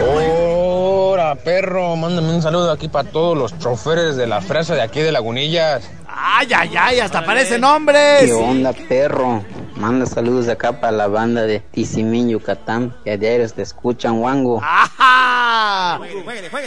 Hola, 0.02 1.36
perro, 1.36 1.94
mándame 1.96 2.34
un 2.34 2.42
saludo 2.42 2.72
aquí 2.72 2.88
para 2.88 3.08
todos 3.10 3.36
los 3.36 3.58
choferes 3.58 4.16
de 4.16 4.26
la 4.26 4.40
fresa 4.40 4.74
de 4.74 4.82
aquí 4.82 5.00
de 5.00 5.12
Lagunillas. 5.12 5.88
¡Ay, 6.08 6.48
ay, 6.56 6.70
ay! 6.78 7.00
Hasta 7.00 7.18
aparecen 7.20 7.60
nombres. 7.60 8.24
¿Qué 8.24 8.32
onda, 8.32 8.72
perro? 8.88 9.44
Manda 9.84 10.06
saludos 10.06 10.46
de 10.46 10.52
acá 10.52 10.80
para 10.80 10.92
la 10.92 11.08
banda 11.08 11.42
de 11.42 11.60
Tizimín, 11.60 12.30
Yucatán, 12.30 12.96
que 13.04 13.10
a 13.10 13.16
diario 13.18 13.46
te 13.50 13.60
escuchan, 13.60 14.14
Wango. 14.14 14.58
¡Ajá! 14.64 16.00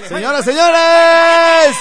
Señoras, 0.07 0.45
señores. 0.45 1.75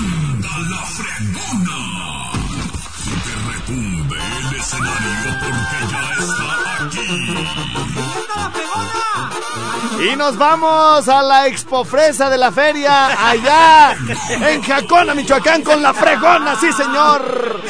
Anda 0.00 0.54
la 0.68 0.82
fregona. 0.98 1.78
Que 3.22 3.34
retumbe 3.52 4.16
el 4.16 4.56
escenario 4.56 5.21
Y 10.00 10.16
nos 10.16 10.36
vamos 10.36 11.08
a 11.08 11.22
la 11.22 11.46
Expo 11.46 11.84
Fresa 11.84 12.28
de 12.28 12.36
la 12.36 12.50
feria 12.50 13.28
allá 13.30 13.96
en 14.28 14.62
Jacona, 14.62 15.14
Michoacán 15.14 15.62
con 15.62 15.80
la 15.80 15.94
fregona, 15.94 16.56
sí 16.56 16.72
señor. 16.72 17.60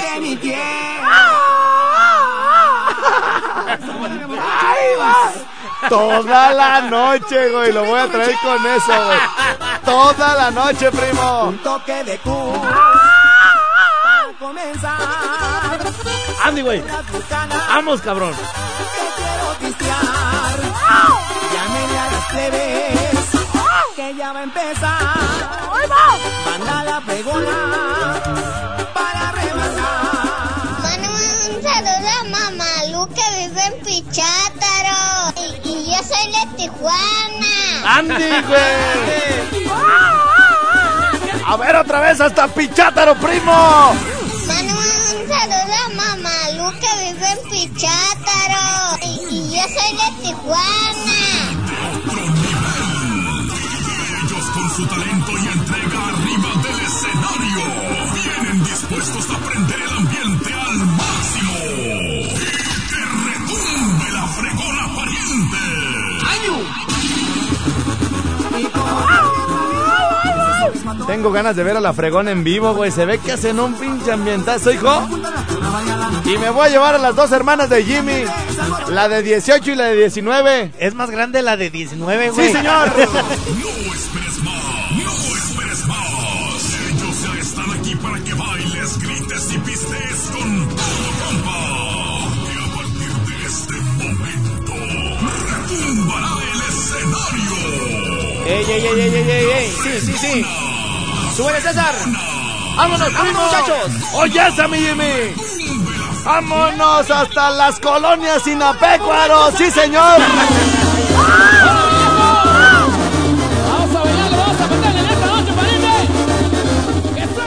Toda 5.89 6.53
la 6.53 6.81
noche, 6.83 7.51
güey, 7.51 7.73
lo 7.73 7.85
voy 7.85 8.01
a 8.01 8.09
traer 8.09 8.37
con 8.43 8.67
eso, 8.67 9.05
güey. 9.05 9.19
Toda 9.85 10.35
la 10.35 10.51
noche, 10.51 10.91
primo. 10.91 11.45
Un 11.49 11.59
toque 11.59 12.05
de 12.05 12.19
cu. 12.19 12.53
Para 14.03 14.33
comenzar. 14.39 15.81
Andy, 16.45 16.63
güey. 16.63 16.83
Vamos, 17.69 18.01
cabrón. 18.01 18.35
Pistear. 19.59 20.59
Llámenle 21.53 21.99
a 21.99 22.07
las 22.11 22.25
plebes. 22.27 23.27
Que 23.97 24.15
ya 24.17 24.33
va 24.33 24.41
a 24.41 24.43
empezar. 24.43 25.01
Manda 26.47 26.85
la 26.85 27.01
pregona. 27.01 27.59
Para 28.95 29.33
rematar. 29.33 30.83
Mándame 30.83 31.17
un 31.49 31.63
saludo 31.63 32.09
a 32.21 32.25
Mamalu 32.25 33.09
que 33.15 33.27
vive 33.39 33.63
en 33.65 33.75
Pichátaro. 33.85 35.33
Y, 35.37 35.69
y 35.69 35.71
yo 35.93 36.01
soy 36.03 36.27
de 36.33 36.43
Tijuana. 36.57 37.53
Andy, 37.85 38.31
güey. 38.49 39.73
A 41.47 41.57
ver 41.57 41.77
otra 41.77 42.01
vez 42.01 42.21
hasta 42.21 42.49
Pichátaro, 42.49 43.15
primo. 43.17 43.95
Soy 50.43 50.82
Tengo 71.07 71.33
ganas 71.33 71.57
de 71.57 71.65
ver 71.65 71.77
a 71.77 71.81
la 71.81 71.93
fregona 71.93 72.31
en 72.31 72.45
vivo, 72.45 72.75
güey. 72.75 72.91
Se 72.91 73.05
ve 73.05 73.19
que 73.19 73.33
hacen 73.33 73.59
un 73.61 73.75
pinche 73.75 74.13
ambientazo, 74.13 74.71
hijo. 74.73 75.09
Y 76.25 76.39
me 76.39 76.51
voy 76.51 76.67
a 76.69 76.71
llevar 76.71 76.95
a 76.95 76.99
las 76.99 77.15
dos 77.17 77.33
hermanas 77.33 77.69
de 77.69 77.85
Jimmy. 77.85 78.25
La 78.89 79.09
de 79.09 79.23
18 79.23 79.73
y 79.73 79.75
la 79.75 79.85
de 79.87 79.97
19. 79.97 80.73
Es 80.79 80.95
más 80.95 81.11
grande 81.11 81.43
la 81.43 81.57
de 81.57 81.71
19, 81.71 82.31
güey. 82.31 82.47
Sí, 82.47 82.53
señor. 82.53 82.93
No 83.03 83.95
esperes 83.95 84.39
más, 84.43 84.91
no 84.93 85.13
esperes 85.37 85.87
más. 85.87 86.75
Ellos 86.91 87.23
ya 87.23 87.41
están 87.41 87.71
aquí 87.79 87.95
para 87.97 88.19
que 88.21 88.35
bailes, 88.35 88.99
grites 88.99 89.53
y 89.53 89.59
pistees 89.59 90.31
con 90.33 90.69
todo, 90.69 91.11
compa. 91.21 91.59
Que 92.47 92.55
a 92.59 92.67
partir 92.75 93.13
de 93.27 93.47
este 93.47 93.75
momento 94.03 94.75
retumbará 95.49 96.33
el 96.53 96.61
escenario. 96.69 97.57
¡Ey, 98.47 98.65
ey, 98.69 98.87
ey, 98.87 99.01
ey, 99.01 99.15
ey, 99.15 99.31
ey, 99.31 99.47
ey! 99.57 99.73
Sí, 99.83 100.07
sí, 100.07 100.15
sí. 100.19 100.47
¡Súbele, 101.35 101.61
César! 101.63 101.95
¡Vámonos, 102.77 103.09
primo! 103.09 103.41
muchachos! 103.43 103.93
¡Oye, 104.15 104.41
mi 104.69 104.79
Jimmy! 104.79 105.35
¡Vámonos 106.25 107.11
hasta 107.11 107.51
las 107.51 107.81
colonias 107.81 108.43
Sinapecuaros! 108.43 109.55
¡Sí, 109.57 109.71
señor! 109.71 110.21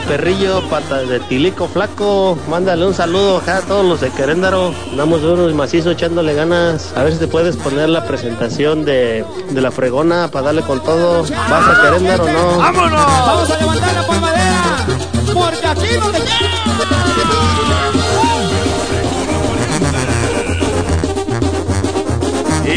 Perrillo, 0.06 0.62
patas 0.70 1.08
de 1.08 1.18
tilico 1.20 1.66
flaco, 1.66 2.38
mándale 2.48 2.86
un 2.86 2.94
saludo 2.94 3.38
acá 3.38 3.58
a 3.58 3.62
todos 3.62 3.84
los 3.84 4.00
de 4.00 4.10
Queréndaro. 4.10 4.72
Andamos 4.90 5.20
duros 5.20 5.50
y 5.50 5.54
macizo 5.54 5.90
echándole 5.90 6.32
ganas. 6.34 6.92
A 6.96 7.02
ver 7.02 7.12
si 7.12 7.18
te 7.18 7.26
puedes 7.26 7.56
poner 7.56 7.88
la 7.88 8.06
presentación 8.06 8.84
de, 8.84 9.24
de 9.50 9.60
la 9.60 9.72
fregona 9.72 10.28
para 10.28 10.46
darle 10.46 10.62
con 10.62 10.80
todo. 10.82 11.22
¿Vas 11.22 11.68
a 11.68 11.82
Queréndaro 11.82 12.24
o 12.24 12.28
no? 12.28 12.58
¡Vámonos! 12.58 13.06
Vamos 13.06 13.50
a 13.50 13.58
levantar 13.58 13.94
la 13.94 14.06
palmadera. 14.06 14.86
Porque 15.34 15.66
aquí 15.66 15.98
no 15.98 16.10
te 16.10 16.26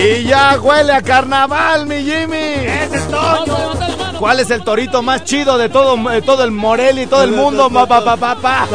Y 0.02 0.24
ya 0.24 0.58
huele 0.62 0.94
a 0.94 1.02
carnaval, 1.02 1.86
mi 1.86 2.04
Jimmy. 2.04 2.38
Ese 2.38 2.96
es 2.96 3.08
Toño. 3.10 3.89
¿Cuál 4.20 4.42
es 4.42 4.52
el 4.52 4.66
torito 4.66 5.02
más 5.02 5.24
chido 5.24 5.58
de 5.58 5.70
todo, 5.70 5.96
de 5.96 6.22
todo 6.22 6.44
el 6.44 6.52
Morel 6.52 7.00
y 7.00 7.08
todo 7.08 7.24
el 7.24 7.32
mundo? 7.32 7.70
Pa, 7.70 7.86
pa, 7.86 8.04
pa, 8.04 8.18
pa, 8.18 8.36
pa. 8.36 8.68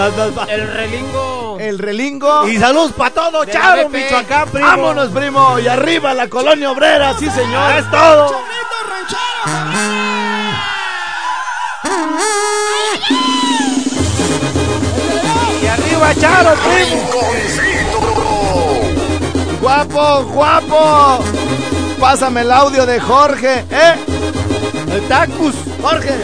El 0.49 0.73
relingo. 0.73 1.59
El 1.61 1.79
relingo. 1.79 2.49
Y 2.49 2.57
saludos 2.57 2.93
para 2.93 3.11
todo, 3.11 3.45
Charo. 3.45 3.91
Michoacán, 3.91 4.49
primo. 4.49 4.67
Vámonos, 4.67 5.11
primo. 5.11 5.59
Y 5.59 5.69
arriba 5.69 6.15
la 6.15 6.29
colonia 6.29 6.71
obrera, 6.71 7.13
sí, 7.19 7.29
señor. 7.29 7.77
Es 7.77 7.91
todo. 7.91 8.35
Y 15.63 15.67
arriba, 15.67 16.15
Charo, 16.15 16.55
primo. 16.57 17.03
Guapo, 19.61 20.25
guapo. 20.33 21.19
Pásame 22.01 22.41
el 22.41 22.51
audio 22.51 22.87
de 22.87 22.99
Jorge, 22.99 23.65
¿eh? 23.71 24.14
El 24.95 25.03
Tacus. 25.09 25.57
Jorge. 25.83 26.15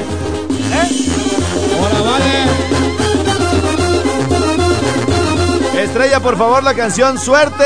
Ahora 1.77 2.01
vale. 2.09 2.45
Estrella, 5.83 6.21
por 6.21 6.39
favor, 6.39 6.63
la 6.63 6.75
canción 6.75 7.19
Suerte. 7.19 7.65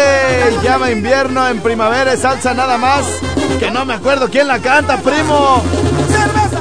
Llama 0.62 0.90
invierno 0.90 1.46
en 1.46 1.60
primavera, 1.60 2.14
es 2.14 2.20
salsa 2.20 2.54
nada 2.54 2.78
más. 2.78 3.04
Que 3.58 3.70
no 3.70 3.84
me 3.84 3.92
acuerdo 3.92 4.30
quién 4.30 4.46
la 4.46 4.60
canta, 4.60 4.96
primo. 4.96 5.62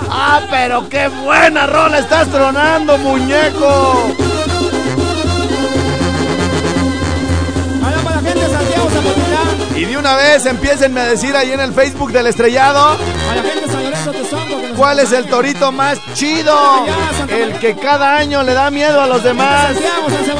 Ah, 0.10 0.41
pero 0.52 0.89
qué 0.89 1.08
buena 1.08 1.66
rola 1.66 2.00
estás 2.00 2.28
tronando, 2.28 2.98
muñeco. 2.98 4.12
Allá 7.82 7.98
para 8.04 8.16
la 8.18 8.22
gente 8.22 8.39
de 8.41 8.50
Santiago, 8.50 8.89
Zapotlán. 8.89 9.78
Y 9.78 9.86
de 9.86 9.98
una 9.98 10.16
vez 10.18 10.46
empiecen 10.46 10.98
a 10.98 11.06
decir 11.06 11.34
ahí 11.34 11.52
en 11.54 11.62
el 11.62 11.74
Facebook 11.74 12.12
del 12.12 12.28
estrellado 12.28 12.98
cuál 14.84 15.00
es 15.00 15.14
el 15.14 15.26
torito 15.28 15.72
más 15.72 15.98
chido. 16.14 16.54
El 17.30 17.58
que 17.60 17.74
cada 17.74 18.18
año 18.18 18.44
le 18.44 18.54
da 18.54 18.70
miedo 18.70 19.00
a 19.00 19.08
los 19.08 19.24
demás. 19.24 19.78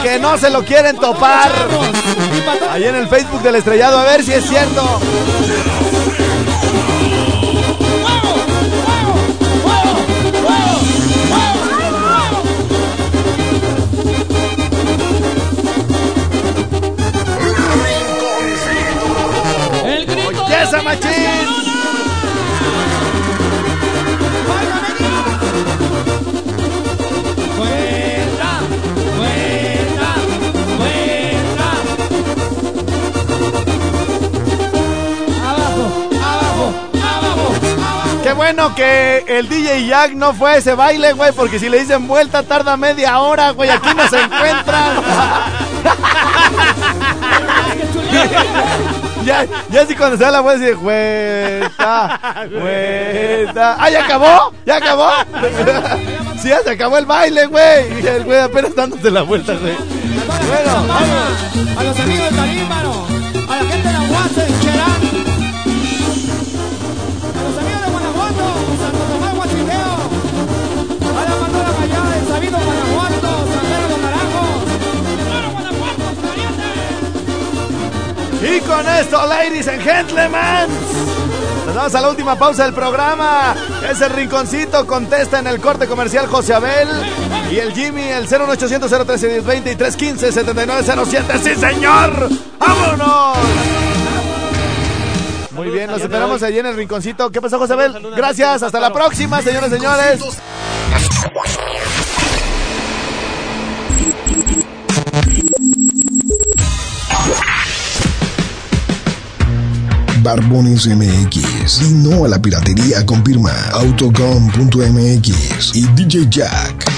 Que 0.02 0.20
no 0.20 0.38
se 0.38 0.50
lo 0.50 0.66
quieren 0.66 0.98
topar. 0.98 1.50
Ahí 2.70 2.84
en 2.84 2.96
el 2.96 3.08
Facebook 3.08 3.41
del 3.41 3.56
estrellado, 3.56 4.00
a 4.00 4.04
ver 4.04 4.22
si 4.22 4.34
es 4.34 4.44
cierto. 4.46 5.00
Bueno 38.34 38.76
que 38.76 39.24
el 39.28 39.48
DJ 39.48 39.88
Jack 39.88 40.14
no 40.14 40.34
fue 40.34 40.52
a 40.52 40.58
ese 40.58 40.76
baile, 40.76 41.14
güey, 41.14 41.32
porque 41.32 41.60
si 41.60 41.70
le 41.70 41.80
dicen 41.80 42.08
vuelta 42.08 42.44
tarda 42.44 42.78
media 42.78 43.20
hora, 43.20 43.52
güey, 43.52 43.70
aquí 43.70 43.90
no 43.96 44.08
se 44.08 44.22
encuentran. 44.22 45.04
ya, 49.26 49.46
ya 49.70 49.86
sí 49.86 49.96
cuando 49.96 50.18
se 50.18 50.24
da 50.24 50.32
la 50.32 50.42
vuelta 50.42 50.66
dice, 50.66 50.76
vuelta, 50.76 52.20
vuelta. 52.52 53.78
Ah, 53.80 53.90
ya 53.90 54.06
acabó, 54.06 54.54
ya 54.66 54.78
acabó. 54.78 55.10
sí, 56.42 56.50
ya 56.50 56.62
se 56.62 56.72
acabó 56.72 56.98
el 56.98 57.06
baile, 57.06 57.46
güey. 57.48 58.02
Y 58.02 58.08
el 58.08 58.24
güey 58.24 58.40
apenas 58.40 58.76
dándose 58.76 59.10
la 59.12 59.22
vuelta, 59.22 59.54
güey. 59.54 59.76
Bueno. 60.48 60.86
A 61.78 61.84
los 61.84 62.00
amigos 62.00 62.30
de 62.30 62.36
Tarímbaro, 62.38 63.06
a 63.50 63.56
la 63.56 63.70
gente 63.70 63.90
de 63.90 63.96
Aguace, 63.96 64.72
Y 78.56 78.60
con 78.62 78.88
esto, 78.88 79.26
ladies 79.26 79.68
and 79.68 79.82
gentlemen, 79.82 80.70
nos 81.66 81.74
vamos 81.74 81.95
a 81.95 82.01
la 82.01 82.10
última 82.10 82.36
pausa 82.38 82.66
del 82.66 82.74
programa. 82.74 83.56
Es 83.89 83.99
el 84.01 84.12
rinconcito, 84.12 84.86
contesta 84.86 85.39
en 85.39 85.47
el 85.47 85.60
corte 85.60 85.88
comercial 85.88 86.28
José 86.28 86.54
Abel. 86.54 86.88
Y 87.49 87.58
el 87.58 87.74
Jimmy, 87.74 88.04
el 88.04 88.28
01800 88.28 88.91
013 88.91 89.28
1020 89.28 89.72
y 89.72 89.76
315 89.76 90.32
7907. 90.32 91.39
¡Sí, 91.43 91.56
señor! 91.56 92.30
¡Vámonos! 92.60 93.38
Muy 95.51 95.70
bien, 95.70 95.89
nos 95.89 96.01
esperamos 96.01 96.43
allí 96.43 96.60
en 96.60 96.68
el 96.68 96.76
rinconcito. 96.76 97.32
¿Qué 97.32 97.41
pasó, 97.41 97.58
José 97.58 97.74
Abel? 97.74 98.14
Gracias, 98.16 98.62
hasta 98.62 98.80
la 98.80 98.93
próxima, 98.93 99.41
señores 99.41 99.72
y 99.72 99.76
señores. 99.76 100.20
Barbones 110.24 110.88
MX. 110.88 111.82
Y 111.82 111.93
no 111.95 112.24
a 112.24 112.30
la 112.30 112.41
piratería 112.41 113.05
con 113.05 113.26
firma 113.26 113.51
autocom.mx 113.74 115.76
y 115.76 115.86
DJ 115.88 116.28
Jack. 116.30 116.89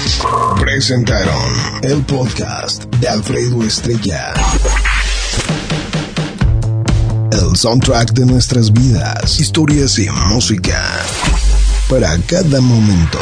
Presentaron 0.60 1.52
el 1.82 2.02
podcast 2.02 2.84
de 3.00 3.08
Alfredo 3.08 3.64
Estrella. 3.64 4.32
El 7.32 7.56
soundtrack 7.56 8.12
de 8.12 8.26
nuestras 8.26 8.72
vidas, 8.72 9.40
historias 9.40 9.98
y 9.98 10.08
música. 10.28 10.80
Para 11.88 12.16
cada 12.28 12.60
momento. 12.60 13.18